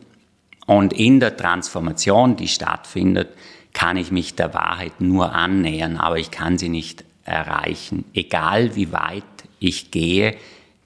Und 0.65 0.93
in 0.93 1.19
der 1.19 1.37
Transformation, 1.37 2.35
die 2.35 2.47
stattfindet, 2.47 3.29
kann 3.73 3.95
ich 3.95 4.11
mich 4.11 4.35
der 4.35 4.53
Wahrheit 4.53 4.99
nur 4.99 5.33
annähern, 5.33 5.97
aber 5.97 6.17
ich 6.17 6.31
kann 6.31 6.57
sie 6.57 6.67
nicht 6.67 7.05
erreichen. 7.27 8.05
Egal 8.13 8.75
wie 8.75 8.91
weit 8.91 9.23
ich 9.59 9.91
gehe, 9.91 10.37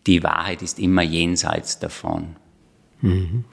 die 0.08 0.24
Wahrheit 0.24 0.62
ist 0.62 0.80
immer 0.80 1.02
jenseits 1.04 1.80
davon. 1.80 2.36
Mhm. 3.02 3.46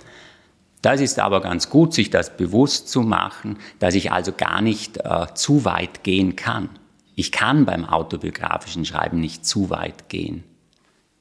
Das 0.82 1.00
ist 1.00 1.18
aber 1.18 1.40
ganz 1.40 1.70
gut, 1.70 1.92
sich 1.92 2.10
das 2.10 2.36
bewusst 2.36 2.88
zu 2.88 3.02
machen, 3.02 3.58
dass 3.78 3.94
ich 3.94 4.12
also 4.12 4.32
gar 4.32 4.62
nicht 4.62 4.98
äh, 4.98 5.26
zu 5.34 5.64
weit 5.64 6.04
gehen 6.04 6.36
kann. 6.36 6.70
Ich 7.14 7.32
kann 7.32 7.64
beim 7.64 7.84
autobiografischen 7.84 8.84
Schreiben 8.84 9.18
nicht 9.18 9.44
zu 9.44 9.70
weit 9.70 10.08
gehen. 10.08 10.44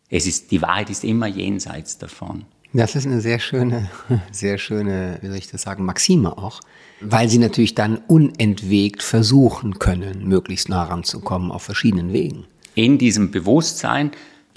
Es 0.10 0.28
ist, 0.28 0.52
die 0.52 0.62
Wahrheit 0.62 0.90
ist 0.90 1.04
immer 1.04 1.28
jenseits 1.28 1.98
davon. 1.98 2.46
Das 2.74 2.96
ist 2.96 3.06
eine 3.06 3.22
sehr 3.22 3.40
schöne, 3.40 3.90
sehr 4.32 4.58
schöne, 4.58 5.18
wie 5.22 5.28
soll 5.28 5.38
ich 5.38 5.50
das 5.50 5.62
sagen, 5.62 5.86
Maxime 5.86 6.38
auch, 6.38 6.60
weil 7.02 7.30
sie 7.30 7.38
natürlich 7.38 7.76
dann 7.76 7.98
unentwegt 8.08 9.04
versuchen 9.04 9.80
können, 9.80 10.28
möglichst 10.28 10.70
nah 10.70 10.84
ranzukommen 10.84 11.52
auf 11.52 11.64
verschiedenen 11.64 12.14
Wegen. 12.14 12.46
In 12.76 12.98
diesem 12.98 13.32
Bewusstsein 13.32 14.12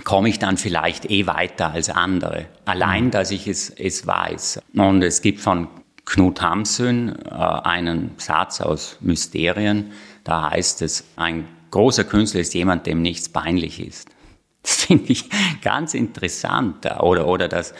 komme 0.04 0.28
ich 0.28 0.38
dann 0.38 0.56
vielleicht 0.56 1.10
eh 1.10 1.26
weiter 1.26 1.72
als 1.72 1.90
andere. 1.90 2.46
Allein, 2.64 3.06
mhm. 3.06 3.10
dass 3.10 3.30
ich 3.30 3.46
es, 3.46 3.70
es 3.70 4.06
weiß. 4.06 4.60
Und 4.74 5.02
es 5.02 5.22
gibt 5.22 5.40
von 5.40 5.68
Knut 6.04 6.40
Hamsun 6.42 7.16
äh, 7.24 7.30
einen 7.30 8.12
Satz 8.16 8.60
aus 8.60 8.96
Mysterien, 9.00 9.92
da 10.24 10.50
heißt 10.50 10.82
es, 10.82 11.04
ein 11.16 11.46
großer 11.70 12.04
Künstler 12.04 12.40
ist 12.40 12.54
jemand, 12.54 12.86
dem 12.86 13.02
nichts 13.02 13.28
peinlich 13.28 13.80
ist. 13.80 14.08
Das 14.62 14.84
finde 14.84 15.10
ich 15.10 15.24
ganz 15.62 15.94
interessant. 15.94 16.84
Oder, 17.00 17.26
oder 17.26 17.48
dass 17.48 17.72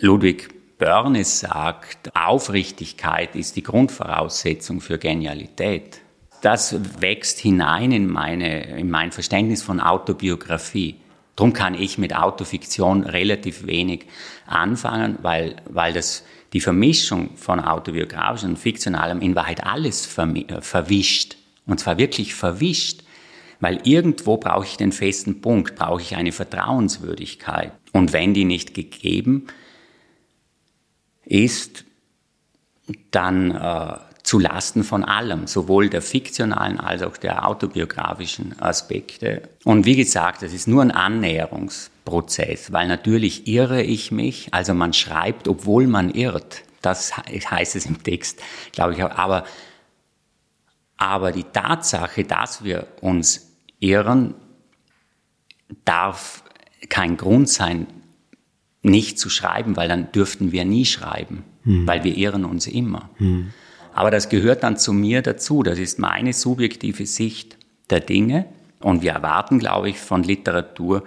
Ludwig 0.00 0.48
Börnes 0.78 1.40
sagt, 1.40 2.10
Aufrichtigkeit 2.16 3.36
ist 3.36 3.54
die 3.56 3.62
Grundvoraussetzung 3.62 4.80
für 4.80 4.98
Genialität. 4.98 6.00
Das 6.40 6.74
wächst 7.00 7.38
hinein 7.38 7.92
in, 7.92 8.08
meine, 8.08 8.78
in 8.78 8.90
mein 8.90 9.12
Verständnis 9.12 9.62
von 9.62 9.78
Autobiografie. 9.78 10.96
Darum 11.36 11.52
kann 11.52 11.74
ich 11.74 11.98
mit 11.98 12.16
Autofiktion 12.16 13.04
relativ 13.04 13.66
wenig 13.66 14.06
anfangen, 14.46 15.18
weil, 15.22 15.56
weil 15.70 15.92
das, 15.92 16.24
die 16.52 16.60
Vermischung 16.60 17.36
von 17.36 17.60
autobiografischem 17.60 18.50
und 18.50 18.56
fiktionalem 18.58 19.20
in 19.20 19.36
Wahrheit 19.36 19.64
alles 19.64 20.04
verwischt. 20.04 21.36
Und 21.66 21.78
zwar 21.78 21.96
wirklich 21.96 22.34
verwischt. 22.34 23.04
Weil 23.62 23.78
irgendwo 23.84 24.38
brauche 24.38 24.66
ich 24.66 24.76
den 24.76 24.90
festen 24.90 25.40
Punkt, 25.40 25.76
brauche 25.76 26.02
ich 26.02 26.16
eine 26.16 26.32
Vertrauenswürdigkeit. 26.32 27.70
Und 27.92 28.12
wenn 28.12 28.34
die 28.34 28.44
nicht 28.44 28.74
gegeben 28.74 29.46
ist, 31.24 31.84
dann 33.12 33.52
äh, 33.52 33.98
zu 34.24 34.40
Lasten 34.40 34.82
von 34.82 35.04
allem, 35.04 35.46
sowohl 35.46 35.88
der 35.88 36.02
fiktionalen 36.02 36.80
als 36.80 37.02
auch 37.02 37.16
der 37.16 37.46
autobiografischen 37.46 38.60
Aspekte. 38.60 39.42
Und 39.62 39.86
wie 39.86 39.94
gesagt, 39.94 40.42
das 40.42 40.52
ist 40.52 40.66
nur 40.66 40.82
ein 40.82 40.90
Annäherungsprozess, 40.90 42.72
weil 42.72 42.88
natürlich 42.88 43.46
irre 43.46 43.84
ich 43.84 44.10
mich, 44.10 44.48
also 44.50 44.74
man 44.74 44.92
schreibt, 44.92 45.46
obwohl 45.46 45.86
man 45.86 46.10
irrt. 46.10 46.64
Das 46.80 47.16
heißt 47.16 47.76
es 47.76 47.86
im 47.86 48.02
Text, 48.02 48.42
glaube 48.72 48.94
ich. 48.94 49.04
Aber, 49.04 49.44
aber 50.96 51.30
die 51.30 51.44
Tatsache, 51.44 52.24
dass 52.24 52.64
wir 52.64 52.88
uns 53.00 53.51
Irren 53.82 54.34
darf 55.84 56.44
kein 56.88 57.16
Grund 57.16 57.48
sein, 57.48 57.86
nicht 58.82 59.18
zu 59.18 59.28
schreiben, 59.28 59.76
weil 59.76 59.88
dann 59.88 60.10
dürften 60.12 60.52
wir 60.52 60.64
nie 60.64 60.84
schreiben, 60.84 61.44
hm. 61.64 61.86
weil 61.86 62.04
wir 62.04 62.16
irren 62.16 62.44
uns 62.44 62.66
immer. 62.66 63.10
Hm. 63.16 63.52
Aber 63.92 64.10
das 64.10 64.28
gehört 64.28 64.62
dann 64.62 64.76
zu 64.76 64.92
mir 64.92 65.22
dazu. 65.22 65.62
Das 65.62 65.78
ist 65.78 65.98
meine 65.98 66.32
subjektive 66.32 67.06
Sicht 67.06 67.58
der 67.90 68.00
Dinge. 68.00 68.46
Und 68.80 69.02
wir 69.02 69.12
erwarten, 69.12 69.58
glaube 69.58 69.90
ich, 69.90 69.98
von 69.98 70.22
Literatur, 70.22 71.04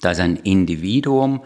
dass 0.00 0.18
ein 0.18 0.36
Individuum 0.36 1.42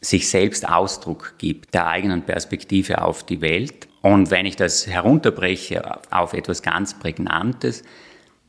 sich 0.00 0.28
selbst 0.28 0.68
Ausdruck 0.68 1.34
gibt, 1.38 1.72
der 1.74 1.86
eigenen 1.86 2.22
Perspektive 2.22 3.02
auf 3.02 3.24
die 3.24 3.40
Welt. 3.40 3.88
Und 4.02 4.30
wenn 4.30 4.46
ich 4.46 4.56
das 4.56 4.86
herunterbreche 4.86 6.00
auf 6.10 6.32
etwas 6.32 6.62
ganz 6.62 6.98
Prägnantes, 6.98 7.84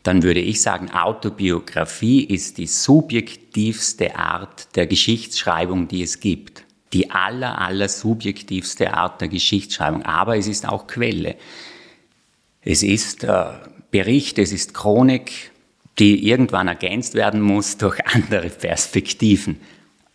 dann 0.03 0.21
würde 0.21 0.41
ich 0.41 0.61
sagen, 0.61 0.91
Autobiografie 0.91 2.23
ist 2.25 2.57
die 2.57 2.67
subjektivste 2.67 4.17
Art 4.17 4.75
der 4.75 4.85
Geschichtsschreibung, 4.85 5.87
die 5.87 6.03
es 6.03 6.19
gibt. 6.19 6.65
Die 6.91 7.09
aller, 7.09 7.59
aller 7.59 7.87
subjektivste 7.87 8.93
Art 8.93 9.21
der 9.21 9.29
Geschichtsschreibung. 9.29 10.03
Aber 10.03 10.37
es 10.37 10.47
ist 10.47 10.67
auch 10.67 10.87
Quelle. 10.87 11.37
Es 12.61 12.83
ist 12.83 13.23
äh, 13.23 13.45
Bericht, 13.91 14.37
es 14.39 14.51
ist 14.51 14.73
Chronik, 14.73 15.51
die 15.99 16.27
irgendwann 16.27 16.67
ergänzt 16.67 17.13
werden 17.13 17.41
muss 17.41 17.77
durch 17.77 18.05
andere 18.13 18.49
Perspektiven 18.49 19.59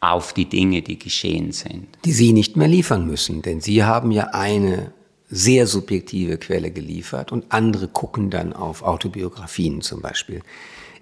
auf 0.01 0.33
die 0.33 0.45
Dinge, 0.45 0.83
die 0.83 0.99
geschehen 0.99 1.53
sind. 1.53 1.87
Die 2.05 2.13
Sie 2.13 2.33
nicht 2.33 2.57
mehr 2.57 2.69
liefern 2.69 3.07
müssen, 3.07 3.43
denn 3.43 3.61
Sie 3.61 3.83
haben 3.83 4.11
ja 4.13 4.29
eine 4.33 4.93
sehr 5.31 5.67
subjektive 5.67 6.39
Quelle 6.39 6.71
geliefert 6.71 7.33
und 7.33 7.47
andere 7.51 7.89
gucken 7.89 8.31
dann 8.31 8.53
auf 8.53 8.83
Autobiografien 8.83 9.81
zum 9.83 10.01
Beispiel. 10.01 10.41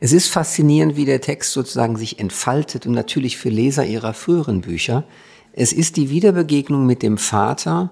Es 0.00 0.12
ist 0.12 0.28
faszinierend, 0.28 0.96
wie 0.96 1.04
der 1.04 1.20
Text 1.20 1.52
sozusagen 1.52 1.96
sich 1.96 2.18
entfaltet 2.18 2.86
und 2.86 2.92
natürlich 2.92 3.38
für 3.38 3.48
Leser 3.48 3.86
ihrer 3.86 4.14
früheren 4.14 4.60
Bücher. 4.60 5.04
Es 5.52 5.72
ist 5.72 5.96
die 5.96 6.10
Wiederbegegnung 6.10 6.84
mit 6.84 7.02
dem 7.02 7.16
Vater 7.16 7.90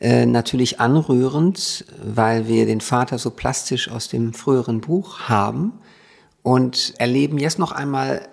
äh, 0.00 0.26
natürlich 0.26 0.80
anrührend, 0.80 1.86
weil 2.04 2.46
wir 2.48 2.66
den 2.66 2.82
Vater 2.82 3.18
so 3.18 3.30
plastisch 3.30 3.90
aus 3.90 4.08
dem 4.08 4.34
früheren 4.34 4.82
Buch 4.82 5.20
haben 5.20 5.72
und 6.42 6.94
erleben 6.98 7.38
jetzt 7.38 7.58
noch 7.58 7.72
einmal 7.72 8.28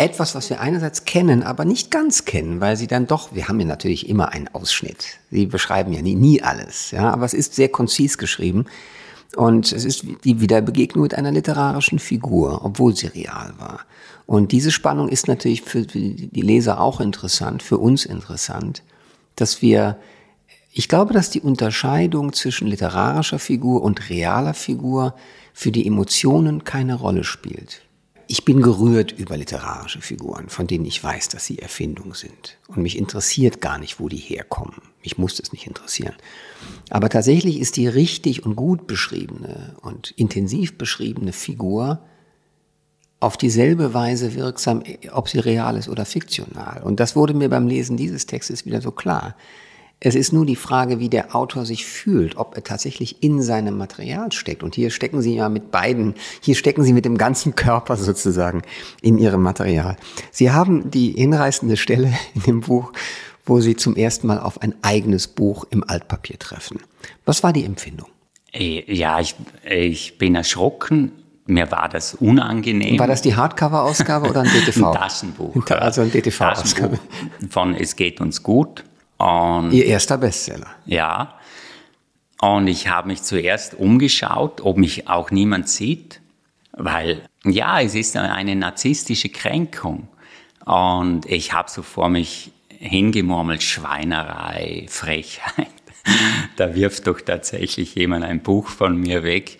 etwas, 0.00 0.34
was 0.34 0.48
wir 0.48 0.60
einerseits 0.60 1.04
kennen, 1.04 1.42
aber 1.42 1.64
nicht 1.64 1.90
ganz 1.90 2.24
kennen, 2.24 2.60
weil 2.60 2.76
sie 2.76 2.86
dann 2.86 3.06
doch, 3.06 3.34
wir 3.34 3.48
haben 3.48 3.60
ja 3.60 3.66
natürlich 3.66 4.08
immer 4.08 4.30
einen 4.30 4.48
Ausschnitt. 4.48 5.18
Sie 5.30 5.46
beschreiben 5.46 5.92
ja 5.92 6.00
nie, 6.00 6.14
nie 6.14 6.42
alles, 6.42 6.90
ja, 6.90 7.10
aber 7.10 7.26
es 7.26 7.34
ist 7.34 7.54
sehr 7.54 7.68
konzis 7.68 8.16
geschrieben. 8.16 8.64
Und 9.36 9.70
es 9.70 9.84
ist 9.84 10.04
die 10.24 10.40
Wiederbegegnung 10.40 11.02
mit 11.02 11.14
einer 11.14 11.30
literarischen 11.30 11.98
Figur, 11.98 12.64
obwohl 12.64 12.96
sie 12.96 13.06
real 13.06 13.52
war. 13.58 13.80
Und 14.26 14.52
diese 14.52 14.72
Spannung 14.72 15.08
ist 15.08 15.28
natürlich 15.28 15.62
für 15.62 15.82
die 15.82 16.30
Leser 16.32 16.80
auch 16.80 17.00
interessant, 17.00 17.62
für 17.62 17.78
uns 17.78 18.04
interessant, 18.04 18.82
dass 19.36 19.62
wir, 19.62 19.98
ich 20.72 20.88
glaube, 20.88 21.12
dass 21.12 21.30
die 21.30 21.40
Unterscheidung 21.40 22.32
zwischen 22.32 22.66
literarischer 22.66 23.38
Figur 23.38 23.82
und 23.82 24.08
realer 24.08 24.54
Figur 24.54 25.14
für 25.52 25.70
die 25.70 25.86
Emotionen 25.86 26.64
keine 26.64 26.94
Rolle 26.94 27.22
spielt. 27.22 27.82
Ich 28.32 28.44
bin 28.44 28.62
gerührt 28.62 29.10
über 29.10 29.36
literarische 29.36 30.00
Figuren, 30.00 30.48
von 30.50 30.68
denen 30.68 30.84
ich 30.84 31.02
weiß, 31.02 31.30
dass 31.30 31.46
sie 31.46 31.58
Erfindung 31.58 32.14
sind. 32.14 32.58
Und 32.68 32.76
mich 32.76 32.96
interessiert 32.96 33.60
gar 33.60 33.76
nicht, 33.76 33.98
wo 33.98 34.08
die 34.08 34.18
herkommen. 34.18 34.76
Mich 35.02 35.18
muss 35.18 35.40
es 35.40 35.50
nicht 35.50 35.66
interessieren. 35.66 36.14
Aber 36.90 37.08
tatsächlich 37.08 37.58
ist 37.58 37.76
die 37.76 37.88
richtig 37.88 38.46
und 38.46 38.54
gut 38.54 38.86
beschriebene 38.86 39.74
und 39.82 40.12
intensiv 40.12 40.78
beschriebene 40.78 41.32
Figur 41.32 42.04
auf 43.18 43.36
dieselbe 43.36 43.94
Weise 43.94 44.32
wirksam, 44.36 44.84
ob 45.10 45.28
sie 45.28 45.40
real 45.40 45.76
ist 45.76 45.88
oder 45.88 46.04
fiktional. 46.04 46.84
Und 46.84 47.00
das 47.00 47.16
wurde 47.16 47.34
mir 47.34 47.48
beim 47.48 47.66
Lesen 47.66 47.96
dieses 47.96 48.26
Textes 48.26 48.64
wieder 48.64 48.80
so 48.80 48.92
klar. 48.92 49.34
Es 50.02 50.14
ist 50.14 50.32
nur 50.32 50.46
die 50.46 50.56
Frage, 50.56 50.98
wie 50.98 51.10
der 51.10 51.36
Autor 51.36 51.66
sich 51.66 51.84
fühlt, 51.84 52.38
ob 52.38 52.56
er 52.56 52.64
tatsächlich 52.64 53.22
in 53.22 53.42
seinem 53.42 53.76
Material 53.76 54.32
steckt. 54.32 54.62
Und 54.62 54.74
hier 54.74 54.88
stecken 54.88 55.20
Sie 55.20 55.34
ja 55.34 55.50
mit 55.50 55.70
beiden, 55.70 56.14
hier 56.40 56.54
stecken 56.54 56.82
Sie 56.84 56.94
mit 56.94 57.04
dem 57.04 57.18
ganzen 57.18 57.54
Körper 57.54 57.96
sozusagen 57.96 58.62
in 59.02 59.18
Ihrem 59.18 59.42
Material. 59.42 59.96
Sie 60.30 60.52
haben 60.52 60.90
die 60.90 61.12
hinreißende 61.12 61.76
Stelle 61.76 62.14
in 62.34 62.42
dem 62.42 62.60
Buch, 62.62 62.92
wo 63.44 63.60
Sie 63.60 63.76
zum 63.76 63.94
ersten 63.94 64.26
Mal 64.26 64.40
auf 64.40 64.62
ein 64.62 64.74
eigenes 64.80 65.28
Buch 65.28 65.66
im 65.68 65.84
Altpapier 65.86 66.38
treffen. 66.38 66.80
Was 67.26 67.42
war 67.42 67.52
die 67.52 67.66
Empfindung? 67.66 68.08
Äh, 68.54 68.90
ja, 68.90 69.20
ich, 69.20 69.34
ich 69.68 70.16
bin 70.16 70.34
erschrocken. 70.34 71.12
Mir 71.44 71.70
war 71.70 71.90
das 71.90 72.14
unangenehm. 72.14 72.98
War 72.98 73.06
das 73.06 73.20
die 73.20 73.36
Hardcover-Ausgabe 73.36 74.30
oder 74.30 74.42
ein 74.42 74.50
DTV? 74.66 74.86
Ein 74.86 74.94
Taschenbuch. 74.94 75.70
Also 75.72 76.00
ein 76.00 76.10
DTV-Ausgabe. 76.10 76.98
Von 77.50 77.74
Es 77.74 77.96
geht 77.96 78.20
uns 78.22 78.42
gut 78.42 78.84
und, 79.20 79.72
Ihr 79.72 79.84
erster 79.84 80.18
Bestseller. 80.18 80.70
Ja. 80.86 81.34
Und 82.40 82.68
ich 82.68 82.88
habe 82.88 83.08
mich 83.08 83.22
zuerst 83.22 83.74
umgeschaut, 83.74 84.62
ob 84.62 84.78
mich 84.78 85.08
auch 85.08 85.30
niemand 85.30 85.68
sieht, 85.68 86.20
weil 86.72 87.28
ja, 87.44 87.80
es 87.80 87.94
ist 87.94 88.16
eine 88.16 88.56
narzisstische 88.56 89.28
Kränkung. 89.28 90.08
Und 90.64 91.26
ich 91.26 91.52
habe 91.52 91.70
so 91.70 91.82
vor 91.82 92.08
mich 92.08 92.50
hingemurmelt, 92.68 93.62
Schweinerei, 93.62 94.86
Frechheit. 94.88 95.68
da 96.56 96.74
wirft 96.74 97.06
doch 97.06 97.20
tatsächlich 97.20 97.94
jemand 97.94 98.24
ein 98.24 98.40
Buch 98.40 98.68
von 98.68 98.96
mir 98.96 99.22
weg. 99.22 99.58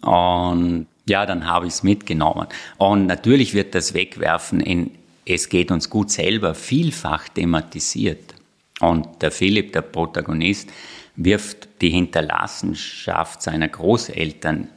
Und 0.00 0.86
ja, 1.06 1.26
dann 1.26 1.46
habe 1.46 1.66
ich 1.66 1.74
es 1.74 1.82
mitgenommen. 1.82 2.46
Und 2.78 3.06
natürlich 3.06 3.52
wird 3.52 3.74
das 3.74 3.92
Wegwerfen 3.92 4.60
in 4.60 4.92
Es 5.26 5.50
geht 5.50 5.70
uns 5.70 5.90
gut 5.90 6.10
selber 6.10 6.54
vielfach 6.54 7.28
thematisiert. 7.28 8.39
Und 8.80 9.22
der 9.22 9.30
Philipp, 9.30 9.72
der 9.72 9.82
Protagonist, 9.82 10.70
wirft 11.16 11.68
die 11.80 11.90
Hinterlassenschaft 11.90 13.42
seiner 13.42 13.68
Großeltern 13.68 14.68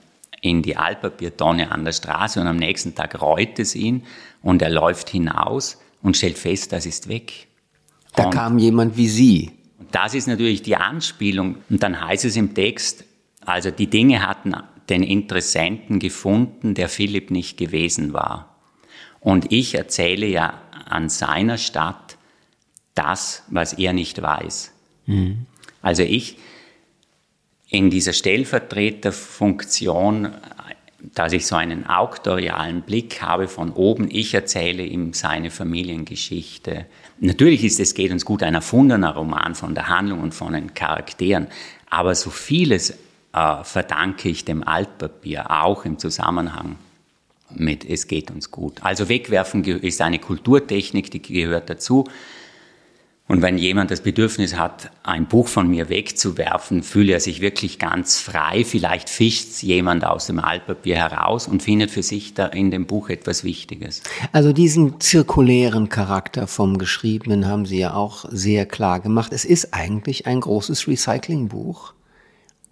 in 0.41 0.61
die 0.61 0.75
Altpapiertonne 0.75 1.71
an 1.71 1.85
der 1.85 1.93
Straße 1.93 2.39
und 2.41 2.47
am 2.47 2.57
nächsten 2.57 2.93
Tag 2.95 3.21
reut 3.21 3.59
es 3.59 3.75
ihn 3.75 4.03
und 4.41 4.61
er 4.61 4.69
läuft 4.69 5.09
hinaus 5.09 5.79
und 6.01 6.17
stellt 6.17 6.37
fest, 6.37 6.73
das 6.73 6.85
ist 6.85 7.07
weg. 7.07 7.47
Da 8.15 8.25
und 8.25 8.33
kam 8.33 8.57
jemand 8.57 8.97
wie 8.97 9.07
Sie. 9.07 9.51
Das 9.91 10.13
ist 10.13 10.27
natürlich 10.27 10.61
die 10.61 10.75
Anspielung. 10.75 11.57
Und 11.69 11.81
dann 11.81 11.99
heißt 11.99 12.25
es 12.25 12.35
im 12.35 12.53
Text, 12.53 13.05
also 13.45 13.71
die 13.71 13.87
Dinge 13.87 14.27
hatten 14.27 14.53
den 14.89 15.03
Interessenten 15.03 15.99
gefunden, 15.99 16.73
der 16.73 16.89
Philipp 16.89 17.31
nicht 17.31 17.57
gewesen 17.57 18.11
war. 18.13 18.57
Und 19.21 19.51
ich 19.51 19.75
erzähle 19.75 20.25
ja 20.25 20.61
an 20.85 21.07
seiner 21.07 21.57
Stadt 21.57 22.12
das, 22.95 23.43
was 23.49 23.73
er 23.73 23.91
nicht 23.93 24.21
weiß. 24.21 24.71
Mhm. 25.05 25.45
Also 25.81 26.03
ich 26.03 26.37
in 27.69 27.89
dieser 27.89 28.13
Stellvertreterfunktion, 28.13 30.29
dass 31.15 31.33
ich 31.33 31.47
so 31.47 31.55
einen 31.55 31.87
auktorialen 31.87 32.83
Blick 32.83 33.21
habe 33.21 33.47
von 33.47 33.71
oben, 33.71 34.07
ich 34.09 34.33
erzähle 34.33 34.85
ihm 34.85 35.13
seine 35.13 35.51
Familiengeschichte. 35.51 36.85
Natürlich 37.19 37.63
ist 37.63 37.79
es 37.79 37.95
geht 37.95 38.11
uns 38.11 38.25
gut 38.25 38.43
ein 38.43 38.53
erfundener 38.53 39.15
Roman 39.15 39.55
von 39.55 39.73
der 39.75 39.87
Handlung 39.89 40.21
und 40.21 40.33
von 40.33 40.53
den 40.53 40.75
Charakteren, 40.75 41.47
aber 41.89 42.15
so 42.15 42.29
vieles 42.29 42.91
äh, 43.33 43.63
verdanke 43.63 44.29
ich 44.29 44.45
dem 44.45 44.65
Altpapier, 44.65 45.49
auch 45.49 45.83
im 45.85 45.99
Zusammenhang 45.99 46.77
mit 47.55 47.85
Es 47.85 48.07
geht 48.07 48.31
uns 48.31 48.51
gut. 48.51 48.81
Also 48.81 49.09
wegwerfen 49.09 49.63
ist 49.63 50.01
eine 50.01 50.19
Kulturtechnik, 50.19 51.11
die 51.11 51.21
gehört 51.21 51.69
dazu. 51.69 52.05
Und 53.25 53.41
wenn 53.41 53.57
jemand 53.57 53.89
das 53.89 54.01
Bedürfnis 54.01 54.57
hat, 54.57 54.91
ein 55.01 55.27
Buch 55.27 55.47
von 55.47 55.69
mir 55.69 55.87
wegzuwerfen, 55.87 56.83
fühlt 56.83 57.09
er 57.09 57.21
sich 57.21 57.39
wirklich 57.39 57.79
ganz 57.79 58.19
frei. 58.19 58.65
Vielleicht 58.65 59.09
fischt 59.09 59.63
jemand 59.63 60.03
aus 60.03 60.27
dem 60.27 60.39
Altpapier 60.39 60.97
heraus 60.97 61.47
und 61.47 61.63
findet 61.63 61.89
für 61.89 62.03
sich 62.03 62.33
da 62.33 62.47
in 62.47 62.69
dem 62.69 62.85
Buch 62.85 63.09
etwas 63.09 63.45
Wichtiges. 63.45 64.03
Also 64.33 64.51
diesen 64.51 64.99
zirkulären 64.99 65.87
Charakter 65.87 66.47
vom 66.47 66.77
Geschriebenen 66.77 67.47
haben 67.47 67.65
Sie 67.65 67.79
ja 67.79 67.93
auch 67.93 68.25
sehr 68.29 68.65
klar 68.65 68.99
gemacht. 68.99 69.31
Es 69.31 69.45
ist 69.45 69.73
eigentlich 69.73 70.27
ein 70.27 70.41
großes 70.41 70.89
Recyclingbuch. 70.89 71.93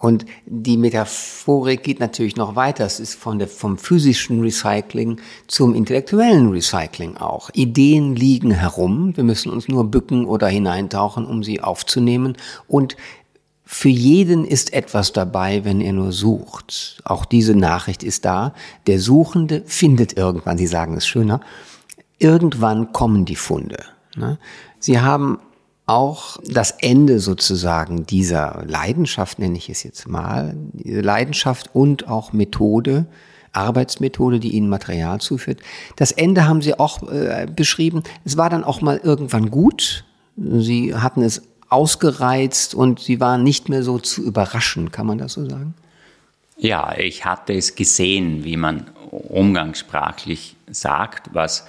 Und 0.01 0.25
die 0.47 0.77
Metaphorik 0.77 1.83
geht 1.83 1.99
natürlich 1.99 2.35
noch 2.35 2.55
weiter. 2.55 2.85
Es 2.85 2.99
ist 2.99 3.13
von 3.13 3.37
der, 3.37 3.47
vom 3.47 3.77
physischen 3.77 4.41
Recycling 4.41 5.21
zum 5.45 5.75
intellektuellen 5.75 6.49
Recycling 6.49 7.17
auch. 7.17 7.51
Ideen 7.53 8.15
liegen 8.15 8.49
herum. 8.49 9.15
Wir 9.15 9.23
müssen 9.23 9.51
uns 9.51 9.67
nur 9.67 9.83
bücken 9.85 10.25
oder 10.25 10.47
hineintauchen, 10.47 11.27
um 11.27 11.43
sie 11.43 11.61
aufzunehmen. 11.61 12.35
Und 12.67 12.97
für 13.63 13.89
jeden 13.89 14.43
ist 14.43 14.73
etwas 14.73 15.13
dabei, 15.13 15.65
wenn 15.65 15.81
er 15.81 15.93
nur 15.93 16.11
sucht. 16.11 16.99
Auch 17.05 17.23
diese 17.23 17.53
Nachricht 17.53 18.01
ist 18.01 18.25
da. 18.25 18.55
Der 18.87 18.99
Suchende 18.99 19.61
findet 19.67 20.17
irgendwann, 20.17 20.57
Sie 20.57 20.67
sagen 20.67 20.97
es 20.97 21.05
schöner, 21.05 21.41
irgendwann 22.17 22.91
kommen 22.91 23.25
die 23.25 23.35
Funde. 23.35 23.77
Ne? 24.15 24.39
Sie 24.79 24.99
haben 24.99 25.37
auch 25.91 26.38
das 26.45 26.71
Ende 26.71 27.19
sozusagen 27.19 28.06
dieser 28.06 28.63
Leidenschaft, 28.65 29.39
nenne 29.39 29.58
ich 29.58 29.69
es 29.69 29.84
jetzt 29.84 30.08
mal, 30.08 30.56
Leidenschaft 30.73 31.69
und 31.73 32.08
auch 32.08 32.32
Methode, 32.32 33.08
Arbeitsmethode, 33.51 34.39
die 34.39 34.54
ihnen 34.54 34.69
Material 34.69 35.19
zuführt. 35.19 35.60
Das 35.97 36.13
Ende 36.13 36.47
haben 36.47 36.62
sie 36.62 36.80
auch 36.80 37.04
äh, 37.12 37.45
beschrieben. 37.54 38.04
Es 38.23 38.38
war 38.38 38.49
dann 38.49 38.63
auch 38.63 38.80
mal 38.80 39.01
irgendwann 39.04 39.51
gut. 39.51 40.06
Sie 40.38 40.95
hatten 40.95 41.23
es 41.23 41.41
ausgereizt 41.67 42.73
und 42.73 43.01
sie 43.01 43.19
waren 43.19 43.43
nicht 43.43 43.67
mehr 43.67 43.84
so 43.84 43.99
zu 43.99 44.23
überraschen, 44.23 44.91
kann 44.91 45.06
man 45.06 45.17
das 45.17 45.34
so 45.34 45.49
sagen? 45.49 45.73
Ja, 46.58 46.95
ich 46.97 47.25
hatte 47.25 47.54
es 47.54 47.75
gesehen, 47.75 48.45
wie 48.45 48.56
man 48.56 48.91
umgangssprachlich 49.10 50.56
sagt, 50.69 51.34
was 51.34 51.65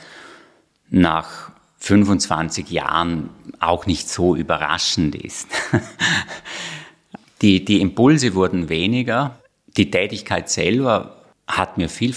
nach 0.91 1.52
25 1.83 2.71
Jahren 2.71 3.31
auch 3.59 3.87
nicht 3.87 4.09
so 4.09 4.37
überraschend 4.37 5.17
ist. 5.17 5.49
die, 7.43 7.65
die 7.65 7.81
Impulse 7.81 8.35
wurden 8.35 8.69
weniger, 8.69 9.41
die 9.77 9.91
Tätigkeit 9.91 10.49
selber 10.49 11.25
hat 11.49 11.79
mir 11.79 11.89
viel, 11.89 12.15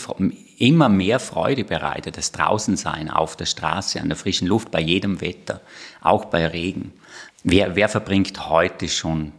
immer 0.59 0.87
mehr 0.87 1.19
Freude 1.19 1.63
bereitet, 1.63 2.15
das 2.15 2.31
Draußensein 2.31 3.09
auf 3.09 3.35
der 3.37 3.47
Straße, 3.47 3.99
an 3.99 4.09
der 4.09 4.17
frischen 4.17 4.47
Luft, 4.47 4.69
bei 4.69 4.81
jedem 4.81 5.19
Wetter, 5.19 5.61
auch 5.99 6.25
bei 6.25 6.45
Regen. 6.45 6.93
Wer, 7.43 7.75
wer 7.75 7.89
verbringt 7.89 8.47
heute 8.47 8.87
schon 8.87 9.31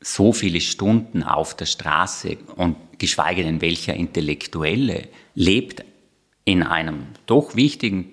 so 0.00 0.32
viele 0.32 0.60
Stunden 0.60 1.22
auf 1.22 1.54
der 1.54 1.66
Straße 1.66 2.38
und 2.56 2.74
geschweige 2.98 3.44
denn 3.44 3.60
welcher 3.60 3.94
Intellektuelle 3.94 5.06
lebt 5.36 5.84
in 6.44 6.64
einem 6.64 7.06
doch 7.26 7.54
wichtigen 7.54 8.10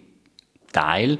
Teil 0.72 1.18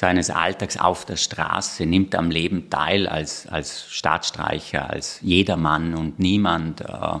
seines 0.00 0.30
Alltags 0.30 0.78
auf 0.78 1.04
der 1.04 1.16
Straße, 1.16 1.84
nimmt 1.84 2.14
am 2.14 2.30
Leben 2.30 2.70
teil 2.70 3.06
als, 3.06 3.46
als 3.46 3.84
Staatsstreicher, 3.90 4.88
als 4.88 5.18
Jedermann 5.20 5.94
und 5.94 6.18
niemand. 6.18 6.80
Äh 6.80 7.18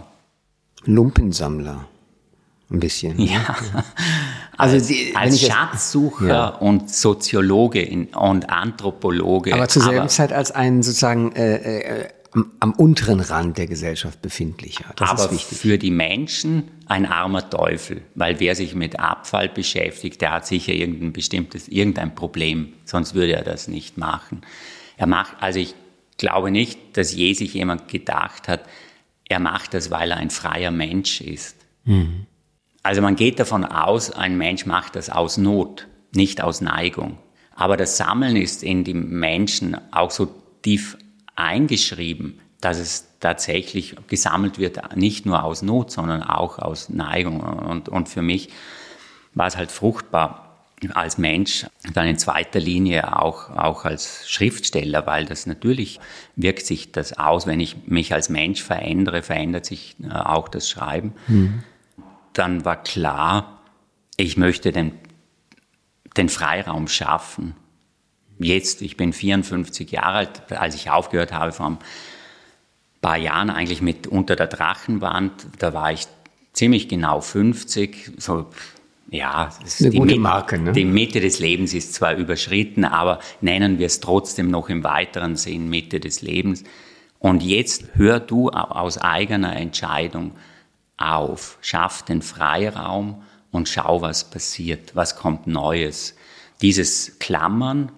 Lumpensammler. 0.86 1.84
Ein 2.70 2.80
bisschen. 2.80 3.20
Ja. 3.20 3.54
Also 4.56 4.76
als, 4.76 4.88
die, 4.88 5.14
als 5.14 5.40
Schatzsucher 5.40 6.28
ja. 6.28 6.48
und 6.48 6.90
Soziologe 6.90 8.06
und 8.14 8.50
Anthropologe. 8.50 9.54
Aber 9.54 9.68
zur 9.68 9.82
selben 9.82 10.00
aber, 10.00 10.08
Zeit 10.08 10.34
als 10.34 10.50
ein 10.50 10.82
sozusagen 10.82 11.32
äh, 11.32 11.56
äh, 11.56 12.08
am, 12.32 12.52
am, 12.60 12.72
unteren 12.72 13.20
Rand 13.20 13.58
der 13.58 13.66
Gesellschaft 13.66 14.22
befindlicher. 14.22 14.92
Das 14.96 15.10
aber 15.10 15.28
für 15.34 15.78
die 15.78 15.90
Menschen 15.90 16.70
ein 16.86 17.06
armer 17.06 17.48
Teufel, 17.48 18.02
weil 18.14 18.40
wer 18.40 18.54
sich 18.54 18.74
mit 18.74 18.98
Abfall 18.98 19.48
beschäftigt, 19.48 20.20
der 20.20 20.32
hat 20.32 20.46
sicher 20.46 20.72
irgendein 20.72 21.12
bestimmtes, 21.12 21.68
irgendein 21.68 22.14
Problem, 22.14 22.72
sonst 22.84 23.14
würde 23.14 23.32
er 23.32 23.44
das 23.44 23.68
nicht 23.68 23.98
machen. 23.98 24.42
Er 24.96 25.06
macht, 25.06 25.36
also 25.40 25.58
ich 25.58 25.74
glaube 26.18 26.50
nicht, 26.50 26.96
dass 26.96 27.14
je 27.14 27.32
sich 27.32 27.54
jemand 27.54 27.88
gedacht 27.88 28.48
hat, 28.48 28.64
er 29.28 29.40
macht 29.40 29.74
das, 29.74 29.90
weil 29.90 30.10
er 30.10 30.18
ein 30.18 30.30
freier 30.30 30.70
Mensch 30.70 31.20
ist. 31.20 31.56
Mhm. 31.84 32.26
Also 32.82 33.02
man 33.02 33.16
geht 33.16 33.38
davon 33.38 33.64
aus, 33.64 34.10
ein 34.10 34.36
Mensch 34.36 34.66
macht 34.66 34.96
das 34.96 35.10
aus 35.10 35.36
Not, 35.36 35.86
nicht 36.14 36.42
aus 36.42 36.60
Neigung. 36.60 37.18
Aber 37.54 37.76
das 37.76 37.96
Sammeln 37.96 38.36
ist 38.36 38.62
in 38.62 38.84
die 38.84 38.94
Menschen 38.94 39.76
auch 39.92 40.10
so 40.10 40.34
tief 40.62 40.96
eingeschrieben, 41.40 42.40
dass 42.60 42.78
es 42.78 43.06
tatsächlich 43.20 43.96
gesammelt 44.08 44.58
wird, 44.58 44.96
nicht 44.96 45.26
nur 45.26 45.44
aus 45.44 45.62
Not, 45.62 45.90
sondern 45.90 46.22
auch 46.22 46.58
aus 46.58 46.88
Neigung. 46.88 47.40
Und, 47.40 47.88
und 47.88 48.08
für 48.08 48.22
mich 48.22 48.50
war 49.34 49.46
es 49.46 49.56
halt 49.56 49.70
fruchtbar 49.70 50.46
als 50.94 51.18
Mensch, 51.18 51.66
dann 51.92 52.06
in 52.06 52.18
zweiter 52.18 52.58
Linie 52.58 53.18
auch, 53.20 53.50
auch 53.50 53.84
als 53.84 54.28
Schriftsteller, 54.30 55.06
weil 55.06 55.26
das 55.26 55.46
natürlich 55.46 56.00
wirkt 56.36 56.64
sich 56.64 56.90
das 56.90 57.18
aus, 57.18 57.46
wenn 57.46 57.60
ich 57.60 57.86
mich 57.86 58.14
als 58.14 58.30
Mensch 58.30 58.62
verändere, 58.62 59.22
verändert 59.22 59.66
sich 59.66 59.96
äh, 60.02 60.10
auch 60.10 60.48
das 60.48 60.70
Schreiben. 60.70 61.12
Mhm. 61.28 61.62
Dann 62.32 62.64
war 62.64 62.82
klar, 62.82 63.60
ich 64.16 64.36
möchte 64.36 64.72
den, 64.72 64.92
den 66.16 66.30
Freiraum 66.30 66.88
schaffen. 66.88 67.54
Jetzt, 68.40 68.82
ich 68.82 68.96
bin 68.96 69.12
54 69.12 69.90
Jahre 69.90 70.18
alt, 70.18 70.52
als 70.52 70.74
ich 70.74 70.90
aufgehört 70.90 71.32
habe 71.32 71.52
vor 71.52 71.78
paar 73.00 73.16
Jahren 73.16 73.50
eigentlich 73.50 73.82
mit 73.82 74.06
Unter 74.06 74.36
der 74.36 74.46
Drachenwand. 74.46 75.32
Da 75.58 75.72
war 75.72 75.92
ich 75.92 76.06
ziemlich 76.52 76.88
genau 76.88 77.20
50. 77.20 78.12
So, 78.18 78.46
ja, 79.10 79.50
eine 79.80 79.90
gute 79.90 80.06
Mitte, 80.06 80.20
Marke. 80.20 80.58
Ne? 80.58 80.72
Die 80.72 80.84
Mitte 80.84 81.20
des 81.20 81.38
Lebens 81.38 81.74
ist 81.74 81.94
zwar 81.94 82.14
überschritten, 82.14 82.84
aber 82.84 83.20
nennen 83.40 83.78
wir 83.78 83.86
es 83.86 84.00
trotzdem 84.00 84.50
noch 84.50 84.68
im 84.68 84.84
weiteren 84.84 85.36
Sinn 85.36 85.68
Mitte 85.68 86.00
des 86.00 86.22
Lebens. 86.22 86.64
Und 87.18 87.42
jetzt 87.42 87.84
hör 87.94 88.20
du 88.20 88.48
aus 88.50 88.98
eigener 88.98 89.56
Entscheidung 89.56 90.32
auf, 90.96 91.58
schaff 91.60 92.02
den 92.02 92.22
Freiraum 92.22 93.22
und 93.50 93.68
schau, 93.68 94.00
was 94.00 94.30
passiert, 94.30 94.94
was 94.94 95.16
kommt 95.16 95.46
Neues. 95.46 96.14
Dieses 96.62 97.18
Klammern 97.18 97.92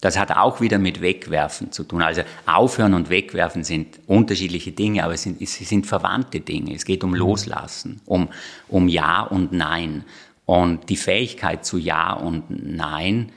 das 0.00 0.18
hat 0.18 0.30
auch 0.36 0.60
wieder 0.60 0.78
mit 0.78 1.00
Wegwerfen 1.00 1.72
zu 1.72 1.82
tun. 1.84 2.02
Also 2.02 2.22
aufhören 2.46 2.94
und 2.94 3.10
wegwerfen 3.10 3.64
sind 3.64 3.98
unterschiedliche 4.06 4.72
Dinge, 4.72 5.04
aber 5.04 5.14
es 5.14 5.22
sind, 5.22 5.42
es 5.42 5.56
sind 5.56 5.86
verwandte 5.86 6.40
Dinge. 6.40 6.74
Es 6.74 6.84
geht 6.84 7.02
um 7.02 7.10
mhm. 7.10 7.16
Loslassen, 7.16 8.00
um, 8.06 8.28
um 8.68 8.88
Ja 8.88 9.22
und 9.22 9.52
Nein. 9.52 10.04
Und 10.46 10.88
die 10.88 10.96
Fähigkeit 10.96 11.64
zu 11.64 11.78
Ja 11.78 12.12
und 12.12 12.44
Nein 12.48 13.32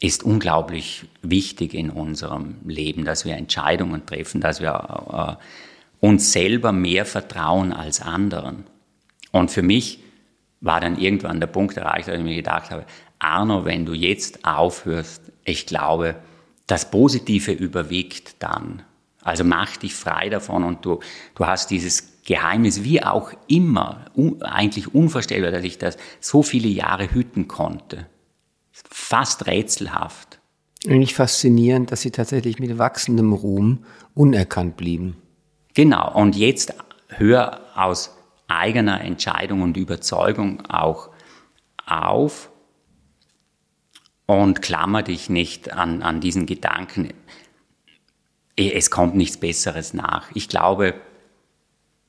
ist 0.00 0.22
unglaublich 0.22 1.06
wichtig 1.22 1.74
in 1.74 1.90
unserem 1.90 2.56
Leben, 2.64 3.04
dass 3.04 3.24
wir 3.24 3.36
Entscheidungen 3.36 4.06
treffen, 4.06 4.40
dass 4.40 4.60
wir 4.60 5.38
äh, 5.40 6.06
uns 6.06 6.32
selber 6.32 6.70
mehr 6.72 7.04
vertrauen 7.04 7.72
als 7.72 8.00
anderen. 8.00 8.64
Und 9.32 9.50
für 9.50 9.62
mich 9.62 10.00
war 10.60 10.80
dann 10.80 10.98
irgendwann 10.98 11.40
der 11.40 11.48
Punkt 11.48 11.76
erreicht, 11.76 12.08
dass 12.08 12.16
ich 12.16 12.22
mir 12.22 12.36
gedacht 12.36 12.70
habe, 12.70 12.84
Arno, 13.18 13.64
wenn 13.64 13.84
du 13.84 13.94
jetzt 13.94 14.44
aufhörst, 14.44 15.32
ich 15.48 15.66
glaube, 15.66 16.16
das 16.66 16.90
Positive 16.90 17.52
überwiegt 17.52 18.36
dann. 18.42 18.82
Also 19.22 19.44
mach 19.44 19.76
dich 19.76 19.94
frei 19.94 20.28
davon 20.28 20.64
und 20.64 20.84
du, 20.84 21.00
du 21.34 21.46
hast 21.46 21.70
dieses 21.70 22.22
Geheimnis, 22.24 22.84
wie 22.84 23.02
auch 23.02 23.32
immer, 23.46 24.06
un, 24.14 24.42
eigentlich 24.42 24.94
unvorstellbar, 24.94 25.50
dass 25.50 25.64
ich 25.64 25.78
das 25.78 25.96
so 26.20 26.42
viele 26.42 26.68
Jahre 26.68 27.10
hüten 27.10 27.48
konnte. 27.48 28.06
Fast 28.72 29.46
rätselhaft. 29.46 30.38
Eigentlich 30.86 31.14
faszinierend, 31.14 31.90
dass 31.90 32.02
sie 32.02 32.10
tatsächlich 32.10 32.58
mit 32.58 32.78
wachsendem 32.78 33.32
Ruhm 33.32 33.84
unerkannt 34.14 34.76
blieben. 34.76 35.16
Genau, 35.74 36.14
und 36.14 36.36
jetzt 36.36 36.74
hör 37.08 37.60
aus 37.74 38.16
eigener 38.46 39.00
Entscheidung 39.00 39.62
und 39.62 39.76
Überzeugung 39.76 40.64
auch 40.66 41.10
auf, 41.86 42.50
und 44.28 44.60
klammer 44.60 45.02
dich 45.02 45.30
nicht 45.30 45.72
an, 45.72 46.02
an 46.02 46.20
diesen 46.20 46.44
Gedanken. 46.44 47.14
Es 48.56 48.90
kommt 48.90 49.14
nichts 49.14 49.38
Besseres 49.38 49.94
nach. 49.94 50.26
Ich 50.34 50.50
glaube, 50.50 50.94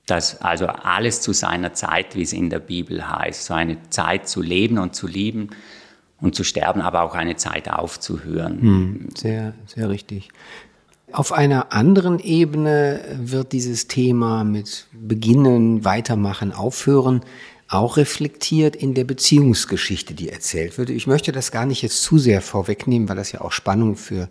dass 0.06 0.42
also 0.42 0.66
alles 0.68 1.22
zu 1.22 1.32
seiner 1.32 1.74
Zeit, 1.74 2.18
wie 2.18 2.24
es 2.24 2.34
in 2.34 2.50
der 2.50 2.60
Bibel 2.60 3.10
heißt, 3.10 3.46
so 3.46 3.54
eine 3.54 3.78
Zeit 3.90 4.28
zu 4.28 4.42
leben 4.42 4.80
und 4.80 4.96
zu 4.96 5.08
lieben 5.08 5.52
und 6.20 6.36
zu 6.36 6.44
sterben, 6.44 6.82
aber 6.82 7.04
auch 7.04 7.16
eine 7.16 7.38
Zeit 7.38 7.70
aufzuhören. 7.70 8.62
Hm, 8.62 9.10
sehr, 9.16 9.54
sehr 9.66 9.90
richtig. 9.90 10.28
Auf 11.14 11.32
einer 11.32 11.72
anderen 11.72 12.20
Ebene 12.20 13.02
wird 13.18 13.54
dieses 13.54 13.88
Thema 13.88 14.44
mit 14.44 14.88
Beginnen, 14.92 15.86
Weitermachen, 15.86 16.52
Aufhören 16.52 17.22
auch 17.70 17.98
reflektiert 17.98 18.76
in 18.76 18.96
der 18.96 19.04
Beziehungsgeschichte, 19.04 20.16
die 20.16 20.30
erzählt 20.30 20.78
wird. 20.78 20.90
Ich 20.90 21.06
möchte 21.06 21.32
das 21.32 21.52
gar 21.52 21.68
nicht 21.68 21.84
jetzt 21.84 22.02
zu 22.02 22.18
sehr 22.18 22.42
vorwegnehmen, 22.42 23.08
weil 23.08 23.16
das 23.16 23.32
ja 23.32 23.42
auch 23.42 23.52
Spannung 23.52 23.96
für 23.96 24.28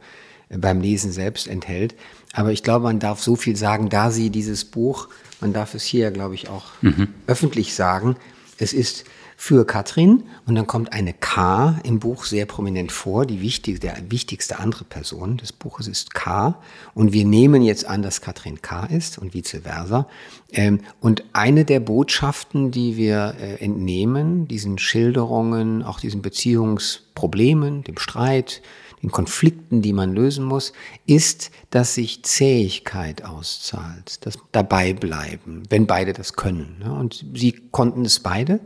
äh, 0.49 0.59
beim 0.59 0.80
Lesen 0.80 1.12
selbst 1.12 1.47
enthält. 1.47 1.95
Aber 2.32 2.51
ich 2.53 2.64
glaube, 2.64 2.84
man 2.84 2.99
darf 2.99 3.22
so 3.22 3.36
viel 3.36 3.57
sagen, 3.57 3.89
da 3.89 4.11
Sie 4.11 4.30
dieses 4.30 4.64
Buch, 4.64 5.09
man 5.41 5.53
darf 5.53 5.74
es 5.74 5.84
hier, 5.84 6.11
glaube 6.11 6.34
ich, 6.34 6.49
auch 6.49 6.66
mhm. 6.82 7.09
öffentlich 7.28 7.74
sagen, 7.74 8.16
es 8.59 8.72
ist 8.72 9.05
für 9.41 9.64
Katrin 9.64 10.24
und 10.47 10.57
dann 10.57 10.66
kommt 10.66 10.93
eine 10.93 11.14
K 11.14 11.78
im 11.84 12.01
Buch 12.01 12.24
sehr 12.24 12.45
prominent 12.45 12.91
vor, 12.91 13.24
die 13.24 13.41
wichtig, 13.41 13.78
der 13.78 13.97
wichtigste 14.11 14.59
andere 14.59 14.82
Person 14.82 15.36
des 15.36 15.53
Buches 15.53 15.86
ist 15.86 16.12
K 16.12 16.61
und 16.93 17.12
wir 17.12 17.24
nehmen 17.24 17.62
jetzt 17.62 17.86
an, 17.86 18.03
dass 18.03 18.20
Katrin 18.20 18.61
K 18.62 18.86
ist 18.86 19.16
und 19.16 19.34
vice 19.34 19.61
versa. 19.62 20.09
Ähm, 20.51 20.80
und 20.99 21.22
eine 21.34 21.64
der 21.64 21.78
Botschaften, 21.78 22.72
die 22.72 22.97
wir 22.97 23.36
äh, 23.41 23.64
entnehmen, 23.64 24.49
diesen 24.49 24.76
Schilderungen, 24.76 25.84
auch 25.84 26.01
diesen 26.01 26.20
Beziehungsproblemen, 26.20 27.84
dem 27.84 27.97
Streit, 27.97 28.61
den 29.05 29.12
Konflikten, 29.12 29.82
die 29.82 29.93
man 29.93 30.14
lösen 30.14 30.45
muss, 30.45 30.72
ist, 31.07 31.53
dass 31.70 31.95
sich 31.95 32.24
Zähigkeit 32.24 33.24
auszahlt, 33.24 34.26
das 34.26 34.36
dabei 34.51 34.95
bleiben, 34.95 35.62
wenn 35.70 35.86
beide 35.86 36.12
das 36.12 36.32
können. 36.32 36.78
Ne? 36.80 36.93
Und 36.93 37.24
sie 37.34 37.53
konnten 37.70 38.05
es 38.05 38.18
beide 38.18 38.59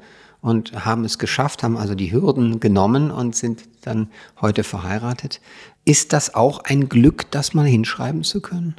und 0.42 0.84
haben 0.84 1.04
es 1.04 1.18
geschafft, 1.18 1.62
haben 1.62 1.78
also 1.78 1.94
die 1.94 2.12
Hürden 2.12 2.60
genommen 2.60 3.10
und 3.10 3.34
sind 3.34 3.62
dann 3.80 4.10
heute 4.40 4.64
verheiratet. 4.64 5.40
Ist 5.86 6.12
das 6.12 6.34
auch 6.34 6.64
ein 6.64 6.88
Glück, 6.88 7.30
das 7.30 7.54
mal 7.54 7.66
hinschreiben 7.66 8.24
zu 8.24 8.42
können? 8.42 8.74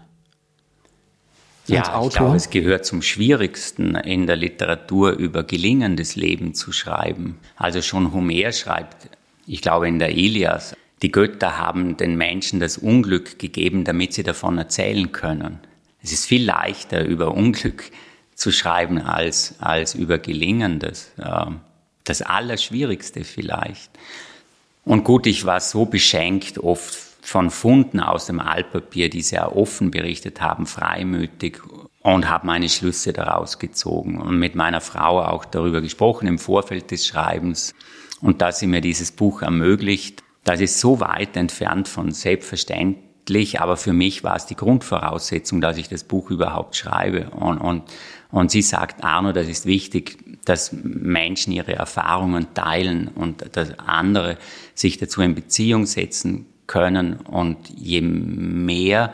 Ja, 1.68 1.96
Autor? 1.96 2.08
ich 2.08 2.16
glaube, 2.16 2.36
es 2.36 2.50
gehört 2.50 2.86
zum 2.86 3.02
Schwierigsten 3.02 3.96
in 3.96 4.28
der 4.28 4.36
Literatur 4.36 5.14
über 5.14 5.44
gelingendes 5.44 6.18
Leben 6.18 6.54
zu 6.54 6.74
schreiben. 6.74 7.40
Also 7.56 7.82
schon 7.82 8.12
Homer 8.12 8.52
schreibt, 8.52 9.10
ich 9.48 9.62
glaube 9.62 9.88
in 9.88 9.98
der 9.98 10.12
Ilias, 10.12 10.76
die 11.02 11.12
Götter 11.12 11.58
haben 11.58 11.96
den 11.96 12.18
Menschen 12.18 12.60
das 12.60 12.78
Unglück 12.78 13.40
gegeben, 13.40 13.86
damit 13.86 14.14
sie 14.14 14.24
davon 14.24 14.58
erzählen 14.58 15.14
können. 15.14 15.60
Es 16.02 16.12
ist 16.12 16.26
viel 16.26 16.44
leichter, 16.44 17.06
über 17.06 17.34
Unglück 17.34 17.92
zu 18.44 18.52
schreiben 18.52 19.02
als, 19.02 19.56
als 19.60 19.96
über 19.96 20.18
Gelingendes. 20.18 21.12
Das 22.04 22.22
Allerschwierigste 22.22 23.24
vielleicht. 23.24 23.90
Und 24.84 25.06
gut, 25.06 25.28
ich 25.28 25.46
war 25.46 25.62
so 25.62 25.86
beschenkt 25.86 26.58
oft 26.58 26.94
von 27.22 27.50
Funden 27.50 28.02
aus 28.02 28.26
dem 28.26 28.42
Altpapier, 28.42 29.10
die 29.10 29.22
sehr 29.22 29.56
offen 29.56 29.92
berichtet 29.92 30.42
haben, 30.42 30.66
freimütig 30.66 31.62
und 32.02 32.30
habe 32.30 32.46
meine 32.46 32.68
Schlüsse 32.68 33.14
daraus 33.14 33.60
gezogen 33.60 34.20
und 34.20 34.38
mit 34.38 34.56
meiner 34.56 34.82
Frau 34.82 35.24
auch 35.24 35.46
darüber 35.46 35.80
gesprochen 35.80 36.28
im 36.28 36.38
Vorfeld 36.38 36.92
des 36.92 37.08
Schreibens 37.08 37.74
und 38.20 38.42
dass 38.42 38.60
sie 38.60 38.68
mir 38.68 38.82
dieses 38.82 39.14
Buch 39.14 39.42
ermöglicht. 39.42 40.22
Das 40.44 40.60
ist 40.60 40.82
so 40.82 41.00
weit 41.00 41.38
entfernt 41.38 41.88
von 41.88 42.12
selbstverständlich 42.12 43.14
aber 43.30 43.78
für 43.78 43.94
mich 43.94 44.24
war 44.24 44.36
es 44.36 44.46
die 44.46 44.56
Grundvoraussetzung, 44.56 45.62
dass 45.62 45.78
ich 45.78 45.88
das 45.88 46.04
Buch 46.04 46.30
überhaupt 46.30 46.76
schreibe. 46.76 47.30
Und, 47.32 47.58
und, 47.58 47.84
und 48.34 48.50
sie 48.50 48.64
sagt, 48.64 49.04
Arno, 49.04 49.32
das 49.32 49.48
ist 49.48 49.68
wichtig, 49.68 50.18
dass 50.44 50.74
Menschen 50.74 51.54
ihre 51.54 51.74
Erfahrungen 51.74 52.48
teilen 52.56 53.10
und 53.10 53.56
dass 53.56 53.78
andere 53.78 54.40
sich 54.74 54.98
dazu 54.98 55.22
in 55.22 55.36
Beziehung 55.36 55.86
setzen 55.86 56.48
können. 56.66 57.18
Und 57.18 57.70
je 57.70 58.02
mehr 58.02 59.14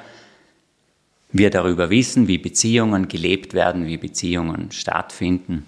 wir 1.33 1.49
darüber 1.49 1.89
wissen, 1.89 2.29
wie 2.29 2.37
Beziehungen 2.37 3.09
gelebt 3.09 3.53
werden, 3.53 3.87
wie 3.87 3.97
Beziehungen 3.97 4.71
stattfinden, 4.71 5.65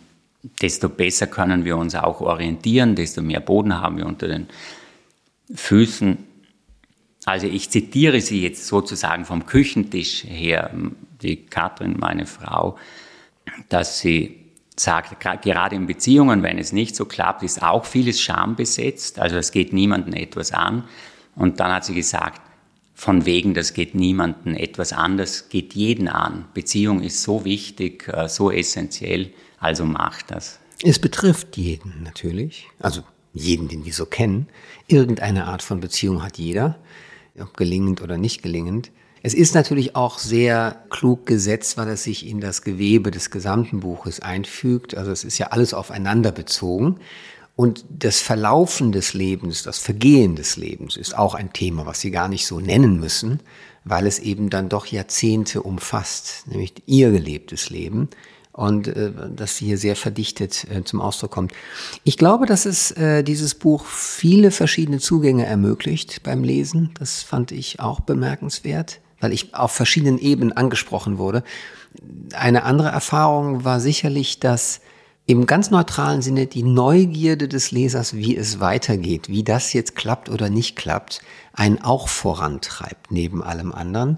desto 0.61 0.87
besser 0.87 1.27
können 1.27 1.65
wir 1.65 1.75
uns 1.75 1.93
auch 1.93 2.21
orientieren, 2.21 2.95
desto 2.95 3.21
mehr 3.21 3.41
Boden 3.41 3.81
haben 3.81 3.97
wir 3.97 4.05
unter 4.05 4.29
den 4.29 4.47
Füßen 5.53 6.17
also 7.25 7.45
ich 7.45 7.69
zitiere 7.69 8.19
sie 8.19 8.41
jetzt 8.41 8.65
sozusagen 8.65 9.25
vom 9.25 9.45
Küchentisch 9.45 10.23
her, 10.23 10.71
die 11.21 11.45
Katrin, 11.45 11.97
meine 11.99 12.25
Frau, 12.25 12.79
dass 13.69 13.99
sie 13.99 14.37
sagt, 14.75 15.19
gerade 15.19 15.75
in 15.75 15.85
Beziehungen, 15.85 16.43
wenn 16.43 16.57
es 16.57 16.71
nicht 16.71 16.95
so 16.95 17.05
klappt, 17.05 17.43
ist 17.43 17.61
auch 17.61 17.85
vieles 17.85 18.19
schambesetzt. 18.19 19.19
Also 19.19 19.37
es 19.37 19.51
geht 19.51 19.73
niemandem 19.73 20.13
etwas 20.13 20.51
an. 20.51 20.85
Und 21.35 21.59
dann 21.59 21.71
hat 21.71 21.85
sie 21.85 21.93
gesagt, 21.93 22.41
von 22.93 23.25
wegen, 23.25 23.53
das 23.53 23.73
geht 23.73 23.95
niemandem 23.95 24.55
etwas 24.55 24.93
an, 24.93 25.17
das 25.17 25.49
geht 25.49 25.73
jeden 25.73 26.07
an. 26.07 26.45
Beziehung 26.53 27.01
ist 27.01 27.23
so 27.23 27.45
wichtig, 27.45 28.07
äh, 28.07 28.27
so 28.27 28.51
essentiell, 28.51 29.33
also 29.59 29.85
macht 29.85 30.31
das. 30.31 30.59
Es 30.83 30.99
betrifft 30.99 31.57
jeden 31.57 32.03
natürlich, 32.03 32.67
also 32.79 33.01
jeden, 33.33 33.67
den 33.67 33.85
wir 33.85 33.93
so 33.93 34.05
kennen. 34.05 34.47
Irgendeine 34.87 35.45
Art 35.47 35.61
von 35.61 35.79
Beziehung 35.79 36.21
hat 36.23 36.37
jeder 36.37 36.77
ob 37.39 37.55
gelingend 37.57 38.01
oder 38.01 38.17
nicht 38.17 38.43
gelingend. 38.43 38.91
Es 39.23 39.33
ist 39.33 39.53
natürlich 39.53 39.95
auch 39.95 40.17
sehr 40.17 40.83
klug 40.89 41.25
gesetzt, 41.25 41.77
weil 41.77 41.89
es 41.89 42.03
sich 42.03 42.27
in 42.27 42.41
das 42.41 42.63
Gewebe 42.63 43.11
des 43.11 43.29
gesamten 43.29 43.81
Buches 43.81 44.19
einfügt. 44.19 44.95
Also 44.97 45.11
es 45.11 45.23
ist 45.23 45.37
ja 45.37 45.47
alles 45.47 45.73
aufeinander 45.73 46.31
bezogen. 46.31 46.99
Und 47.55 47.85
das 47.89 48.19
Verlaufen 48.19 48.91
des 48.91 49.13
Lebens, 49.13 49.61
das 49.61 49.77
Vergehen 49.77 50.35
des 50.35 50.57
Lebens 50.57 50.97
ist 50.97 51.15
auch 51.15 51.35
ein 51.35 51.53
Thema, 51.53 51.85
was 51.85 52.01
Sie 52.01 52.09
gar 52.09 52.27
nicht 52.27 52.47
so 52.47 52.59
nennen 52.59 52.99
müssen, 52.99 53.41
weil 53.83 54.07
es 54.07 54.17
eben 54.17 54.49
dann 54.49 54.69
doch 54.69 54.87
Jahrzehnte 54.87 55.61
umfasst, 55.61 56.47
nämlich 56.47 56.73
ihr 56.87 57.11
gelebtes 57.11 57.69
Leben 57.69 58.09
und 58.53 58.87
äh, 58.87 59.11
das 59.35 59.57
hier 59.57 59.77
sehr 59.77 59.95
verdichtet 59.95 60.65
äh, 60.69 60.83
zum 60.83 61.01
Ausdruck 61.01 61.31
kommt. 61.31 61.53
Ich 62.03 62.17
glaube, 62.17 62.45
dass 62.45 62.65
es 62.65 62.91
äh, 62.91 63.23
dieses 63.23 63.55
Buch 63.55 63.85
viele 63.85 64.51
verschiedene 64.51 64.99
Zugänge 64.99 65.45
ermöglicht 65.45 66.23
beim 66.23 66.43
Lesen. 66.43 66.91
Das 66.99 67.21
fand 67.21 67.51
ich 67.51 67.79
auch 67.79 67.99
bemerkenswert, 67.99 68.99
weil 69.21 69.31
ich 69.31 69.55
auf 69.55 69.71
verschiedenen 69.71 70.19
Ebenen 70.19 70.51
angesprochen 70.51 71.17
wurde. 71.17 71.43
Eine 72.33 72.63
andere 72.63 72.89
Erfahrung 72.89 73.63
war 73.63 73.79
sicherlich, 73.79 74.39
dass 74.39 74.81
im 75.25 75.45
ganz 75.45 75.71
neutralen 75.71 76.21
Sinne 76.21 76.47
die 76.47 76.63
Neugierde 76.63 77.47
des 77.47 77.71
Lesers, 77.71 78.15
wie 78.15 78.35
es 78.35 78.59
weitergeht, 78.59 79.29
wie 79.29 79.43
das 79.43 79.71
jetzt 79.71 79.95
klappt 79.95 80.29
oder 80.29 80.49
nicht 80.49 80.75
klappt, 80.75 81.21
einen 81.53 81.81
auch 81.81 82.09
vorantreibt 82.09 83.11
neben 83.11 83.41
allem 83.41 83.71
anderen 83.71 84.17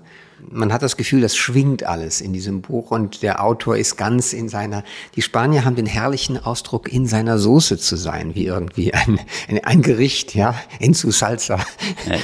man 0.50 0.74
hat 0.74 0.82
das 0.82 0.98
Gefühl, 0.98 1.22
das 1.22 1.36
schwingt 1.36 1.84
alles 1.84 2.22
in 2.22 2.34
diesem 2.34 2.62
Buch 2.62 2.92
und 2.92 3.22
der 3.22 3.44
Autor 3.44 3.78
ist 3.78 3.98
ganz 3.98 4.34
in 4.34 4.50
seiner, 4.50 4.84
die 5.16 5.22
Spanier 5.22 5.66
haben 5.66 5.76
den 5.76 5.86
herrlichen 5.86 6.38
Ausdruck, 6.38 6.92
in 6.92 7.08
seiner 7.08 7.38
Soße 7.38 7.78
zu 7.78 7.96
sein, 7.96 8.36
wie 8.36 8.46
irgendwie 8.46 8.94
ein, 8.94 9.20
ein, 9.48 9.64
ein 9.64 9.82
Gericht, 9.82 10.36
ja, 10.36 10.56
in 10.80 10.94
su 10.94 11.12
salsa. 11.12 11.60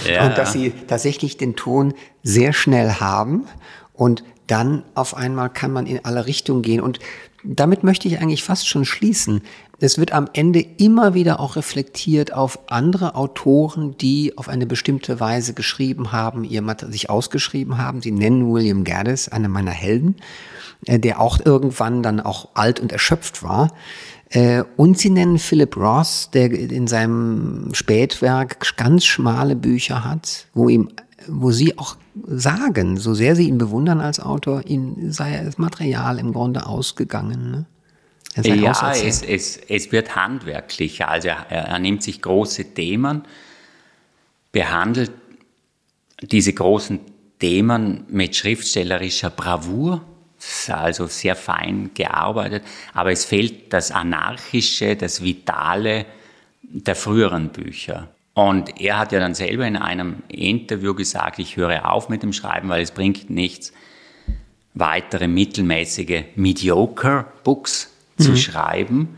Ja. 0.06 0.28
Und 0.28 0.38
dass 0.38 0.54
sie 0.54 0.72
tatsächlich 0.88 1.38
den 1.38 1.56
Ton 1.56 1.94
sehr 2.24 2.54
schnell 2.54 2.94
haben 2.94 3.46
und 3.94 4.24
dann 4.48 4.84
auf 4.96 5.16
einmal 5.16 5.50
kann 5.50 5.72
man 5.72 5.86
in 5.86 6.04
alle 6.04 6.26
Richtungen 6.26 6.62
gehen 6.62 6.82
und 6.82 7.00
damit 7.44 7.84
möchte 7.84 8.08
ich 8.08 8.20
eigentlich 8.20 8.44
fast 8.44 8.68
schon 8.68 8.86
schließen 8.86 9.42
es 9.80 9.98
wird 9.98 10.12
am 10.12 10.28
Ende 10.34 10.60
immer 10.60 11.14
wieder 11.14 11.40
auch 11.40 11.56
reflektiert 11.56 12.34
auf 12.34 12.60
andere 12.70 13.16
Autoren, 13.16 13.96
die 13.98 14.38
auf 14.38 14.50
eine 14.50 14.66
bestimmte 14.66 15.20
Weise 15.20 15.54
geschrieben 15.54 16.12
haben, 16.12 16.44
ihr 16.44 16.64
sich 16.90 17.10
ausgeschrieben 17.10 17.78
haben. 17.78 18.02
Sie 18.02 18.12
nennen 18.12 18.52
William 18.52 18.84
Gaddis, 18.84 19.30
einer 19.30 19.48
meiner 19.48 19.72
Helden, 19.72 20.16
äh, 20.86 21.00
der 21.00 21.20
auch 21.20 21.40
irgendwann 21.44 22.04
dann 22.04 22.20
auch 22.20 22.50
alt 22.56 22.80
und 22.80 22.92
erschöpft 22.92 23.42
war. 23.42 23.74
Äh, 24.30 24.64
und 24.76 24.98
sie 24.98 25.10
nennen 25.10 25.40
Philip 25.40 25.76
Ross, 25.78 26.30
der 26.34 26.52
in 26.52 26.88
seinem 26.88 27.70
Spätwerk 27.74 28.76
ganz 28.78 29.06
schmale 29.06 29.56
Bücher 29.56 30.04
hat, 30.04 30.48
wo 30.54 30.70
ihm 30.70 30.90
wo 31.28 31.52
sie 31.52 31.78
auch 31.78 31.98
sagen, 32.26 32.98
so 32.98 33.14
sehr 33.14 33.36
sie 33.36 33.48
ihn 33.48 33.58
bewundern 33.58 34.00
als 34.00 34.20
Autor, 34.20 34.66
ihnen 34.66 35.12
sei 35.12 35.42
das 35.44 35.58
Material 35.58 36.18
im 36.18 36.34
Grunde 36.34 36.66
ausgegangen. 36.66 37.52
Ne? 37.52 37.66
Ja, 38.36 38.92
es, 38.94 39.22
es, 39.22 39.58
es 39.58 39.92
wird 39.92 40.16
handwerklicher. 40.16 41.10
Also 41.10 41.30
er, 41.30 41.50
er 41.50 41.80
nimmt 41.80 42.04
sich 42.04 42.22
große 42.22 42.74
Themen, 42.74 43.24
behandelt 44.52 45.12
diese 46.22 46.54
großen 46.54 47.00
Themen 47.40 48.06
mit 48.10 48.36
schriftstellerischer 48.36 49.30
Bravour, 49.30 50.04
also 50.68 51.08
sehr 51.08 51.36
fein 51.36 51.92
gearbeitet, 51.94 52.64
aber 52.94 53.12
es 53.12 53.26
fehlt 53.26 53.74
das 53.74 53.92
Anarchische, 53.92 54.96
das 54.96 55.24
Vitale 55.24 56.06
der 56.62 56.96
früheren 56.96 57.50
Bücher. 57.50 58.10
Und 58.34 58.80
er 58.80 59.00
hat 59.00 59.12
ja 59.12 59.20
dann 59.20 59.34
selber 59.34 59.68
in 59.68 59.76
einem 59.76 60.24
Interview 60.30 60.94
gesagt, 60.94 61.40
ich 61.40 61.58
höre 61.58 61.92
auf 61.92 62.10
mit 62.10 62.24
dem 62.24 62.32
Schreiben, 62.32 62.70
weil 62.70 62.82
es 62.82 62.92
bringt 62.92 63.30
nichts, 63.30 63.74
weitere 64.74 65.28
mittelmäßige 65.28 66.24
Mediocre 66.36 67.26
Books 68.20 68.28
mhm. 68.28 68.36
zu 68.36 68.38
schreiben. 68.38 69.18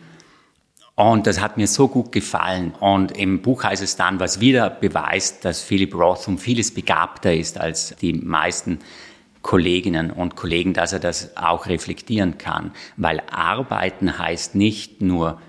Und 0.96 1.26
das 1.26 1.42
hat 1.42 1.58
mir 1.58 1.68
so 1.68 1.88
gut 1.88 2.12
gefallen. 2.12 2.74
Und 2.80 3.18
im 3.18 3.42
Buch 3.42 3.64
heißt 3.64 3.82
es 3.82 3.96
dann, 3.96 4.20
was 4.20 4.40
wieder 4.40 4.70
beweist, 4.70 5.46
dass 5.46 5.62
Philip 5.62 5.96
Roth 5.96 6.28
um 6.28 6.38
vieles 6.38 6.74
begabter 6.74 7.34
ist 7.34 7.60
als 7.60 7.96
die 8.02 8.14
meisten 8.14 8.80
Kolleginnen 9.42 10.12
und 10.12 10.36
Kollegen, 10.36 10.74
dass 10.74 10.94
er 10.94 11.00
das 11.00 11.36
auch 11.36 11.66
reflektieren 11.66 12.38
kann. 12.38 12.72
Weil 12.98 13.24
arbeiten 13.32 14.20
heißt 14.20 14.54
nicht 14.54 15.02
nur 15.02 15.42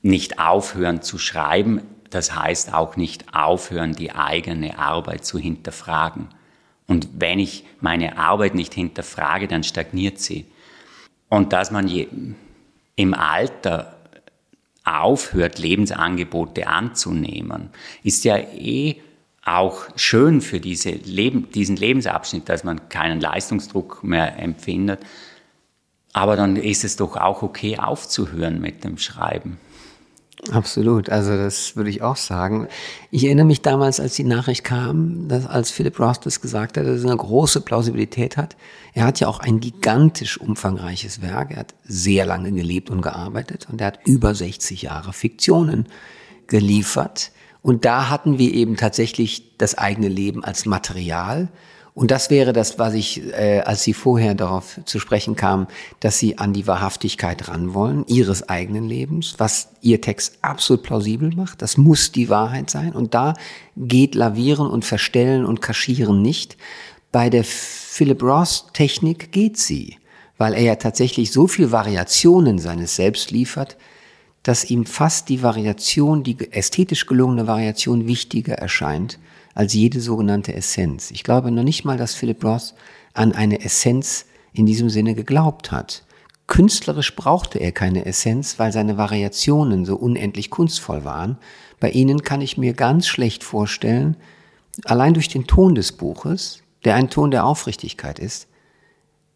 nicht 0.00 0.38
aufhören 0.38 1.02
zu 1.02 1.18
schreiben, 1.18 1.82
das 2.10 2.34
heißt 2.34 2.72
auch 2.72 2.96
nicht 2.96 3.34
aufhören, 3.34 3.92
die 3.92 4.12
eigene 4.12 4.78
Arbeit 4.78 5.26
zu 5.26 5.38
hinterfragen. 5.38 6.28
Und 6.86 7.08
wenn 7.18 7.40
ich 7.40 7.64
meine 7.80 8.16
Arbeit 8.16 8.54
nicht 8.54 8.72
hinterfrage, 8.72 9.48
dann 9.48 9.64
stagniert 9.64 10.20
sie. 10.20 10.46
Und 11.28 11.52
dass 11.52 11.72
man 11.72 11.88
je, 11.88 12.06
im 12.96 13.14
Alter 13.14 13.96
aufhört, 14.84 15.58
Lebensangebote 15.58 16.66
anzunehmen, 16.66 17.70
ist 18.02 18.24
ja 18.24 18.38
eh 18.38 18.96
auch 19.44 19.86
schön 19.94 20.40
für 20.40 20.58
diese 20.60 20.90
Leben, 20.90 21.50
diesen 21.52 21.76
Lebensabschnitt, 21.76 22.48
dass 22.48 22.64
man 22.64 22.88
keinen 22.88 23.20
Leistungsdruck 23.20 24.02
mehr 24.02 24.38
empfindet. 24.38 25.00
Aber 26.12 26.34
dann 26.34 26.56
ist 26.56 26.82
es 26.82 26.96
doch 26.96 27.16
auch 27.16 27.42
okay 27.42 27.78
aufzuhören 27.78 28.60
mit 28.60 28.82
dem 28.82 28.98
Schreiben. 28.98 29.58
Absolut, 30.52 31.08
also 31.08 31.36
das 31.36 31.76
würde 31.76 31.90
ich 31.90 32.02
auch 32.02 32.16
sagen. 32.16 32.68
Ich 33.10 33.24
erinnere 33.24 33.46
mich 33.46 33.62
damals, 33.62 33.98
als 34.00 34.14
die 34.14 34.24
Nachricht 34.24 34.64
kam, 34.64 35.28
dass 35.28 35.46
als 35.46 35.70
Philip 35.70 35.98
Roth 35.98 36.26
das 36.26 36.40
gesagt 36.40 36.76
hat, 36.76 36.86
dass 36.86 37.02
er 37.02 37.08
eine 37.10 37.16
große 37.16 37.62
Plausibilität 37.62 38.36
hat. 38.36 38.54
Er 38.92 39.06
hat 39.06 39.18
ja 39.18 39.28
auch 39.28 39.40
ein 39.40 39.60
gigantisch 39.60 40.38
umfangreiches 40.38 41.22
Werk. 41.22 41.52
Er 41.52 41.60
hat 41.60 41.74
sehr 41.84 42.26
lange 42.26 42.52
gelebt 42.52 42.90
und 42.90 43.00
gearbeitet 43.00 43.66
und 43.70 43.80
er 43.80 43.88
hat 43.88 44.00
über 44.04 44.34
60 44.34 44.82
Jahre 44.82 45.12
Fiktionen 45.12 45.86
geliefert. 46.46 47.32
Und 47.62 47.84
da 47.84 48.10
hatten 48.10 48.38
wir 48.38 48.54
eben 48.54 48.76
tatsächlich 48.76 49.56
das 49.58 49.76
eigene 49.76 50.08
Leben 50.08 50.44
als 50.44 50.66
Material 50.66 51.48
und 51.96 52.10
das 52.10 52.28
wäre 52.28 52.52
das, 52.52 52.78
was 52.78 52.92
ich, 52.92 53.22
äh, 53.32 53.60
als 53.60 53.82
Sie 53.82 53.94
vorher 53.94 54.34
darauf 54.34 54.78
zu 54.84 55.00
sprechen 55.00 55.34
kamen, 55.34 55.66
dass 55.98 56.18
Sie 56.18 56.36
an 56.36 56.52
die 56.52 56.66
Wahrhaftigkeit 56.66 57.48
ran 57.48 57.72
wollen, 57.72 58.04
Ihres 58.06 58.50
eigenen 58.50 58.84
Lebens, 58.84 59.36
was 59.38 59.70
Ihr 59.80 60.02
Text 60.02 60.36
absolut 60.42 60.82
plausibel 60.82 61.34
macht. 61.34 61.62
Das 61.62 61.78
muss 61.78 62.12
die 62.12 62.28
Wahrheit 62.28 62.68
sein. 62.68 62.92
Und 62.92 63.14
da 63.14 63.32
geht 63.78 64.14
Lavieren 64.14 64.68
und 64.68 64.84
Verstellen 64.84 65.46
und 65.46 65.62
Kaschieren 65.62 66.20
nicht. 66.20 66.58
Bei 67.12 67.30
der 67.30 67.44
Philip 67.44 68.22
Ross 68.22 68.66
Technik 68.74 69.32
geht 69.32 69.56
sie, 69.56 69.96
weil 70.36 70.52
er 70.52 70.62
ja 70.64 70.74
tatsächlich 70.74 71.32
so 71.32 71.46
viel 71.46 71.72
Variationen 71.72 72.58
seines 72.58 72.94
Selbst 72.94 73.30
liefert, 73.30 73.78
dass 74.42 74.68
ihm 74.68 74.84
fast 74.84 75.30
die 75.30 75.42
Variation, 75.42 76.22
die 76.24 76.36
ästhetisch 76.52 77.06
gelungene 77.06 77.46
Variation 77.46 78.06
wichtiger 78.06 78.56
erscheint 78.56 79.18
als 79.56 79.72
jede 79.72 80.00
sogenannte 80.00 80.54
Essenz. 80.54 81.10
Ich 81.10 81.24
glaube 81.24 81.50
noch 81.50 81.62
nicht 81.64 81.84
mal, 81.84 81.96
dass 81.96 82.14
Philip 82.14 82.44
Roth 82.44 82.74
an 83.14 83.32
eine 83.32 83.64
Essenz 83.64 84.26
in 84.52 84.66
diesem 84.66 84.90
Sinne 84.90 85.14
geglaubt 85.14 85.72
hat. 85.72 86.04
Künstlerisch 86.46 87.16
brauchte 87.16 87.58
er 87.58 87.72
keine 87.72 88.04
Essenz, 88.04 88.58
weil 88.58 88.70
seine 88.70 88.98
Variationen 88.98 89.86
so 89.86 89.96
unendlich 89.96 90.50
kunstvoll 90.50 91.04
waren. 91.04 91.38
Bei 91.80 91.90
ihnen 91.90 92.22
kann 92.22 92.42
ich 92.42 92.58
mir 92.58 92.74
ganz 92.74 93.06
schlecht 93.06 93.42
vorstellen, 93.42 94.18
allein 94.84 95.14
durch 95.14 95.28
den 95.28 95.46
Ton 95.46 95.74
des 95.74 95.90
Buches, 95.92 96.62
der 96.84 96.94
ein 96.94 97.08
Ton 97.08 97.30
der 97.30 97.46
Aufrichtigkeit 97.46 98.18
ist, 98.18 98.48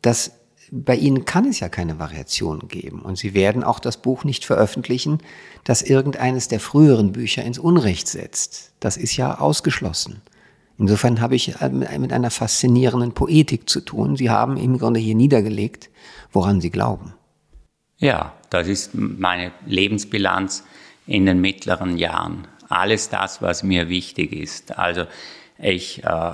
dass 0.03 0.33
bei 0.71 0.95
Ihnen 0.95 1.25
kann 1.25 1.47
es 1.47 1.61
ja 1.61 1.69
keine 1.69 1.99
Variationen 1.99 2.69
geben. 2.69 3.03
Und 3.03 3.19
Sie 3.19 3.35
werden 3.35 3.65
auch 3.65 3.81
das 3.81 3.97
Buch 3.97 4.25
nicht 4.25 4.45
veröffentlichen, 4.45 5.19
das 5.65 5.83
irgendeines 5.83 6.49
der 6.49 6.61
früheren 6.61 7.13
Bücher 7.13 7.43
ins 7.43 7.59
Unrecht 7.59 8.09
setzt. 8.09 8.73
Das 8.81 8.97
ist 8.97 9.17
ja 9.17 9.39
ausgeschlossen. 9.39 10.23
Insofern 10.79 11.21
habe 11.21 11.35
ich 11.35 11.61
äh, 11.61 11.69
mit 11.69 12.13
einer 12.13 12.31
faszinierenden 12.31 13.13
Poetik 13.13 13.69
zu 13.69 13.81
tun. 13.81 14.17
Sie 14.17 14.31
haben 14.31 14.57
im 14.57 14.79
Grunde 14.79 15.01
hier 15.01 15.15
niedergelegt, 15.15 15.91
woran 16.33 16.61
Sie 16.61 16.71
glauben. 16.71 17.15
Ja, 17.99 18.33
das 18.49 18.67
ist 18.67 18.95
meine 18.95 19.53
Lebensbilanz 19.67 20.65
in 21.07 21.27
den 21.27 21.41
mittleren 21.41 21.99
Jahren. 21.99 22.47
Alles 22.69 23.09
das, 23.09 23.43
was 23.43 23.63
mir 23.63 23.89
wichtig 23.89 24.33
ist. 24.33 24.79
Also 24.79 25.05
ich, 25.59 26.05
äh, 26.05 26.33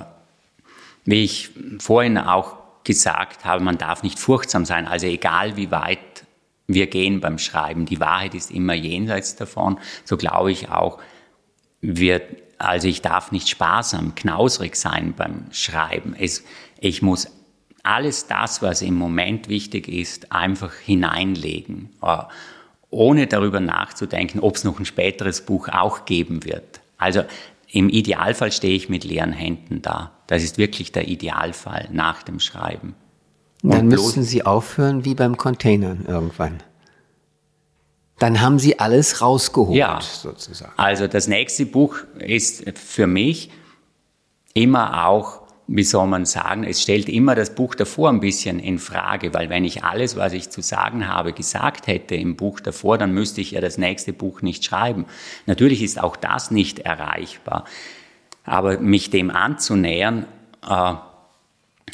wie 1.03 1.23
ich 1.23 1.49
vorhin 1.79 2.17
auch 2.17 2.56
gesagt 2.87 3.43
habe, 3.43 3.63
man 3.63 3.77
darf 3.77 4.01
nicht 4.01 4.17
furchtsam 4.17 4.65
sein. 4.65 4.87
Also 4.87 5.05
egal 5.05 5.57
wie 5.57 5.69
weit 5.69 5.99
wir 6.67 6.87
gehen 6.87 7.19
beim 7.19 7.37
Schreiben, 7.37 7.85
die 7.85 7.99
Wahrheit 7.99 8.33
ist 8.33 8.49
immer 8.49 8.73
jenseits 8.73 9.35
davon. 9.35 9.77
So 10.05 10.17
glaube 10.17 10.51
ich 10.51 10.69
auch, 10.69 10.97
wird, 11.81 12.23
also 12.57 12.87
ich 12.87 13.01
darf 13.01 13.31
nicht 13.31 13.49
sparsam, 13.49 14.15
knausrig 14.15 14.77
sein 14.77 15.13
beim 15.15 15.45
Schreiben. 15.51 16.15
Es, 16.17 16.45
ich 16.79 17.01
muss 17.01 17.27
alles 17.83 18.27
das, 18.27 18.61
was 18.61 18.81
im 18.81 18.95
Moment 18.95 19.49
wichtig 19.49 19.89
ist, 19.89 20.31
einfach 20.31 20.73
hineinlegen, 20.73 21.89
äh, 22.01 22.23
ohne 22.89 23.27
darüber 23.27 23.59
nachzudenken, 23.59 24.39
ob 24.39 24.55
es 24.55 24.63
noch 24.63 24.79
ein 24.79 24.85
späteres 24.85 25.45
Buch 25.45 25.67
auch 25.67 26.05
geben 26.05 26.45
wird. 26.45 26.79
Also 26.97 27.23
im 27.69 27.89
Idealfall 27.89 28.51
stehe 28.51 28.75
ich 28.75 28.89
mit 28.89 29.03
leeren 29.03 29.33
Händen 29.33 29.81
da. 29.81 30.11
Das 30.27 30.43
ist 30.43 30.57
wirklich 30.57 30.91
der 30.91 31.07
Idealfall 31.07 31.89
nach 31.91 32.23
dem 32.23 32.39
Schreiben. 32.39 32.95
Und 33.63 33.73
Dann 33.73 33.87
müssen 33.87 34.23
Sie 34.23 34.43
aufhören 34.43 35.03
wie 35.03 35.15
beim 35.15 35.37
Containern 35.37 36.05
irgendwann. 36.07 36.63
Dann 38.19 38.41
haben 38.41 38.57
Sie 38.57 38.79
alles 38.79 39.21
rausgeholt, 39.21 39.77
ja, 39.77 39.99
sozusagen. 40.01 40.73
Also 40.77 41.07
das 41.07 41.27
nächste 41.27 41.65
Buch 41.65 41.97
ist 42.17 42.63
für 42.77 43.05
mich 43.05 43.51
immer 44.53 45.07
auch 45.07 45.46
wie 45.67 45.83
soll 45.83 46.07
man 46.07 46.25
sagen, 46.25 46.63
es 46.63 46.81
stellt 46.81 47.09
immer 47.09 47.35
das 47.35 47.53
Buch 47.53 47.75
davor 47.75 48.09
ein 48.09 48.21
bisschen 48.21 48.59
in 48.59 48.79
Frage, 48.79 49.33
weil 49.33 49.49
wenn 49.49 49.65
ich 49.65 49.83
alles, 49.83 50.15
was 50.15 50.31
ich 50.31 50.49
zu 50.49 50.61
sagen 50.61 51.09
habe, 51.09 51.33
gesagt 51.33 51.87
hätte 51.87 52.15
im 52.15 52.37
Buch 52.37 52.61
davor, 52.61 52.97
dann 52.97 53.13
müsste 53.13 53.41
ich 53.41 53.51
ja 53.51 53.59
das 53.59 53.77
nächste 53.77 54.13
Buch 54.13 54.41
nicht 54.41 54.63
schreiben. 54.63 55.05
Natürlich 55.45 55.83
ist 55.83 56.01
auch 56.01 56.15
das 56.15 56.51
nicht 56.51 56.79
erreichbar, 56.79 57.65
aber 58.45 58.79
mich 58.79 59.09
dem 59.09 59.29
anzunähern, 59.29 60.25
äh, 60.65 60.93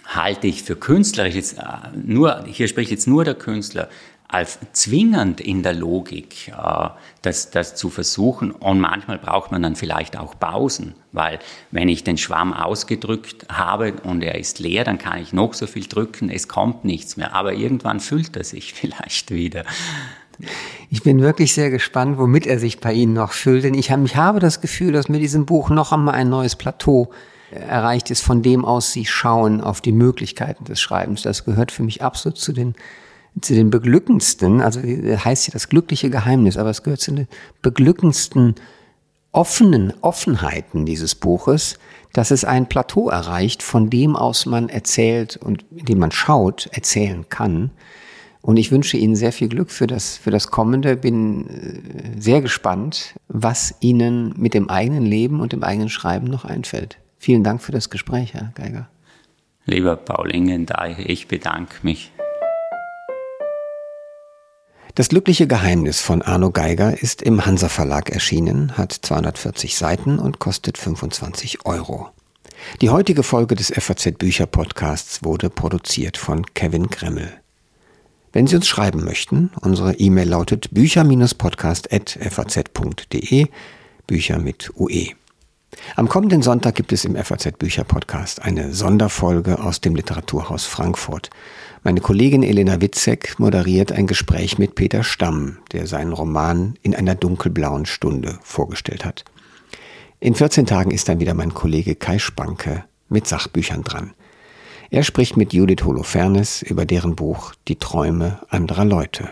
halte 0.06 0.48
ich 0.48 0.64
für 0.64 0.76
künstlerisch 0.76 1.36
jetzt 1.36 1.58
äh, 1.58 1.64
nur, 1.96 2.44
hier 2.46 2.68
spricht 2.68 2.92
jetzt 2.92 3.08
nur 3.08 3.24
der 3.24 3.36
Künstler, 3.36 3.90
als 4.34 4.58
zwingend 4.72 5.40
in 5.40 5.62
der 5.62 5.74
Logik, 5.76 6.48
äh, 6.48 6.90
das, 7.22 7.52
das 7.52 7.76
zu 7.76 7.90
versuchen. 7.90 8.52
Und 8.52 8.80
manchmal 8.80 9.20
braucht 9.20 9.52
man 9.52 9.62
dann 9.62 9.76
vielleicht 9.76 10.18
auch 10.18 10.40
Pausen, 10.40 10.96
weil 11.12 11.38
wenn 11.70 11.88
ich 11.88 12.04
den 12.04 12.18
Schwamm 12.18 12.52
ausgedrückt 12.52 13.46
habe 13.50 13.94
und 14.04 14.24
er 14.24 14.36
ist 14.40 14.58
leer, 14.58 14.86
dann 14.86 14.98
kann 14.98 15.20
ich 15.20 15.34
noch 15.34 15.54
so 15.54 15.68
viel 15.68 15.86
drücken, 15.86 16.32
es 16.32 16.48
kommt 16.48 16.84
nichts 16.84 17.16
mehr. 17.16 17.36
Aber 17.36 17.54
irgendwann 17.54 18.00
füllt 18.00 18.36
er 18.36 18.44
sich 18.44 18.74
vielleicht 18.74 19.30
wieder. 19.30 19.66
Ich 20.90 21.04
bin 21.04 21.22
wirklich 21.22 21.54
sehr 21.54 21.70
gespannt, 21.70 22.18
womit 22.18 22.48
er 22.48 22.58
sich 22.58 22.80
bei 22.80 22.92
Ihnen 22.92 23.14
noch 23.14 23.34
füllt, 23.34 23.64
denn 23.66 23.76
ich 23.76 23.92
habe 23.92 24.40
das 24.40 24.62
Gefühl, 24.62 24.92
dass 24.92 25.10
mit 25.10 25.22
diesem 25.22 25.46
Buch 25.46 25.70
noch 25.70 25.92
einmal 25.92 26.16
ein 26.16 26.30
neues 26.30 26.56
Plateau 26.56 27.12
äh, 27.52 27.60
erreicht 27.60 28.10
ist, 28.10 28.22
von 28.22 28.42
dem 28.42 28.66
aus 28.66 28.94
Sie 28.94 29.06
schauen 29.06 29.62
auf 29.62 29.80
die 29.80 29.92
Möglichkeiten 29.92 30.66
des 30.66 30.82
Schreibens. 30.82 31.22
Das 31.22 31.46
gehört 31.46 31.72
für 31.72 31.84
mich 31.84 32.02
absolut 32.02 32.40
zu 32.40 32.52
den 32.52 32.74
zu 33.42 33.54
den 33.54 33.70
beglückendsten, 33.70 34.62
also 34.62 34.80
heißt 34.82 35.48
ja 35.48 35.52
das 35.52 35.70
glückliche 35.70 36.10
Geheimnis, 36.10 36.58
aber 36.58 36.70
es 36.70 36.84
gehört 36.84 37.02
zu 37.02 37.14
den 37.14 37.28
beglückendsten 37.62 38.56
offenen 39.32 39.94
Offenheiten 40.02 40.86
dieses 40.86 41.16
Buches, 41.16 41.80
dass 42.14 42.32
es 42.32 42.46
ein 42.46 42.70
Plateau 42.70 43.10
erreicht, 43.10 43.64
von 43.64 43.90
dem 43.90 44.16
aus 44.16 44.46
man 44.46 44.70
erzählt 44.70 45.38
und 45.38 45.66
in 45.76 45.86
dem 45.86 46.00
man 46.00 46.12
schaut, 46.12 46.70
erzählen 46.72 47.26
kann. 47.30 47.72
Und 48.42 48.58
ich 48.58 48.72
wünsche 48.72 48.98
Ihnen 48.98 49.16
sehr 49.16 49.32
viel 49.32 49.48
Glück 49.48 49.72
für 49.72 49.88
das, 49.88 50.18
für 50.18 50.30
das 50.30 50.52
Kommende. 50.52 50.98
Bin 50.98 51.48
äh, 51.48 52.22
sehr 52.22 52.42
gespannt, 52.42 53.16
was 53.30 53.74
Ihnen 53.80 54.34
mit 54.38 54.54
dem 54.54 54.70
eigenen 54.70 55.06
Leben 55.06 55.40
und 55.40 55.54
dem 55.54 55.64
eigenen 55.64 55.90
Schreiben 55.90 56.28
noch 56.28 56.46
einfällt. 56.46 56.98
Vielen 57.18 57.44
Dank 57.44 57.62
für 57.62 57.72
das 57.72 57.90
Gespräch, 57.90 58.34
Herr 58.34 58.52
Geiger. 58.54 58.90
Lieber 59.66 59.96
Paul 59.96 60.30
Ingendeich, 60.30 61.00
ich 61.00 61.30
bedanke 61.30 61.76
mich. 61.84 62.12
Das 64.96 65.10
glückliche 65.10 65.48
Geheimnis 65.48 66.02
von 66.02 66.22
Arno 66.22 66.52
Geiger 66.52 67.02
ist 67.02 67.24
im 67.24 67.48
Hansa 67.48 67.68
Verlag 67.68 68.12
erschienen, 68.12 68.78
hat 68.78 68.92
240 68.92 69.76
Seiten 69.76 70.20
und 70.20 70.38
kostet 70.38 70.78
25 70.78 71.66
Euro. 71.66 72.10
Die 72.80 72.92
heutige 72.92 73.24
Folge 73.24 73.56
des 73.56 73.74
FAZ 73.76 74.20
Bücher 74.20 74.46
Podcasts 74.46 75.24
wurde 75.24 75.50
produziert 75.50 76.18
von 76.18 76.46
Kevin 76.54 76.90
Gremmel. 76.90 77.34
Wenn 78.34 78.46
Sie 78.46 78.56
uns 78.56 78.68
schreiben 78.68 79.04
möchten, 79.04 79.50
unsere 79.62 79.96
E-Mail 79.96 80.30
lautet 80.30 80.70
bücher-podcast.faz.de, 80.72 83.48
Bücher 84.06 84.38
mit 84.38 84.72
UE. 84.78 85.08
Am 85.96 86.08
kommenden 86.08 86.44
Sonntag 86.44 86.76
gibt 86.76 86.94
es 86.94 87.04
im 87.04 87.16
FAZ 87.16 87.58
Bücher 87.58 87.84
Podcast 87.84 88.44
eine 88.44 88.74
Sonderfolge 88.74 89.60
aus 89.60 89.82
dem 89.82 89.96
Literaturhaus 89.96 90.66
Frankfurt. 90.66 91.32
Meine 91.86 92.00
Kollegin 92.00 92.44
Elena 92.44 92.80
Witzek 92.80 93.40
moderiert 93.40 93.92
ein 93.92 94.08
Gespräch 94.08 94.58
mit 94.58 94.76
Peter 94.76 95.04
Stamm, 95.04 95.58
der 95.74 95.86
seinen 95.86 96.14
Roman 96.14 96.76
in 96.82 96.96
einer 96.96 97.14
dunkelblauen 97.14 97.86
Stunde 97.86 98.40
vorgestellt 98.42 99.04
hat. 99.04 99.26
In 100.22 100.34
14 100.34 100.66
Tagen 100.66 100.92
ist 100.92 101.10
dann 101.10 101.20
wieder 101.20 101.34
mein 101.34 101.54
Kollege 101.54 101.96
Kai 101.96 102.20
Spanke 102.20 102.86
mit 103.10 103.28
Sachbüchern 103.28 103.84
dran. 103.84 104.14
Er 104.92 105.04
spricht 105.04 105.36
mit 105.36 105.52
Judith 105.52 105.84
Holofernes 105.84 106.62
über 106.62 106.86
deren 106.86 107.18
Buch 107.18 107.54
Die 107.68 107.76
Träume 107.76 108.40
anderer 108.48 108.86
Leute. 108.86 109.32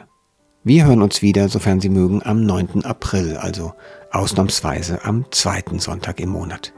Wir 0.66 0.86
hören 0.86 1.02
uns 1.02 1.22
wieder, 1.22 1.48
sofern 1.48 1.80
Sie 1.80 1.90
mögen, 1.90 2.22
am 2.22 2.46
9. 2.46 2.84
April, 2.84 3.38
also 3.38 3.74
ausnahmsweise 4.12 5.06
am 5.06 5.26
zweiten 5.32 5.80
Sonntag 5.80 6.20
im 6.20 6.30
Monat. 6.30 6.74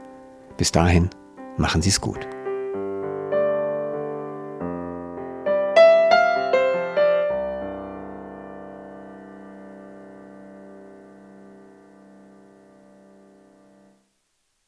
Bis 0.56 0.70
dahin, 0.70 1.10
machen 1.58 1.82
Sie 1.82 1.88
es 1.90 2.00
gut. 2.00 2.28